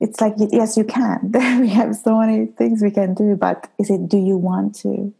it's 0.00 0.20
like 0.20 0.34
yes, 0.38 0.76
you 0.76 0.84
can. 0.84 1.32
we 1.60 1.68
have 1.68 1.94
so 1.96 2.18
many 2.18 2.46
things 2.46 2.82
we 2.82 2.90
can 2.90 3.14
do, 3.14 3.36
but 3.36 3.70
is 3.78 3.90
it? 3.90 4.08
Do 4.08 4.18
you 4.18 4.36
want 4.36 4.74
to? 4.76 5.12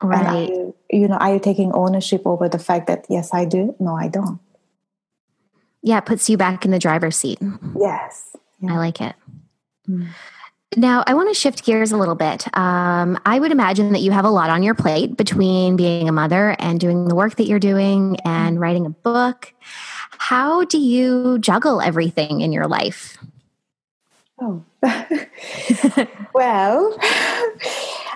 Right. 0.00 0.48
You, 0.48 0.76
you 0.90 1.08
know, 1.08 1.16
are 1.16 1.34
you 1.34 1.40
taking 1.40 1.72
ownership 1.72 2.22
over 2.24 2.48
the 2.48 2.58
fact 2.58 2.86
that 2.86 3.04
yes, 3.08 3.30
I 3.34 3.44
do? 3.44 3.74
No, 3.80 3.96
I 3.96 4.06
don't. 4.06 4.38
Yeah, 5.82 5.98
it 5.98 6.06
puts 6.06 6.28
you 6.28 6.36
back 6.36 6.64
in 6.64 6.70
the 6.70 6.78
driver's 6.78 7.16
seat. 7.16 7.38
Yes. 7.78 8.36
Yeah. 8.60 8.74
I 8.74 8.76
like 8.76 9.00
it. 9.00 9.14
Mm. 9.88 10.08
Now, 10.76 11.02
I 11.06 11.14
want 11.14 11.30
to 11.30 11.34
shift 11.34 11.64
gears 11.64 11.92
a 11.92 11.96
little 11.96 12.14
bit. 12.14 12.46
Um, 12.56 13.18
I 13.24 13.38
would 13.38 13.52
imagine 13.52 13.92
that 13.92 14.00
you 14.00 14.10
have 14.10 14.26
a 14.26 14.30
lot 14.30 14.50
on 14.50 14.62
your 14.62 14.74
plate 14.74 15.16
between 15.16 15.76
being 15.76 16.08
a 16.08 16.12
mother 16.12 16.54
and 16.58 16.78
doing 16.78 17.08
the 17.08 17.14
work 17.14 17.36
that 17.36 17.46
you're 17.46 17.58
doing 17.58 18.18
and 18.24 18.60
writing 18.60 18.84
a 18.84 18.90
book. 18.90 19.54
How 20.18 20.64
do 20.64 20.78
you 20.78 21.38
juggle 21.38 21.80
everything 21.80 22.42
in 22.42 22.52
your 22.52 22.66
life? 22.66 23.16
Oh, 24.40 24.62
well, 26.34 26.96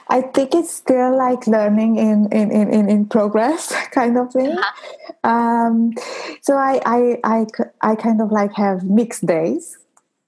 I 0.08 0.20
think 0.34 0.54
it's 0.54 0.72
still 0.72 1.16
like 1.16 1.46
learning 1.46 1.96
in 1.96 2.30
in 2.30 2.50
in, 2.52 2.88
in 2.88 3.06
progress 3.06 3.74
kind 3.92 4.18
of 4.18 4.30
thing. 4.32 4.56
Uh-huh. 4.58 5.28
Um, 5.28 5.92
so 6.42 6.54
I, 6.54 6.80
I 6.84 7.18
I 7.24 7.46
I 7.80 7.94
kind 7.96 8.20
of 8.20 8.30
like 8.30 8.52
have 8.52 8.84
mixed 8.84 9.26
days 9.26 9.78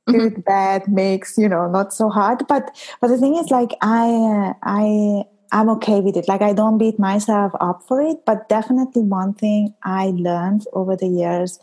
mm-hmm. 0.09 0.41
bad 0.41 0.87
mix 0.89 1.39
you 1.39 1.49
know 1.49 1.69
not 1.69 1.93
so 1.93 2.09
hard 2.09 2.47
but 2.49 2.71
but 3.01 3.09
the 3.09 3.19
thing 3.19 3.37
is 3.37 3.51
like 3.51 3.71
i 3.81 4.09
uh, 4.09 4.53
i 4.63 5.25
i'm 5.53 5.69
okay 5.69 6.01
with 6.01 6.17
it 6.17 6.29
like 6.29 6.43
i 6.43 6.53
don't 6.53 6.79
beat 6.79 6.99
myself 6.99 7.53
up 7.61 7.83
for 7.87 8.01
it 8.01 8.19
but 8.27 8.49
definitely 8.49 9.03
one 9.03 9.33
thing 9.35 9.75
i 9.83 10.07
learned 10.17 10.67
over 10.73 10.97
the 10.97 11.09
years 11.09 11.59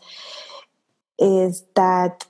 is 1.18 1.64
that 1.76 2.26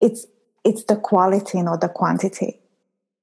it's 0.00 0.26
it's 0.64 0.84
the 0.84 0.96
quality 0.96 1.62
not 1.62 1.80
the 1.80 1.88
quantity 1.88 2.60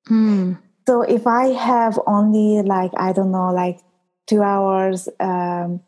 mm. 0.09 0.57
so 0.87 1.01
if 1.03 1.27
i 1.27 1.47
have 1.47 1.99
only 2.07 2.61
like 2.61 2.91
i 2.97 3.13
don't 3.13 3.31
know 3.31 3.51
like 3.51 3.79
two 4.25 4.41
hours 4.41 5.09
um, 5.19 5.81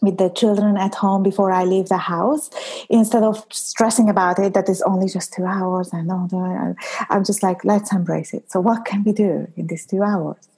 with 0.00 0.18
the 0.18 0.28
children 0.30 0.76
at 0.76 0.94
home 0.94 1.22
before 1.22 1.50
I 1.50 1.64
leave 1.64 1.88
the 1.88 1.98
house 1.98 2.50
instead 2.88 3.22
of 3.22 3.44
stressing 3.50 4.08
about 4.08 4.38
it 4.38 4.54
that 4.54 4.68
it's 4.68 4.82
only 4.82 5.08
just 5.08 5.32
two 5.32 5.44
hours 5.44 5.90
and 5.92 6.10
all 6.10 6.28
that. 6.28 6.76
I'm 7.10 7.24
just 7.24 7.42
like, 7.42 7.64
let's 7.64 7.92
embrace 7.92 8.32
it. 8.32 8.50
So, 8.50 8.60
what 8.60 8.84
can 8.84 9.04
we 9.04 9.12
do 9.12 9.48
in 9.56 9.66
these 9.66 9.86
two 9.86 10.02
hours? 10.02 10.48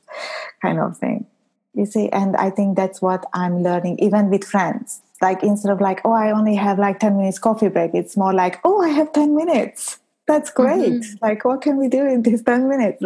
Kind 0.63 0.79
of 0.79 0.97
thing. 0.99 1.27
You 1.75 1.87
see, 1.87 2.09
and 2.09 2.37
I 2.37 2.51
think 2.51 2.77
that's 2.77 3.01
what 3.01 3.25
I'm 3.33 3.63
learning, 3.63 3.99
even 4.01 4.29
with 4.29 4.45
friends. 4.45 5.01
Like, 5.23 5.43
instead 5.43 5.71
of 5.71 5.81
like, 5.81 6.01
oh, 6.05 6.13
I 6.13 6.33
only 6.33 6.57
have 6.57 6.79
like 6.79 6.99
10 6.99 7.17
minutes 7.17 7.39
coffee 7.39 7.69
break, 7.69 7.95
it's 7.95 8.17
more 8.17 8.33
like, 8.33 8.59
oh, 8.65 8.83
I 8.83 8.89
have 8.89 9.13
10 9.13 9.37
minutes. 9.37 9.99
That's 10.27 10.51
great. 10.51 10.93
Mm-hmm. 10.93 11.17
Like, 11.23 11.45
what 11.45 11.61
can 11.61 11.77
we 11.77 11.89
do 11.89 12.07
in 12.07 12.23
these 12.23 12.43
10 12.43 12.69
minutes? 12.69 13.03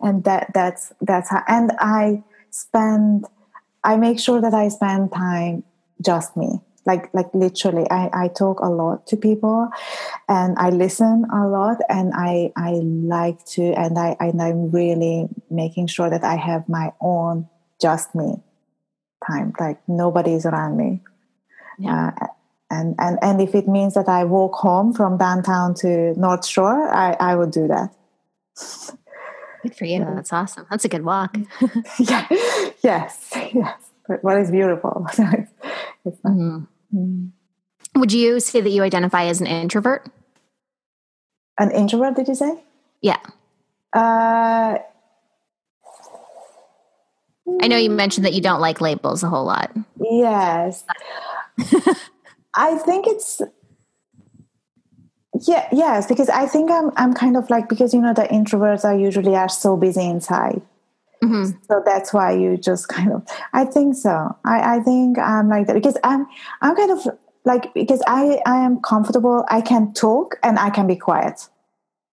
And 0.00 0.24
that 0.24 0.52
that's 0.54 0.92
that's 1.00 1.30
how, 1.30 1.42
and 1.48 1.72
I 1.78 2.22
spend 2.50 3.26
I 3.84 3.96
make 3.96 4.18
sure 4.20 4.40
that 4.40 4.54
I 4.54 4.68
spend 4.68 5.12
time 5.12 5.64
just 6.00 6.36
me. 6.36 6.60
Like 6.84 7.14
like 7.14 7.32
literally, 7.32 7.88
I, 7.90 8.10
I 8.12 8.28
talk 8.28 8.58
a 8.60 8.68
lot 8.68 9.06
to 9.08 9.16
people, 9.16 9.68
and 10.28 10.58
I 10.58 10.70
listen 10.70 11.24
a 11.32 11.46
lot, 11.46 11.78
and 11.88 12.12
I 12.14 12.52
I 12.56 12.72
like 12.82 13.44
to, 13.54 13.62
and 13.78 13.96
I 13.96 14.16
and 14.18 14.42
I'm 14.42 14.70
really 14.72 15.28
making 15.48 15.86
sure 15.86 16.10
that 16.10 16.24
I 16.24 16.34
have 16.34 16.68
my 16.68 16.92
own 17.00 17.48
just 17.80 18.14
me 18.16 18.42
time. 19.26 19.52
Like 19.60 19.80
nobody's 19.86 20.44
around 20.44 20.76
me. 20.76 21.00
Yeah. 21.78 22.10
Uh, 22.20 22.26
and, 22.70 22.94
and 22.98 23.18
and 23.22 23.40
if 23.40 23.54
it 23.54 23.68
means 23.68 23.94
that 23.94 24.08
I 24.08 24.24
walk 24.24 24.54
home 24.54 24.92
from 24.94 25.18
downtown 25.18 25.74
to 25.76 26.18
North 26.18 26.46
Shore, 26.46 26.92
I, 26.92 27.16
I 27.20 27.36
would 27.36 27.50
do 27.50 27.68
that. 27.68 27.94
Good 29.62 29.76
for 29.76 29.84
you. 29.84 30.04
That's 30.04 30.32
awesome. 30.32 30.66
That's 30.70 30.84
a 30.84 30.88
good 30.88 31.04
walk. 31.04 31.36
yeah. 31.98 32.26
Yes. 32.82 33.30
Yes. 33.52 33.90
But 34.08 34.24
what 34.24 34.36
is 34.38 34.50
beautiful? 34.50 35.06
it's, 35.18 35.50
it's 36.04 36.20
mm-hmm. 36.22 36.64
mm. 36.94 37.30
Would 37.94 38.12
you 38.12 38.40
say 38.40 38.60
that 38.60 38.70
you 38.70 38.82
identify 38.82 39.24
as 39.26 39.40
an 39.40 39.46
introvert? 39.46 40.08
An 41.58 41.70
introvert, 41.70 42.16
did 42.16 42.28
you 42.28 42.34
say? 42.34 42.60
Yeah. 43.02 43.18
Uh, 43.92 44.78
I 47.60 47.68
know 47.68 47.76
you 47.76 47.90
mentioned 47.90 48.24
that 48.24 48.32
you 48.32 48.40
don't 48.40 48.60
like 48.60 48.80
labels 48.80 49.22
a 49.22 49.28
whole 49.28 49.44
lot. 49.44 49.70
Yes. 50.00 50.84
I 52.54 52.76
think 52.78 53.06
it's 53.06 53.42
Yeah, 55.48 55.68
yes, 55.72 56.06
because 56.06 56.28
I 56.28 56.46
think 56.46 56.70
I'm 56.70 56.90
I'm 56.96 57.14
kind 57.14 57.36
of 57.36 57.50
like 57.50 57.68
because 57.68 57.92
you 57.94 58.00
know 58.00 58.14
the 58.14 58.22
introverts 58.22 58.84
are 58.84 58.96
usually 58.96 59.34
are 59.34 59.48
so 59.48 59.76
busy 59.76 60.04
inside. 60.04 60.62
Mm-hmm. 61.22 61.52
So 61.68 61.82
that's 61.84 62.12
why 62.12 62.32
you 62.32 62.56
just 62.56 62.88
kind 62.88 63.12
of 63.12 63.26
I 63.52 63.64
think 63.64 63.96
so. 63.96 64.36
I, 64.44 64.76
I 64.76 64.80
think 64.80 65.18
I'm 65.18 65.48
like 65.48 65.66
that 65.66 65.74
because 65.74 65.96
I'm 66.04 66.26
I'm 66.60 66.74
kind 66.76 66.90
of 66.90 67.06
like 67.44 67.72
because 67.74 68.02
I 68.06 68.40
I 68.46 68.64
am 68.64 68.80
comfortable, 68.80 69.44
I 69.48 69.60
can 69.60 69.92
talk 69.94 70.36
and 70.42 70.58
I 70.58 70.70
can 70.70 70.86
be 70.86 70.96
quiet. 70.96 71.48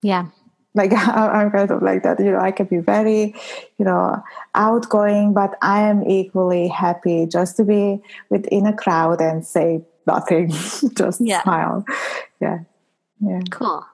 Yeah. 0.02 0.28
Like 0.76 0.94
I'm 0.96 1.52
kind 1.52 1.72
of 1.72 1.82
like 1.82 2.04
that, 2.04 2.20
you 2.20 2.32
know, 2.32 2.40
I 2.40 2.52
can 2.52 2.68
be 2.68 2.78
very, 2.78 3.36
you 3.78 3.86
know, 3.86 4.22
outgoing, 4.56 5.34
but 5.34 5.58
I 5.62 5.82
am 5.82 6.04
equally 6.04 6.68
happy 6.68 7.26
just 7.26 7.58
to 7.58 7.64
be 7.64 8.02
within 8.30 8.66
a 8.66 8.76
crowd 8.76 9.22
and 9.22 9.46
say 9.46 9.82
nothing, 10.06 10.50
just 10.96 11.22
yeah. 11.22 11.44
smile. 11.44 11.86
Yeah. 12.42 12.60
Yeah. 13.20 13.42
Cool. 13.50 13.86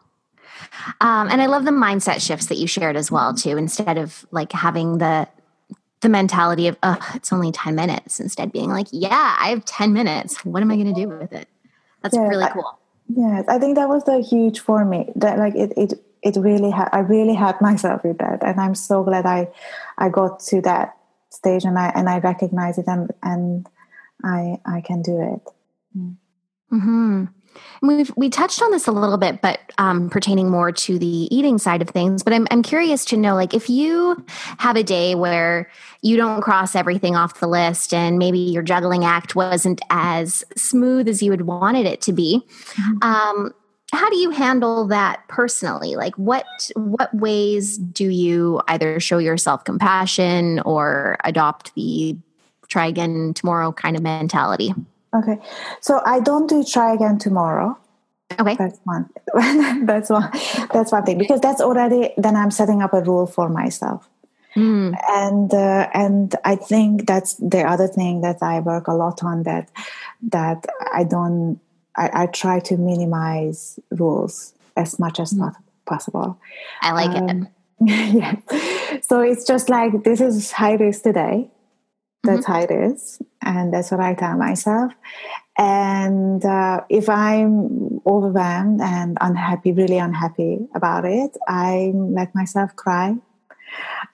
Um, 1.01 1.29
and 1.29 1.41
I 1.41 1.47
love 1.47 1.65
the 1.65 1.71
mindset 1.71 2.25
shifts 2.25 2.47
that 2.47 2.57
you 2.57 2.67
shared 2.67 2.95
as 2.95 3.11
well 3.11 3.33
too. 3.33 3.57
Instead 3.57 3.97
of 3.97 4.25
like 4.31 4.51
having 4.51 4.99
the 4.99 5.27
the 6.01 6.09
mentality 6.09 6.67
of 6.67 6.77
oh, 6.83 6.97
it's 7.15 7.33
only 7.33 7.51
ten 7.51 7.75
minutes, 7.75 8.19
instead 8.19 8.51
being 8.51 8.69
like, 8.69 8.87
yeah, 8.91 9.35
I 9.39 9.49
have 9.49 9.65
ten 9.65 9.93
minutes. 9.93 10.43
What 10.45 10.61
am 10.61 10.71
I 10.71 10.75
going 10.75 10.93
to 10.93 11.01
do 11.01 11.09
with 11.09 11.33
it? 11.33 11.47
That's 12.01 12.15
yeah, 12.15 12.27
really 12.27 12.47
cool. 12.53 12.79
yes, 13.07 13.45
I 13.47 13.59
think 13.59 13.75
that 13.75 13.89
was 13.89 14.03
the 14.03 14.19
huge 14.19 14.59
for 14.59 14.85
me. 14.85 15.11
That 15.15 15.37
like 15.39 15.55
it 15.55 15.73
it 15.75 15.93
it 16.21 16.35
really 16.39 16.71
had 16.71 16.89
I 16.91 16.99
really 16.99 17.33
had 17.33 17.59
myself 17.61 18.03
with 18.03 18.19
that, 18.19 18.43
and 18.43 18.59
I'm 18.59 18.75
so 18.75 19.03
glad 19.03 19.25
I 19.25 19.49
I 19.97 20.09
got 20.09 20.39
to 20.41 20.61
that 20.61 20.97
stage 21.29 21.65
and 21.65 21.77
I 21.77 21.91
and 21.95 22.07
I 22.09 22.19
recognize 22.19 22.77
it 22.77 22.87
and 22.87 23.11
and 23.23 23.67
I 24.23 24.59
I 24.65 24.81
can 24.81 25.01
do 25.01 25.19
it. 25.21 25.53
Mm. 25.97 27.29
We've 27.81 28.11
we 28.15 28.29
touched 28.29 28.61
on 28.61 28.71
this 28.71 28.87
a 28.87 28.91
little 28.91 29.17
bit, 29.17 29.41
but 29.41 29.59
um, 29.77 30.09
pertaining 30.09 30.49
more 30.49 30.71
to 30.71 30.99
the 30.99 31.35
eating 31.35 31.57
side 31.57 31.81
of 31.81 31.89
things. 31.89 32.23
But 32.23 32.33
I'm 32.33 32.47
I'm 32.51 32.63
curious 32.63 33.05
to 33.05 33.17
know, 33.17 33.35
like, 33.35 33.53
if 33.53 33.69
you 33.69 34.25
have 34.57 34.75
a 34.75 34.83
day 34.83 35.15
where 35.15 35.69
you 36.01 36.17
don't 36.17 36.41
cross 36.41 36.75
everything 36.75 37.15
off 37.15 37.39
the 37.39 37.47
list, 37.47 37.93
and 37.93 38.17
maybe 38.17 38.39
your 38.39 38.63
juggling 38.63 39.05
act 39.05 39.35
wasn't 39.35 39.81
as 39.89 40.43
smooth 40.55 41.07
as 41.07 41.21
you 41.21 41.31
had 41.31 41.41
wanted 41.41 41.85
it 41.85 42.01
to 42.01 42.13
be, 42.13 42.41
mm-hmm. 42.47 43.03
um, 43.03 43.53
how 43.91 44.09
do 44.09 44.17
you 44.17 44.29
handle 44.31 44.87
that 44.87 45.27
personally? 45.27 45.95
Like, 45.95 46.15
what 46.15 46.45
what 46.75 47.13
ways 47.13 47.77
do 47.77 48.09
you 48.09 48.61
either 48.67 48.99
show 48.99 49.17
yourself 49.17 49.63
compassion 49.63 50.59
or 50.61 51.17
adopt 51.23 51.73
the 51.75 52.17
try 52.67 52.87
again 52.87 53.33
tomorrow 53.33 53.71
kind 53.71 53.95
of 53.95 54.01
mentality? 54.01 54.73
Okay. 55.15 55.39
So 55.81 56.01
I 56.05 56.19
don't 56.19 56.47
do 56.47 56.63
try 56.63 56.93
again 56.93 57.17
tomorrow. 57.17 57.77
Okay. 58.39 58.55
That's 58.55 58.79
one. 58.83 59.09
that's 59.85 60.09
one. 60.09 60.29
That's 60.73 60.91
one 60.91 61.05
thing 61.05 61.17
because 61.17 61.39
that's 61.39 61.61
already 61.61 62.13
then 62.17 62.35
I'm 62.35 62.51
setting 62.51 62.81
up 62.81 62.93
a 62.93 63.01
rule 63.01 63.27
for 63.27 63.49
myself. 63.49 64.09
Mm. 64.55 64.97
And 65.09 65.53
uh, 65.53 65.89
and 65.93 66.35
I 66.43 66.55
think 66.55 67.07
that's 67.07 67.35
the 67.35 67.61
other 67.61 67.87
thing 67.87 68.21
that 68.21 68.41
I 68.41 68.59
work 68.59 68.87
a 68.87 68.93
lot 68.93 69.23
on 69.23 69.43
that 69.43 69.69
that 70.29 70.65
I 70.93 71.03
don't 71.03 71.59
I, 71.95 72.23
I 72.23 72.25
try 72.27 72.59
to 72.61 72.77
minimize 72.77 73.79
rules 73.91 74.53
as 74.75 74.99
much 74.99 75.19
as 75.19 75.33
mm. 75.33 75.53
possible. 75.85 76.39
I 76.81 76.91
like 76.93 77.15
um, 77.15 77.29
it. 77.29 77.47
yeah. 78.15 78.99
So 79.01 79.21
it's 79.21 79.45
just 79.45 79.69
like 79.69 80.03
this 80.03 80.19
is 80.19 80.51
high 80.51 80.75
risk 80.75 81.03
today 81.03 81.49
that's 82.25 82.45
mm-hmm. 82.45 82.51
how 82.51 82.61
it 82.61 82.71
is. 82.71 83.21
And 83.41 83.73
that's 83.73 83.91
what 83.91 83.99
I 83.99 84.13
tell 84.13 84.37
myself. 84.37 84.91
And 85.57 86.43
uh, 86.43 86.81
if 86.89 87.07
I'm 87.07 88.01
overwhelmed 88.05 88.81
and 88.81 89.17
unhappy, 89.21 89.71
really 89.71 89.97
unhappy 89.97 90.67
about 90.75 91.05
it, 91.05 91.37
I 91.47 91.93
let 91.95 92.35
myself 92.35 92.75
cry. 92.75 93.15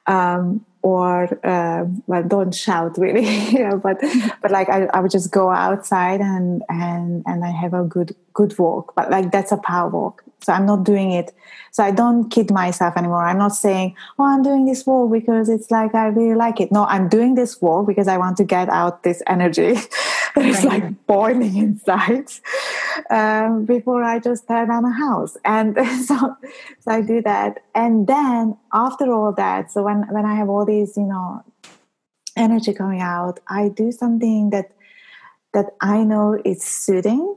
Um, 0.07 0.66
or 0.84 1.39
uh, 1.45 1.86
well, 2.07 2.24
don't 2.24 2.53
shout 2.53 2.97
really, 2.97 3.55
but 3.84 4.01
but 4.41 4.51
like 4.51 4.70
I, 4.70 4.86
I 4.93 4.99
would 4.99 5.12
just 5.12 5.32
go 5.32 5.51
outside 5.51 6.22
and 6.22 6.64
and 6.70 7.24
and 7.28 7.45
I 7.45 7.51
have 7.51 7.74
a 7.74 7.84
good 7.84 8.16
good 8.34 8.58
walk. 8.58 8.94
But 8.96 9.10
like 9.10 9.32
that's 9.32 9.52
a 9.52 9.58
power 9.58 9.90
walk. 9.90 10.24
So 10.42 10.54
I'm 10.54 10.66
not 10.66 10.84
doing 10.84 11.12
it. 11.12 11.34
So 11.72 11.84
I 11.84 11.92
don't 11.92 12.30
kid 12.30 12.50
myself 12.50 12.98
anymore. 12.98 13.24
I'm 13.24 13.38
not 13.38 13.56
saying, 13.56 13.96
oh, 14.18 14.26
I'm 14.26 14.42
doing 14.42 14.66
this 14.66 14.86
walk 14.86 15.12
because 15.12 15.50
it's 15.50 15.70
like 15.70 15.94
I 15.94 16.08
really 16.08 16.36
like 16.36 16.60
it. 16.60 16.72
No, 16.72 16.86
I'm 16.86 17.08
doing 17.08 17.36
this 17.36 17.62
walk 17.62 17.88
because 17.88 18.08
I 18.08 18.18
want 18.18 18.38
to 18.38 18.44
get 18.44 18.68
out 18.70 19.04
this 19.04 19.22
energy 19.28 19.74
that 20.36 20.46
is 20.46 20.66
right. 20.66 20.84
like 20.84 21.06
boiling 21.06 21.56
inside 21.56 22.32
um, 23.12 23.66
before 23.66 24.04
I 24.04 24.20
just 24.20 24.48
tear 24.48 24.66
down 24.66 24.84
a 24.84 24.92
house. 24.92 25.38
And 25.46 25.76
so, 26.06 26.36
so 26.80 26.92
I 26.92 27.02
do 27.02 27.22
that. 27.22 27.64
And 27.76 28.08
then 28.08 28.58
after 28.74 29.12
all 29.14 29.34
that, 29.34 29.72
so 29.72 29.84
when, 29.84 30.08
when 30.10 30.26
I 30.26 30.36
have 30.36 30.50
all 30.50 30.66
these, 30.66 30.98
you 30.98 31.04
know, 31.04 31.44
energy 32.36 32.74
coming 32.74 33.02
out, 33.02 33.40
I 33.48 33.70
do 33.70 33.92
something 33.92 34.50
that 34.50 34.72
that 35.54 35.66
I 35.82 36.04
know 36.04 36.42
is 36.46 36.64
soothing. 36.64 37.36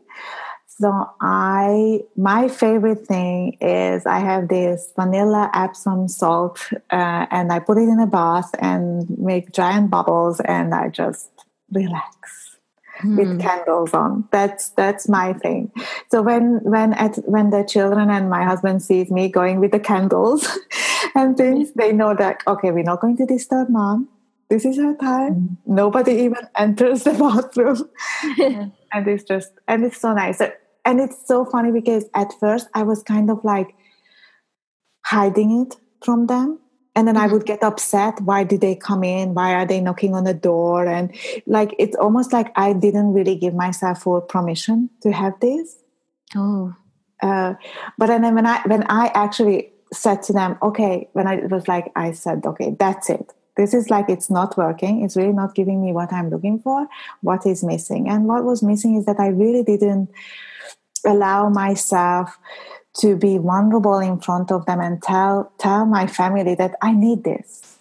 So 0.77 1.09
I, 1.21 2.01
my 2.17 2.49
favorite 2.49 3.07
thing 3.07 3.57
is 3.61 4.07
I 4.07 4.19
have 4.19 4.49
this 4.49 4.93
vanilla 4.97 5.49
Epsom 5.55 6.09
salt, 6.09 6.59
uh, 6.91 7.27
and 7.31 7.53
I 7.53 7.61
put 7.61 7.79
it 7.79 7.83
in 7.83 8.01
a 8.01 8.09
bath 8.09 8.51
and 8.59 9.09
make 9.19 9.53
giant 9.53 9.91
bubbles, 9.91 10.41
and 10.41 10.75
I 10.75 10.89
just 10.89 11.31
relax 11.71 12.59
mm. 13.03 13.17
with 13.17 13.41
candles 13.41 13.95
on. 13.95 14.29
That's 14.33 14.71
that's 14.71 15.09
my 15.09 15.35
thing. 15.35 15.71
So 16.11 16.23
when 16.23 16.59
when 16.65 16.93
at 16.95 17.17
when 17.19 17.51
the 17.51 17.63
children 17.63 18.11
and 18.11 18.29
my 18.29 18.43
husband 18.43 18.83
sees 18.83 19.13
me 19.13 19.29
going 19.29 19.61
with 19.61 19.71
the 19.71 19.81
candles 19.81 20.49
and 21.15 21.37
things, 21.37 21.73
they 21.75 21.93
know 21.93 22.17
that 22.17 22.43
okay, 22.49 22.73
we're 22.73 22.83
not 22.83 23.01
going 23.01 23.17
to 23.19 23.27
disturb 23.27 23.69
mom. 23.69 24.09
This 24.51 24.65
is 24.65 24.77
her 24.77 24.95
time. 24.95 25.35
Mm. 25.35 25.57
Nobody 25.67 26.13
even 26.25 26.49
enters 26.57 27.05
the 27.05 27.13
bathroom. 27.19 28.73
and 28.93 29.07
it's 29.07 29.23
just 29.23 29.53
and 29.69 29.85
it's 29.85 30.01
so 30.01 30.13
nice. 30.15 30.39
So 30.39 30.53
and 30.85 31.01
it's 31.01 31.27
so 31.27 31.45
funny 31.45 31.73
because 31.73 32.05
at 32.15 32.33
first 32.39 32.69
I 32.75 32.83
was 32.83 33.03
kind 33.03 33.31
of 33.31 33.45
like 33.45 33.75
hiding 35.05 35.63
it 35.63 35.77
from 36.05 36.27
them. 36.27 36.59
And 36.97 37.09
then 37.09 37.17
mm-hmm. 37.17 37.25
I 37.25 37.33
would 37.33 37.45
get 37.45 37.63
upset. 37.63 38.21
Why 38.21 38.45
did 38.45 38.61
they 38.61 38.77
come 38.77 39.03
in? 39.03 39.35
Why 39.35 39.55
are 39.55 39.67
they 39.67 39.81
knocking 39.81 40.15
on 40.15 40.25
the 40.25 40.35
door? 40.35 40.87
And 40.87 41.13
like, 41.47 41.75
it's 41.79 41.97
almost 41.97 42.33
like 42.33 42.53
I 42.55 42.73
didn't 42.73 43.13
really 43.13 43.35
give 43.35 43.55
myself 43.55 44.03
full 44.03 44.21
permission 44.21 44.91
to 45.03 45.11
have 45.11 45.39
this. 45.41 45.77
Oh. 46.37 46.75
Uh, 47.21 47.55
but 47.99 48.07
then 48.07 48.23
when 48.35 48.47
I, 48.47 48.61
when 48.67 48.85
I 48.89 49.11
actually 49.15 49.73
said 49.93 50.23
to 50.25 50.33
them, 50.33 50.57
okay, 50.63 51.09
when 51.15 51.27
I 51.27 51.37
was 51.47 51.67
like, 51.67 51.91
I 51.97 52.13
said, 52.13 52.47
okay, 52.47 52.77
that's 52.79 53.11
it 53.11 53.33
this 53.57 53.73
is 53.73 53.89
like 53.89 54.09
it's 54.09 54.31
not 54.31 54.57
working 54.57 55.05
it's 55.05 55.17
really 55.17 55.33
not 55.33 55.55
giving 55.55 55.81
me 55.81 55.93
what 55.93 56.13
i'm 56.13 56.31
looking 56.31 56.59
for 56.59 56.89
what 57.21 57.47
is 57.47 57.63
missing 57.63 58.09
and 58.09 58.27
what 58.27 58.45
was 58.45 58.63
missing 58.63 58.97
is 58.97 59.05
that 59.05 59.21
i 59.21 59.29
really 59.29 59.63
didn't 59.63 60.11
allow 61.05 61.49
myself 61.49 62.39
to 62.99 63.17
be 63.17 63.39
vulnerable 63.39 63.99
in 63.99 64.21
front 64.21 64.53
of 64.53 64.67
them 64.67 64.81
and 64.81 65.03
tell 65.03 65.53
tell 65.59 65.85
my 65.85 66.07
family 66.07 66.55
that 66.55 66.77
I 66.81 66.93
need 66.93 67.25
this. 67.25 67.79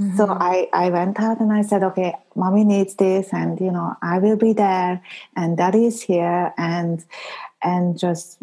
Mm-hmm. 0.00 0.16
So 0.16 0.28
I, 0.28 0.68
I 0.72 0.88
went 0.88 1.20
out 1.20 1.40
and 1.40 1.52
I 1.52 1.60
said, 1.62 1.82
okay, 1.82 2.14
mommy 2.34 2.64
needs 2.64 2.94
this 2.94 3.28
and 3.32 3.60
you 3.60 3.70
know, 3.70 3.94
I 4.02 4.18
will 4.18 4.36
be 4.36 4.52
there 4.52 5.02
and 5.36 5.56
daddy 5.56 5.86
is 5.86 6.00
here 6.00 6.54
and 6.56 7.04
and 7.62 7.98
just 7.98 8.38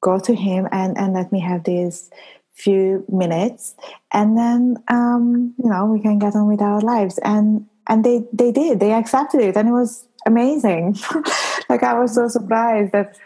go 0.00 0.18
to 0.20 0.34
him 0.34 0.68
and, 0.70 0.96
and 0.96 1.14
let 1.14 1.32
me 1.32 1.40
have 1.40 1.64
these 1.64 2.10
few 2.52 3.04
minutes 3.08 3.74
and 4.12 4.36
then 4.36 4.76
um, 4.88 5.54
you 5.58 5.68
know, 5.68 5.86
we 5.86 6.00
can 6.00 6.18
get 6.18 6.36
on 6.36 6.46
with 6.46 6.60
our 6.60 6.80
lives. 6.80 7.18
And 7.24 7.66
and 7.88 8.04
they 8.04 8.24
they 8.32 8.52
did, 8.52 8.78
they 8.78 8.92
accepted 8.92 9.40
it 9.40 9.56
and 9.56 9.68
it 9.68 9.72
was 9.72 10.06
amazing. 10.26 10.96
like 11.70 11.82
I 11.82 11.98
was 11.98 12.14
so 12.14 12.28
surprised 12.28 12.92
that 12.92 13.16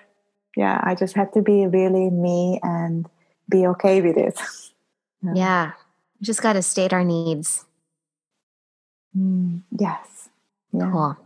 yeah, 0.56 0.80
I 0.84 0.94
just 0.94 1.16
had 1.16 1.32
to 1.32 1.42
be 1.42 1.66
really 1.66 2.10
me 2.10 2.60
and 2.62 3.08
be 3.48 3.66
okay 3.66 4.00
with 4.00 4.16
it. 4.16 4.38
yeah. 5.22 5.32
yeah. 5.34 5.72
Just 6.22 6.42
got 6.42 6.52
to 6.52 6.62
state 6.62 6.92
our 6.92 7.02
needs. 7.02 7.64
Mm, 9.16 9.62
yes. 9.78 10.28
Yeah. 10.72 10.90
Cool. 10.90 11.16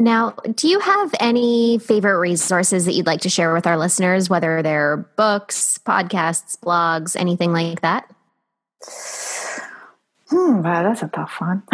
Now, 0.00 0.30
do 0.56 0.68
you 0.68 0.80
have 0.80 1.14
any 1.20 1.78
favorite 1.78 2.18
resources 2.18 2.86
that 2.86 2.92
you'd 2.94 3.06
like 3.06 3.20
to 3.20 3.28
share 3.28 3.52
with 3.52 3.68
our 3.68 3.78
listeners, 3.78 4.28
whether 4.28 4.60
they're 4.60 4.96
books, 5.16 5.78
podcasts, 5.86 6.58
blogs, 6.58 7.14
anything 7.14 7.52
like 7.52 7.82
that? 7.82 8.10
Hmm, 10.28 10.62
well, 10.62 10.82
that's 10.82 11.02
a 11.02 11.08
tough 11.08 11.34
one. 11.38 11.62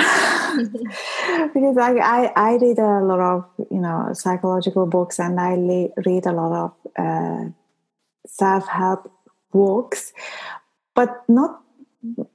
because 1.55 1.77
I, 1.77 1.95
I, 1.97 2.33
I 2.37 2.57
read 2.57 2.79
a 2.79 3.01
lot 3.01 3.21
of, 3.21 3.45
you 3.71 3.81
know, 3.81 4.11
psychological 4.13 4.87
books 4.87 5.19
and 5.19 5.39
I 5.41 5.57
le- 5.57 5.91
read 6.05 6.27
a 6.27 6.33
lot 6.33 6.53
of 6.53 6.73
uh, 6.99 7.51
self-help 8.27 9.11
books, 9.53 10.13
but 10.95 11.25
not, 11.29 11.61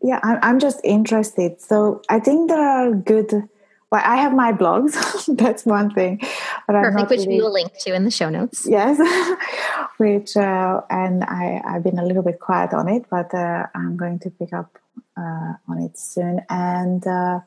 yeah, 0.02 0.20
I, 0.24 0.40
I'm 0.42 0.60
just 0.60 0.80
interested. 0.84 1.62
So 1.62 2.02
I 2.10 2.20
think 2.20 2.50
there 2.50 2.62
are 2.62 2.94
good 2.94 3.50
well, 3.94 4.02
I 4.04 4.16
have 4.16 4.34
my 4.34 4.52
blogs. 4.52 4.94
That's 5.38 5.68
one 5.68 5.94
thing. 5.94 6.20
But 6.66 6.74
Perfect, 6.74 7.12
which 7.12 7.20
really, 7.20 7.36
we 7.36 7.42
will 7.42 7.54
link 7.54 7.78
to 7.82 7.94
in 7.94 8.06
the 8.06 8.10
show 8.10 8.28
notes. 8.28 8.66
Yes, 8.68 8.98
which 9.98 10.36
uh, 10.36 10.82
and 10.90 11.24
I 11.26 11.62
I've 11.64 11.84
been 11.84 12.00
a 12.00 12.04
little 12.04 12.24
bit 12.24 12.40
quiet 12.40 12.74
on 12.74 12.90
it, 12.90 13.06
but 13.12 13.32
uh, 13.36 13.68
I'm 13.76 13.96
going 13.96 14.18
to 14.26 14.32
pick 14.32 14.52
up 14.52 14.80
uh, 15.16 15.54
on 15.68 15.78
it 15.78 15.96
soon. 15.96 16.42
And 16.50 17.06
uh, 17.06 17.42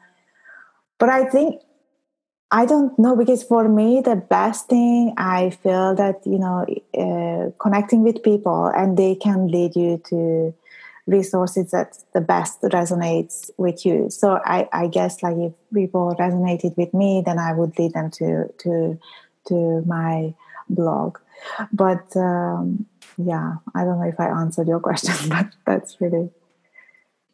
but 0.99 1.09
I 1.09 1.24
think 1.24 1.62
I 2.51 2.64
don't 2.64 2.97
know 2.99 3.16
because 3.16 3.42
for 3.42 3.68
me 3.68 4.01
the 4.01 4.16
best 4.16 4.68
thing 4.68 5.14
I 5.16 5.51
feel 5.51 5.94
that 5.97 6.24
you 6.24 6.38
know 6.38 6.64
uh, 6.97 7.51
connecting 7.59 8.03
with 8.03 8.22
people 8.22 8.66
and 8.66 8.97
they 8.97 9.14
can 9.16 9.49
lead 9.49 9.74
you 9.74 10.01
to 10.11 10.55
resources 11.07 11.70
that 11.70 11.99
the 12.14 12.20
best 12.20 12.62
resonates 12.62 13.51
with 13.57 13.86
you. 13.86 14.11
So 14.11 14.40
I, 14.44 14.68
I 14.72 14.88
guess 14.88 15.22
like 15.22 15.36
if 15.36 15.53
people 15.72 16.14
resonated 16.18 16.76
with 16.76 16.92
me, 16.92 17.22
then 17.24 17.38
I 17.38 17.53
would 17.53 17.78
lead 17.78 17.94
them 17.94 18.11
to 18.12 18.53
to 18.59 18.99
to 19.49 19.82
my 19.86 20.34
blog. 20.68 21.18
But 21.72 22.16
um, 22.16 22.86
yeah, 23.16 23.57
I 23.74 23.84
don't 23.84 24.01
know 24.01 24.09
if 24.09 24.18
I 24.18 24.28
answered 24.28 24.68
your 24.68 24.80
question, 24.88 25.28
but 25.28 25.49
that's 25.64 26.01
really 26.01 26.30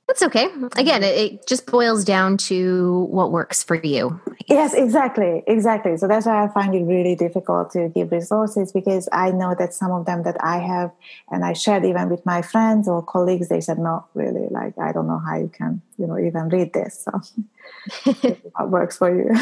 that's 0.09 0.22
okay. 0.22 0.44
Again, 0.76 1.03
mm-hmm. 1.03 1.05
it, 1.05 1.32
it, 1.32 1.46
just 1.46 1.66
boils 1.66 2.05
down 2.05 2.36
to 2.36 3.07
what 3.11 3.30
works 3.30 3.62
for 3.62 3.76
you. 3.76 4.20
Yes, 4.48 4.74
exactly. 4.74 5.42
Exactly. 5.46 5.96
So 5.96 6.09
that's 6.09 6.26
why 6.26 6.44
I 6.44 6.48
find 6.48 6.74
it 6.74 6.82
really 6.82 7.14
difficult 7.14 7.70
to 7.72 7.88
give 7.88 8.12
resources 8.12 8.72
because 8.72 9.09
I 9.12 9.30
know 9.30 9.55
that 9.59 9.72
some 9.72 9.92
of 9.92 10.05
them 10.05 10.24
that 10.24 10.36
I 10.42 10.59
have 10.59 10.90
and 11.30 11.44
I 11.44 11.53
shared 11.53 11.84
even 11.84 12.09
with 12.09 12.26
my 12.26 12.42
friends 12.42 12.88
or 12.88 13.03
colleagues, 13.03 13.48
they 13.48 13.61
said, 13.61 13.78
no, 13.78 14.05
really, 14.14 14.48
like, 14.50 14.76
I 14.78 14.92
don't 14.92 15.07
know 15.07 15.18
how 15.18 15.36
you 15.36 15.48
can, 15.48 15.80
you 15.96 16.07
know, 16.07 16.18
even 16.18 16.48
read 16.48 16.72
this. 16.72 17.07
So 17.07 18.12
what 18.57 18.70
works 18.70 18.98
for 18.98 19.14
you. 19.14 19.34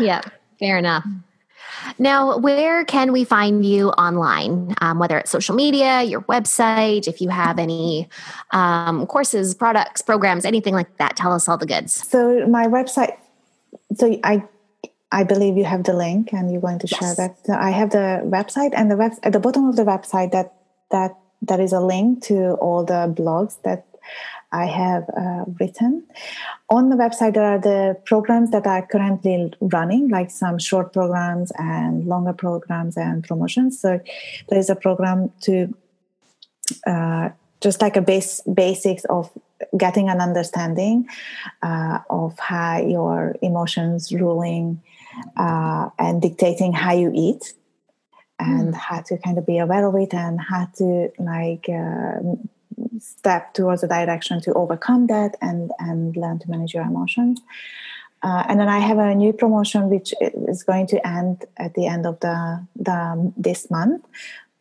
yeah, 0.00 0.20
fair 0.58 0.78
enough. 0.78 1.04
Mm. 1.04 1.22
Now, 1.98 2.38
where 2.38 2.84
can 2.84 3.12
we 3.12 3.24
find 3.24 3.64
you 3.64 3.90
online? 3.90 4.74
Um, 4.80 4.98
whether 4.98 5.18
it's 5.18 5.30
social 5.30 5.54
media, 5.54 6.02
your 6.02 6.22
website, 6.22 7.08
if 7.08 7.20
you 7.20 7.28
have 7.28 7.58
any 7.58 8.08
um, 8.52 9.06
courses, 9.06 9.54
products, 9.54 10.02
programs, 10.02 10.44
anything 10.44 10.74
like 10.74 10.96
that, 10.98 11.16
tell 11.16 11.32
us 11.32 11.48
all 11.48 11.58
the 11.58 11.66
goods. 11.66 11.92
So, 11.92 12.46
my 12.46 12.66
website, 12.66 13.16
so 13.94 14.18
I 14.24 14.44
I 15.12 15.24
believe 15.24 15.56
you 15.56 15.64
have 15.64 15.84
the 15.84 15.94
link 15.94 16.32
and 16.32 16.50
you're 16.50 16.60
going 16.60 16.78
to 16.80 16.86
share 16.86 17.08
yes. 17.08 17.16
that. 17.16 17.46
So 17.46 17.54
I 17.54 17.70
have 17.70 17.90
the 17.90 18.22
website 18.24 18.72
and 18.74 18.90
the 18.90 18.96
web 18.96 19.12
at 19.22 19.32
the 19.32 19.40
bottom 19.40 19.68
of 19.68 19.76
the 19.76 19.84
website 19.84 20.32
that 20.32 20.52
that 20.90 21.16
that 21.42 21.60
is 21.60 21.72
a 21.72 21.80
link 21.80 22.22
to 22.24 22.54
all 22.54 22.84
the 22.84 23.12
blogs 23.16 23.60
that 23.62 23.86
I 24.62 24.66
have 24.66 25.04
uh, 25.22 25.44
written. 25.60 25.92
On 26.70 26.88
the 26.88 26.96
website, 26.96 27.34
there 27.34 27.44
are 27.54 27.58
the 27.58 27.96
programs 28.04 28.50
that 28.52 28.66
are 28.66 28.86
currently 28.86 29.52
running, 29.60 30.08
like 30.08 30.30
some 30.30 30.58
short 30.58 30.92
programs 30.92 31.52
and 31.58 32.06
longer 32.06 32.32
programs 32.32 32.96
and 32.96 33.22
promotions. 33.22 33.80
So 33.80 34.00
there 34.48 34.58
is 34.58 34.70
a 34.70 34.76
program 34.76 35.30
to 35.42 35.74
uh, 36.86 37.28
just 37.60 37.80
like 37.80 37.96
a 37.96 38.02
base 38.02 38.40
basics 38.62 39.04
of 39.06 39.30
getting 39.76 40.08
an 40.08 40.20
understanding 40.20 41.06
uh, 41.62 41.98
of 42.10 42.38
how 42.38 42.78
your 42.78 43.36
emotions 43.42 44.12
ruling 44.12 44.82
uh, 45.36 45.88
and 45.98 46.20
dictating 46.20 46.72
how 46.72 46.92
you 46.92 47.10
eat 47.14 47.54
and 48.38 48.74
mm. 48.74 48.76
how 48.76 49.00
to 49.00 49.16
kind 49.18 49.38
of 49.38 49.46
be 49.46 49.58
aware 49.58 49.86
of 49.86 49.94
it 49.96 50.12
and 50.12 50.40
how 50.40 50.68
to 50.76 51.10
like 51.18 51.66
uh, 51.68 52.20
step 52.98 53.54
towards 53.54 53.82
a 53.82 53.88
direction 53.88 54.40
to 54.40 54.52
overcome 54.54 55.06
that 55.06 55.36
and 55.40 55.70
and 55.78 56.16
learn 56.16 56.38
to 56.38 56.50
manage 56.50 56.74
your 56.74 56.84
emotions 56.84 57.40
uh, 58.22 58.44
and 58.48 58.58
then 58.58 58.68
I 58.68 58.78
have 58.78 58.98
a 58.98 59.14
new 59.14 59.32
promotion 59.32 59.88
which 59.88 60.12
is 60.20 60.62
going 60.62 60.86
to 60.88 61.06
end 61.06 61.44
at 61.58 61.74
the 61.74 61.86
end 61.86 62.06
of 62.06 62.18
the, 62.20 62.66
the 62.74 63.32
this 63.36 63.70
month. 63.70 64.04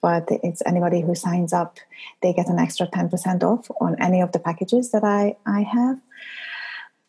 But 0.01 0.27
it's 0.29 0.61
anybody 0.67 1.01
who 1.01 1.15
signs 1.15 1.51
up, 1.51 1.79
they 2.21 2.31
get 2.31 2.47
an 2.47 2.59
extra 2.59 2.87
ten 2.87 3.09
percent 3.09 3.43
off 3.43 3.71
on 3.81 3.99
any 3.99 4.21
of 4.21 4.33
the 4.33 4.39
packages 4.39 4.91
that 4.91 5.03
I 5.03 5.35
I 5.47 5.61
have. 5.61 5.97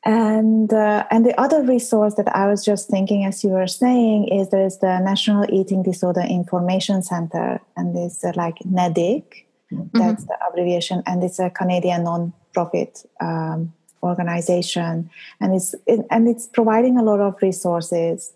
And 0.05 0.73
uh, 0.73 1.05
and 1.11 1.27
the 1.27 1.39
other 1.39 1.63
resource 1.63 2.15
that 2.15 2.35
I 2.35 2.47
was 2.47 2.65
just 2.65 2.89
thinking 2.89 3.27
as 3.27 3.45
you 3.45 3.51
were 3.51 3.67
saying 3.67 4.29
is 4.29 4.49
there's 4.49 4.79
the 4.79 4.99
National 5.01 5.45
Eating 5.53 5.83
Disorder 5.83 6.23
Information 6.23 7.03
Center, 7.03 7.61
and 7.77 7.95
it's 7.97 8.25
uh, 8.25 8.33
like 8.35 8.61
NEDIC, 8.61 9.45
Mm-hmm. 9.73 9.99
That's 9.99 10.25
the 10.25 10.37
abbreviation, 10.49 11.03
and 11.07 11.23
it's 11.25 11.39
a 11.39 11.51
Canadian 11.51 12.05
non-profit 12.05 13.05
um, 13.21 13.73
organization, 14.03 15.11
and 15.41 15.55
it's 15.55 15.75
it, 15.87 16.07
and 16.11 16.29
it's 16.29 16.47
providing 16.47 16.99
a 16.99 17.03
lot 17.03 17.21
of 17.21 17.37
resources. 17.43 18.33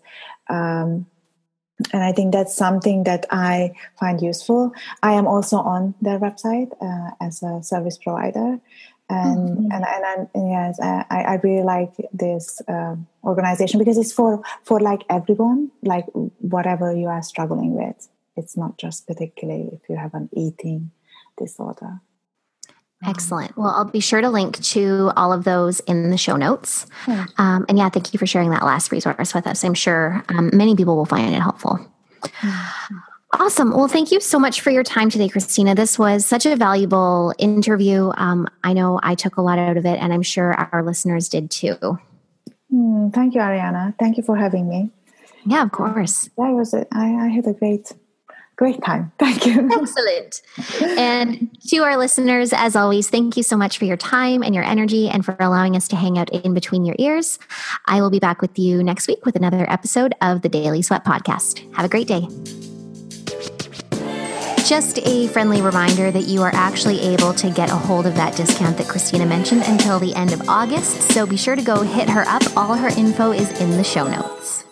Um, 0.49 1.05
and 1.93 2.03
I 2.03 2.11
think 2.11 2.31
that's 2.31 2.53
something 2.53 3.05
that 3.05 3.25
I 3.31 3.71
find 3.99 4.21
useful. 4.21 4.71
I 5.01 5.13
am 5.13 5.25
also 5.25 5.57
on 5.57 5.95
their 6.01 6.19
website 6.19 6.71
uh, 6.81 7.11
as 7.19 7.41
a 7.41 7.63
service 7.63 7.97
provider, 7.97 8.59
and 9.09 9.57
mm-hmm. 9.57 9.71
and 9.71 9.85
and, 9.85 10.29
and 10.35 10.49
yes, 10.49 10.79
I, 10.81 11.05
I 11.09 11.35
really 11.43 11.63
like 11.63 11.93
this 12.13 12.61
uh, 12.67 12.95
organization 13.23 13.79
because 13.79 13.97
it's 13.97 14.13
for 14.13 14.41
for 14.63 14.79
like 14.79 15.03
everyone, 15.09 15.71
like 15.81 16.05
whatever 16.39 16.93
you 16.95 17.07
are 17.07 17.23
struggling 17.23 17.73
with. 17.73 18.09
It's 18.37 18.55
not 18.55 18.77
just 18.77 19.07
particularly 19.07 19.69
if 19.73 19.89
you 19.89 19.97
have 19.97 20.13
an 20.13 20.29
eating 20.33 20.91
disorder. 21.41 22.01
Excellent. 23.03 23.57
Well, 23.57 23.73
I'll 23.75 23.85
be 23.85 23.99
sure 23.99 24.21
to 24.21 24.29
link 24.29 24.61
to 24.61 25.11
all 25.15 25.33
of 25.33 25.43
those 25.43 25.79
in 25.81 26.11
the 26.11 26.17
show 26.17 26.37
notes. 26.37 26.85
Yeah. 27.07 27.25
Um, 27.37 27.65
and 27.67 27.77
yeah, 27.77 27.89
thank 27.89 28.13
you 28.13 28.19
for 28.19 28.27
sharing 28.27 28.51
that 28.51 28.63
last 28.63 28.91
resource 28.91 29.33
with 29.33 29.47
us. 29.47 29.63
I'm 29.63 29.73
sure 29.73 30.23
um, 30.29 30.51
many 30.53 30.75
people 30.75 30.95
will 30.95 31.05
find 31.05 31.33
it 31.33 31.41
helpful. 31.41 31.79
Awesome. 33.33 33.71
Well, 33.71 33.87
thank 33.87 34.11
you 34.11 34.19
so 34.19 34.37
much 34.37 34.61
for 34.61 34.71
your 34.71 34.83
time 34.83 35.09
today, 35.09 35.29
Krisztina. 35.29 35.75
This 35.75 35.97
was 35.97 36.25
such 36.25 36.45
a 36.45 36.55
valuable 36.55 37.33
interview. 37.39 38.11
Um, 38.17 38.47
I 38.63 38.73
know 38.73 38.99
I 39.01 39.15
took 39.15 39.37
a 39.37 39.41
lot 39.41 39.57
out 39.57 39.77
of 39.77 39.85
it, 39.85 39.97
and 39.99 40.13
I'm 40.13 40.21
sure 40.21 40.53
our 40.53 40.83
listeners 40.83 41.29
did 41.29 41.49
too. 41.49 41.97
Mm, 42.71 43.13
thank 43.13 43.33
you, 43.33 43.41
Ariana. 43.41 43.97
Thank 43.97 44.17
you 44.17 44.23
for 44.23 44.35
having 44.35 44.67
me. 44.67 44.91
Yeah, 45.45 45.63
of 45.63 45.71
course. 45.71 46.29
That 46.37 46.51
was 46.51 46.73
it. 46.73 46.87
I, 46.91 47.15
I 47.15 47.27
had 47.29 47.47
a 47.47 47.53
great 47.53 47.93
great 48.61 48.83
time. 48.83 49.11
Thank 49.17 49.47
you. 49.47 49.67
Excellent. 49.71 50.43
And 50.99 51.49
to 51.69 51.77
our 51.77 51.97
listeners, 51.97 52.53
as 52.53 52.75
always, 52.75 53.09
thank 53.09 53.35
you 53.35 53.41
so 53.41 53.57
much 53.57 53.79
for 53.79 53.85
your 53.85 53.97
time 53.97 54.43
and 54.43 54.53
your 54.53 54.63
energy 54.63 55.09
and 55.09 55.25
for 55.25 55.35
allowing 55.39 55.75
us 55.75 55.87
to 55.87 55.95
hang 55.95 56.19
out 56.19 56.29
in 56.29 56.53
between 56.53 56.85
your 56.85 56.95
ears. 56.99 57.39
I 57.87 58.01
will 58.01 58.11
be 58.11 58.19
back 58.19 58.39
with 58.39 58.59
you 58.59 58.83
next 58.83 59.07
week 59.07 59.25
with 59.25 59.35
another 59.35 59.67
episode 59.67 60.13
of 60.21 60.43
the 60.43 60.49
Daily 60.49 60.83
Sweat 60.83 61.03
Podcast. 61.03 61.73
Have 61.75 61.85
a 61.85 61.89
great 61.89 62.07
day. 62.07 62.27
Just 64.63 64.99
a 64.99 65.27
friendly 65.29 65.63
reminder 65.63 66.11
that 66.11 66.27
you 66.27 66.43
are 66.43 66.53
actually 66.53 67.01
able 67.01 67.33
to 67.33 67.49
get 67.49 67.71
a 67.71 67.75
hold 67.75 68.05
of 68.05 68.13
that 68.13 68.35
discount 68.35 68.77
that 68.77 68.85
Krisztina 68.85 69.27
mentioned 69.27 69.63
until 69.65 69.97
the 69.97 70.13
end 70.13 70.33
of 70.33 70.47
August. 70.47 71.11
So 71.13 71.25
be 71.25 71.35
sure 71.35 71.55
to 71.55 71.63
go 71.63 71.81
hit 71.81 72.07
her 72.09 72.27
up. 72.27 72.43
All 72.55 72.75
her 72.75 72.89
info 72.89 73.31
is 73.31 73.49
in 73.59 73.71
the 73.71 73.83
show 73.83 74.07
notes. 74.07 74.65